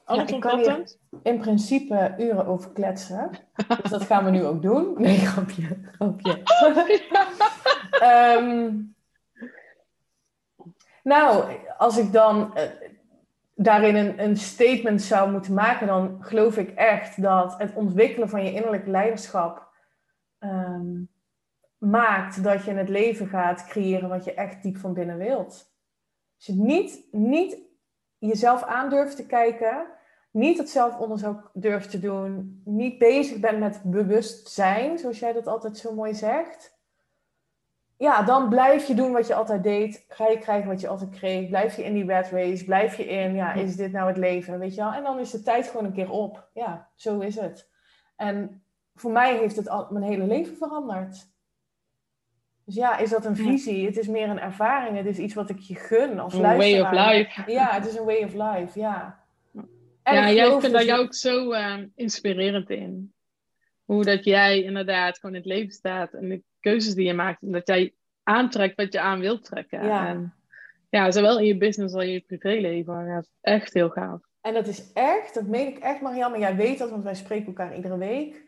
alles 0.03 0.31
omvattend? 0.31 0.99
in 1.23 1.39
principe 1.39 2.15
uren 2.17 2.45
over 2.45 2.71
kletsen. 2.71 3.29
Dus 3.81 3.91
dat 3.91 4.03
gaan 4.03 4.25
we 4.25 4.31
nu 4.31 4.45
ook 4.45 4.61
doen. 4.61 4.93
Nee, 4.97 5.17
grapje. 5.17 5.77
grapje. 5.91 6.41
Ehm, 7.99 8.71
nou, 11.03 11.57
als 11.77 11.97
ik 11.97 12.11
dan 12.11 12.55
eh, 12.55 12.63
daarin 13.63 14.19
een, 14.19 14.37
statement 14.37 15.01
zou 15.01 15.31
moeten 15.31 15.53
maken, 15.53 15.87
dan 15.87 16.17
geloof 16.19 16.57
ik 16.57 16.69
echt 16.69 17.21
dat 17.21 17.55
het 17.57 17.73
ontwikkelen 17.73 18.29
van 18.29 18.45
je 18.45 18.53
innerlijk 18.53 18.87
leiderschap 18.87 19.71
ehm, 20.39 21.03
maakt 21.77 22.43
dat 22.43 22.65
je 22.65 22.71
het 22.71 22.89
leven 22.89 23.27
gaat 23.27 23.65
creëren 23.67 24.09
wat 24.09 24.23
je 24.23 24.33
echt 24.33 24.63
diep 24.63 24.77
van 24.77 24.93
binnen 24.93 25.17
wilt. 25.17 25.71
Als 26.35 26.45
je 26.45 26.53
niet, 26.53 27.07
niet 27.11 27.57
jezelf 28.17 28.63
aandurft 28.63 29.15
te 29.15 29.25
kijken, 29.25 29.85
niet 30.31 30.57
het 30.57 30.69
zelfonderzoek 30.69 31.49
durft 31.53 31.89
te 31.89 31.99
doen, 31.99 32.61
niet 32.65 32.97
bezig 32.97 33.39
bent 33.39 33.59
met 33.59 33.81
bewustzijn, 33.83 34.99
zoals 34.99 35.19
jij 35.19 35.33
dat 35.33 35.47
altijd 35.47 35.77
zo 35.77 35.93
mooi 35.93 36.13
zegt, 36.13 36.72
ja, 38.03 38.23
dan 38.23 38.49
blijf 38.49 38.87
je 38.87 38.93
doen 38.93 39.11
wat 39.11 39.27
je 39.27 39.35
altijd 39.35 39.63
deed. 39.63 40.05
Ga 40.07 40.27
je 40.27 40.37
krijgen 40.37 40.69
wat 40.69 40.81
je 40.81 40.87
altijd 40.87 41.09
kreeg. 41.09 41.49
Blijf 41.49 41.75
je 41.75 41.83
in 41.83 41.93
die 41.93 42.05
red 42.05 42.29
race. 42.29 42.63
Blijf 42.63 42.97
je 42.97 43.05
in, 43.05 43.35
ja, 43.35 43.53
is 43.53 43.75
dit 43.75 43.91
nou 43.91 44.07
het 44.07 44.17
leven? 44.17 44.59
Weet 44.59 44.75
je 44.75 44.81
wel? 44.81 44.93
En 44.93 45.03
dan 45.03 45.19
is 45.19 45.31
de 45.31 45.43
tijd 45.43 45.67
gewoon 45.67 45.85
een 45.85 45.93
keer 45.93 46.09
op. 46.09 46.49
Ja, 46.53 46.89
zo 46.95 47.19
is 47.19 47.35
het. 47.35 47.69
En 48.15 48.63
voor 48.95 49.11
mij 49.11 49.37
heeft 49.37 49.55
het 49.55 49.69
al 49.69 49.87
mijn 49.89 50.05
hele 50.05 50.25
leven 50.25 50.57
veranderd. 50.57 51.31
Dus 52.65 52.75
ja, 52.75 52.97
is 52.97 53.09
dat 53.09 53.25
een 53.25 53.35
visie? 53.35 53.85
Het 53.85 53.97
is 53.97 54.07
meer 54.07 54.29
een 54.29 54.39
ervaring. 54.39 54.97
Het 54.97 55.05
is 55.05 55.17
iets 55.17 55.33
wat 55.33 55.49
ik 55.49 55.59
je 55.59 55.75
gun 55.75 56.19
als 56.19 56.33
luisteraar. 56.33 56.93
Een 56.93 56.99
way 56.99 57.17
of 57.17 57.25
life. 57.25 57.51
Ja, 57.51 57.71
het 57.71 57.85
is 57.85 57.95
een 57.95 58.05
way 58.05 58.23
of 58.23 58.33
life, 58.33 58.79
ja. 58.79 59.23
En 60.03 60.15
ja, 60.15 60.31
jij 60.31 60.49
vindt 60.49 60.61
dus 60.61 60.85
daar 60.85 60.99
ook 60.99 61.13
zo 61.13 61.51
uh, 61.51 61.77
inspirerend 61.95 62.69
in. 62.69 63.12
Hoe 63.85 64.03
dat 64.03 64.23
jij 64.23 64.61
inderdaad 64.61 65.19
gewoon 65.19 65.35
in 65.35 65.41
het 65.41 65.49
leven 65.49 65.71
staat 65.71 66.13
en 66.13 66.29
de 66.29 66.43
keuzes 66.59 66.93
die 66.93 67.05
je 67.05 67.13
maakt. 67.13 67.41
En 67.41 67.51
dat 67.51 67.67
jij 67.67 67.93
aantrekt 68.23 68.75
wat 68.75 68.93
je 68.93 68.99
aan 68.99 69.19
wilt 69.19 69.43
trekken. 69.43 69.85
Ja. 69.85 70.07
En, 70.07 70.33
ja, 70.89 71.11
zowel 71.11 71.39
in 71.39 71.45
je 71.45 71.57
business 71.57 71.93
als 71.93 72.03
in 72.03 72.11
je 72.11 72.19
privéleven. 72.19 73.05
Ja, 73.05 73.23
echt 73.41 73.73
heel 73.73 73.89
gaaf. 73.89 74.21
En 74.41 74.53
dat 74.53 74.67
is 74.67 74.93
echt, 74.93 75.33
dat 75.33 75.47
meen 75.47 75.67
ik 75.67 75.77
echt 75.77 76.01
Marianne, 76.01 76.37
maar 76.37 76.47
jij 76.47 76.55
weet 76.55 76.77
dat, 76.77 76.89
want 76.89 77.03
wij 77.03 77.15
spreken 77.15 77.47
elkaar 77.47 77.75
iedere 77.75 77.97
week. 77.97 78.43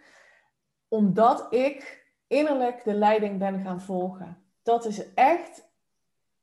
Omdat 0.88 1.48
ik 1.54 2.06
innerlijk 2.28 2.84
de 2.84 2.94
leiding 2.94 3.40
ben 3.40 3.62
gaan 3.62 3.82
volgen. 3.82 4.38
Dat 4.64 4.86
is 4.86 5.14
echt 5.14 5.68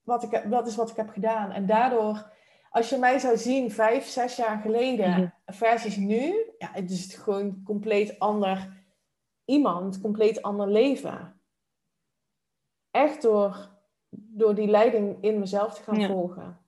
wat 0.03 0.23
ik, 0.23 0.51
dat 0.51 0.67
is 0.67 0.77
wat 0.77 0.91
ik 0.91 0.97
heb 0.97 1.09
gedaan. 1.09 1.51
En 1.53 1.67
daardoor, 1.67 2.31
als 2.71 2.89
je 2.89 2.99
mij 2.99 3.19
zou 3.19 3.37
zien 3.37 3.71
vijf, 3.71 4.05
zes 4.05 4.37
jaar 4.37 4.59
geleden 4.59 5.11
mhm. 5.11 5.27
versus 5.47 5.97
nu, 5.97 6.35
ja, 6.59 6.69
het 6.73 6.91
is 6.91 7.15
gewoon 7.15 7.63
compleet 7.65 8.19
ander 8.19 8.69
iemand, 9.53 10.01
compleet 10.01 10.43
ander 10.43 10.69
leven. 10.69 11.41
Echt 12.91 13.23
door, 13.23 13.69
door 14.11 14.55
die 14.55 14.69
leiding 14.69 15.23
in 15.23 15.39
mezelf 15.39 15.75
te 15.75 15.83
gaan 15.83 16.03
volgen. 16.03 16.61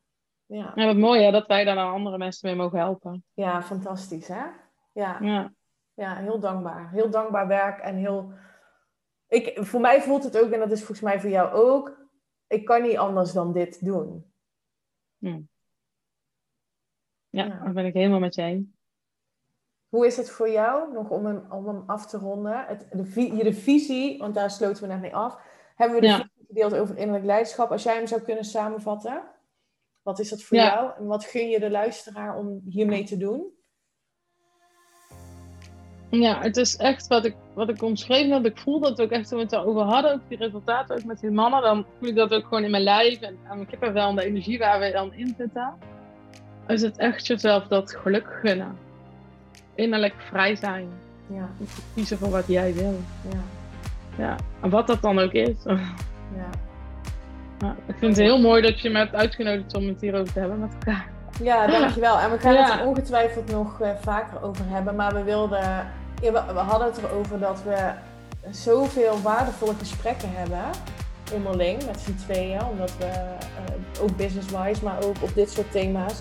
Ja. 0.46 0.72
ja, 0.74 0.86
wat 0.86 0.96
mooi 0.96 1.22
hè, 1.22 1.30
dat 1.30 1.46
wij 1.46 1.64
daar 1.64 1.74
dan 1.74 1.92
andere 1.92 2.18
mensen 2.18 2.48
mee 2.48 2.56
mogen 2.56 2.78
helpen. 2.78 3.24
Ja, 3.32 3.62
fantastisch 3.62 4.28
hè? 4.28 4.44
Ja. 4.92 5.18
ja. 5.20 5.52
Ja, 5.94 6.14
heel 6.14 6.40
dankbaar. 6.40 6.90
Heel 6.90 7.10
dankbaar 7.10 7.46
werk 7.46 7.78
en 7.78 7.96
heel 7.96 8.32
ik, 9.34 9.58
voor 9.60 9.80
mij 9.80 10.02
voelt 10.02 10.24
het 10.24 10.38
ook, 10.38 10.50
en 10.50 10.58
dat 10.58 10.70
is 10.70 10.78
volgens 10.78 11.00
mij 11.00 11.20
voor 11.20 11.30
jou 11.30 11.52
ook, 11.52 12.08
ik 12.46 12.64
kan 12.64 12.82
niet 12.82 12.96
anders 12.96 13.32
dan 13.32 13.52
dit 13.52 13.84
doen. 13.84 14.32
Hmm. 15.18 15.48
Ja, 17.28 17.44
ja. 17.44 17.72
ben 17.72 17.84
ik 17.84 17.94
helemaal 17.94 18.18
met 18.18 18.34
je 18.34 18.42
eens. 18.42 18.66
Hoe 19.94 20.06
is 20.06 20.16
het 20.16 20.30
voor 20.30 20.50
jou, 20.50 20.92
nog 20.92 21.10
om 21.10 21.26
hem, 21.26 21.44
om 21.50 21.66
hem 21.66 21.82
af 21.86 22.06
te 22.06 22.18
ronden? 22.18 22.64
Het, 22.66 22.86
de, 22.90 23.42
de 23.42 23.52
visie, 23.52 24.18
want 24.18 24.34
daar 24.34 24.50
sloten 24.50 24.82
we 24.82 24.88
net 24.88 25.00
mee 25.00 25.14
af. 25.14 25.38
Hebben 25.76 26.00
we 26.00 26.06
de 26.06 26.12
visie 26.12 26.46
gedeeld 26.46 26.74
over 26.74 26.96
innerlijk 26.96 27.24
leiderschap. 27.24 27.70
Als 27.70 27.82
jij 27.82 27.94
hem 27.94 28.06
zou 28.06 28.20
kunnen 28.20 28.44
samenvatten, 28.44 29.22
wat 30.02 30.18
is 30.18 30.28
dat 30.28 30.42
voor 30.42 30.56
jou? 30.56 30.90
En 30.98 31.06
wat 31.06 31.24
gun 31.24 31.48
je 31.48 31.60
de 31.60 31.70
luisteraar 31.70 32.36
om 32.36 32.60
hiermee 32.64 33.04
te 33.04 33.16
doen? 33.16 33.52
Ja, 36.10 36.40
het 36.40 36.56
is 36.56 36.76
echt 36.76 37.06
wat 37.06 37.24
ik, 37.24 37.36
wat 37.54 37.68
ik 37.68 37.82
omschreven 37.82 38.32
heb. 38.32 38.44
Ik 38.44 38.58
voel 38.58 38.80
dat 38.80 39.00
ook 39.00 39.10
echt 39.10 39.28
toen 39.28 39.38
we 39.38 39.56
het 39.56 39.74
hadden, 39.74 40.12
ook 40.12 40.28
die 40.28 40.38
resultaten 40.38 40.96
ook 40.96 41.04
met 41.04 41.20
die 41.20 41.30
mannen. 41.30 41.62
Dan 41.62 41.86
voel 41.98 42.08
ik 42.08 42.16
dat 42.16 42.32
ook 42.32 42.44
gewoon 42.44 42.64
in 42.64 42.70
mijn 42.70 42.82
lijf 42.82 43.20
en 43.20 43.38
aan 43.48 43.56
mijn 43.56 43.68
kippenvel 43.68 44.08
en 44.08 44.16
de 44.16 44.24
energie 44.24 44.58
waar 44.58 44.80
we 44.80 44.92
dan 44.92 45.12
in 45.12 45.34
zitten. 45.38 45.74
Is 46.66 46.82
het 46.82 46.96
echt 46.96 47.26
jezelf 47.26 47.66
dat 47.66 47.96
geluk 47.96 48.26
gunnen. 48.42 48.83
Innerlijk 49.74 50.14
vrij 50.18 50.56
zijn. 50.56 50.88
Ja. 51.26 51.48
Kiezen 51.94 52.18
voor 52.18 52.30
wat 52.30 52.46
jij 52.46 52.74
wil. 52.74 53.00
Ja. 53.30 53.38
ja. 54.18 54.36
En 54.60 54.70
wat 54.70 54.86
dat 54.86 55.02
dan 55.02 55.18
ook 55.18 55.32
is. 55.32 55.56
Ja. 57.60 57.76
ik 57.86 57.94
vind 57.98 58.16
het 58.16 58.26
heel 58.26 58.40
mooi 58.40 58.62
dat 58.62 58.80
je 58.80 58.90
me 58.90 58.98
hebt 58.98 59.14
uitgenodigd 59.14 59.76
om 59.76 59.88
het 59.88 60.00
hierover 60.00 60.32
te 60.32 60.38
hebben 60.38 60.58
met 60.58 60.72
elkaar. 60.72 61.08
Ja, 61.42 61.66
dankjewel. 61.66 62.18
En 62.18 62.30
we 62.30 62.38
gaan 62.38 62.56
het 62.56 62.80
er 62.80 62.86
ongetwijfeld 62.86 63.50
nog 63.50 63.80
uh, 63.80 63.88
vaker 64.00 64.42
over 64.42 64.64
hebben. 64.68 64.94
Maar 64.94 65.14
we 65.14 65.22
wilden 65.22 65.86
we, 66.20 66.38
hadden 66.38 66.86
het 66.86 66.98
erover 66.98 67.38
dat 67.38 67.62
we 67.62 67.90
zoveel 68.50 69.20
waardevolle 69.22 69.74
gesprekken 69.78 70.28
hebben 70.32 70.64
onderling 71.32 71.84
met 71.86 72.00
z'n 72.00 72.14
tweeën, 72.14 72.64
omdat 72.64 72.96
we 72.98 73.04
uh, 73.04 74.02
ook 74.02 74.16
business-wise, 74.16 74.84
maar 74.84 75.02
ook 75.02 75.16
op 75.20 75.34
dit 75.34 75.50
soort 75.50 75.70
thema's, 75.70 76.18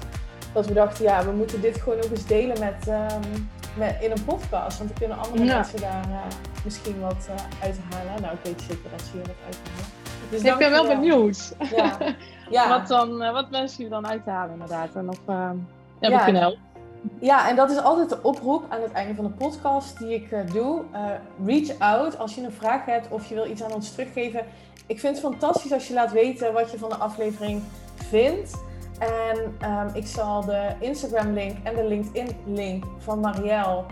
dat 0.53 0.67
we 0.67 0.73
dachten, 0.73 1.03
ja, 1.03 1.25
we 1.25 1.31
moeten 1.31 1.61
dit 1.61 1.81
gewoon 1.81 1.97
ook 1.97 2.11
eens 2.11 2.25
delen 2.25 2.59
met, 2.59 2.87
um, 2.87 3.49
met 3.77 3.97
in 4.01 4.11
een 4.11 4.25
podcast, 4.25 4.77
want 4.77 4.89
dan 4.89 4.97
kunnen 4.99 5.17
andere 5.17 5.43
mensen 5.43 5.81
daar 5.81 6.05
uh, 6.09 6.17
misschien 6.63 6.99
wat 6.99 7.27
uh, 7.29 7.35
uithalen. 7.61 8.21
Nou, 8.21 8.33
ik 8.33 8.39
weet 8.43 8.61
zeker 8.61 8.89
dat 8.91 9.01
ze 9.01 9.11
hier 9.11 9.21
wat 9.21 9.35
uithalen. 9.45 10.01
Dus 10.29 10.41
ik 10.41 10.57
ben 10.57 10.71
wel 10.71 10.87
benieuwd. 10.87 11.55
Ja. 11.75 11.97
ja. 12.49 12.69
wat, 12.69 12.87
dan, 12.87 13.17
wat 13.17 13.49
mensen 13.49 13.81
hier 13.81 13.89
dan 13.89 14.07
uithalen 14.07 14.53
inderdaad. 14.53 14.95
En 14.95 15.09
of 15.09 15.19
ja, 15.27 15.55
ja, 15.99 16.23
kunnen 16.23 16.41
helpen. 16.41 16.71
Ja, 17.19 17.49
en 17.49 17.55
dat 17.55 17.71
is 17.71 17.77
altijd 17.77 18.09
de 18.09 18.21
oproep 18.21 18.65
aan 18.69 18.81
het 18.81 18.91
einde 18.91 19.15
van 19.15 19.23
de 19.23 19.31
podcast 19.31 19.97
die 19.97 20.13
ik 20.13 20.31
uh, 20.31 20.39
doe. 20.51 20.81
Uh, 20.93 20.99
reach 21.45 21.79
out 21.79 22.17
als 22.17 22.35
je 22.35 22.43
een 22.43 22.51
vraag 22.51 22.85
hebt 22.85 23.07
of 23.09 23.25
je 23.25 23.35
wil 23.35 23.47
iets 23.47 23.63
aan 23.63 23.73
ons 23.73 23.91
teruggeven. 23.91 24.45
Ik 24.85 24.99
vind 24.99 25.15
het 25.15 25.25
fantastisch 25.25 25.71
als 25.71 25.87
je 25.87 25.93
laat 25.93 26.11
weten 26.11 26.53
wat 26.53 26.71
je 26.71 26.77
van 26.77 26.89
de 26.89 26.95
aflevering 26.95 27.61
vindt. 27.95 28.63
En 28.99 29.37
um, 29.69 29.89
ik 29.93 30.07
zal 30.07 30.45
de 30.45 30.73
Instagram-link 30.79 31.57
en 31.63 31.75
de 31.75 31.87
LinkedIn-link 31.87 32.85
van 32.97 33.19
Marielle 33.19 33.83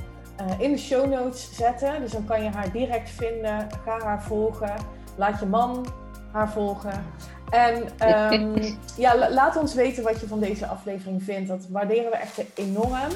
uh, 0.42 0.60
in 0.60 0.72
de 0.72 0.78
show 0.78 1.10
notes 1.10 1.56
zetten. 1.56 2.02
Dus 2.02 2.12
dan 2.12 2.26
kan 2.26 2.44
je 2.44 2.50
haar 2.50 2.72
direct 2.72 3.10
vinden. 3.10 3.68
Ga 3.86 4.00
haar 4.04 4.24
volgen. 4.24 4.76
Laat 5.16 5.40
je 5.40 5.46
man 5.46 5.86
haar 6.32 6.52
volgen. 6.52 7.06
En 7.50 7.88
um, 8.34 8.54
ja, 8.98 9.30
laat 9.30 9.56
ons 9.56 9.74
weten 9.74 10.04
wat 10.04 10.20
je 10.20 10.28
van 10.28 10.40
deze 10.40 10.68
aflevering 10.68 11.24
vindt. 11.24 11.48
Dat 11.48 11.68
waarderen 11.70 12.12
we 12.12 12.18
echt 12.18 12.44
enorm. 12.54 13.10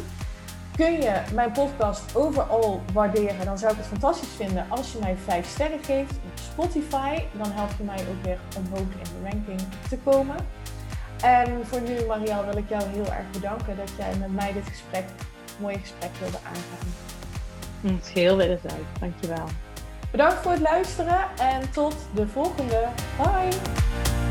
Kun 0.75 0.91
je 0.91 1.21
mijn 1.33 1.51
podcast 1.51 2.15
overal 2.15 2.81
waarderen, 2.93 3.45
dan 3.45 3.57
zou 3.57 3.71
ik 3.71 3.77
het 3.77 3.87
fantastisch 3.87 4.35
vinden 4.35 4.65
als 4.69 4.91
je 4.91 4.99
mij 5.01 5.15
5 5.15 5.47
sterren 5.47 5.83
geeft 5.83 6.11
op 6.11 6.31
Spotify. 6.51 7.21
Dan 7.37 7.51
help 7.51 7.69
je 7.77 7.83
mij 7.83 7.99
ook 7.99 8.23
weer 8.23 8.39
omhoog 8.57 8.79
in 8.79 9.03
de 9.03 9.29
ranking 9.29 9.61
te 9.89 9.97
komen. 9.97 10.35
En 11.21 11.65
voor 11.65 11.81
nu, 11.81 12.05
Marielle, 12.07 12.45
wil 12.45 12.57
ik 12.57 12.69
jou 12.69 12.83
heel 12.83 13.13
erg 13.13 13.29
bedanken 13.31 13.77
dat 13.77 13.91
jij 13.97 14.15
met 14.19 14.33
mij 14.33 14.53
dit 14.53 14.63
gesprek, 14.67 15.03
mooie 15.59 15.79
gesprek 15.79 16.11
wilde 16.19 16.37
aangaan. 16.37 16.93
Het 17.81 18.05
is 18.05 18.13
heel 18.13 18.37
wederzijds, 18.37 18.99
dankjewel. 18.99 19.47
Bedankt 20.11 20.35
voor 20.35 20.51
het 20.51 20.61
luisteren 20.61 21.19
en 21.37 21.71
tot 21.71 21.95
de 22.13 22.27
volgende. 22.27 22.87
Bye! 23.17 24.24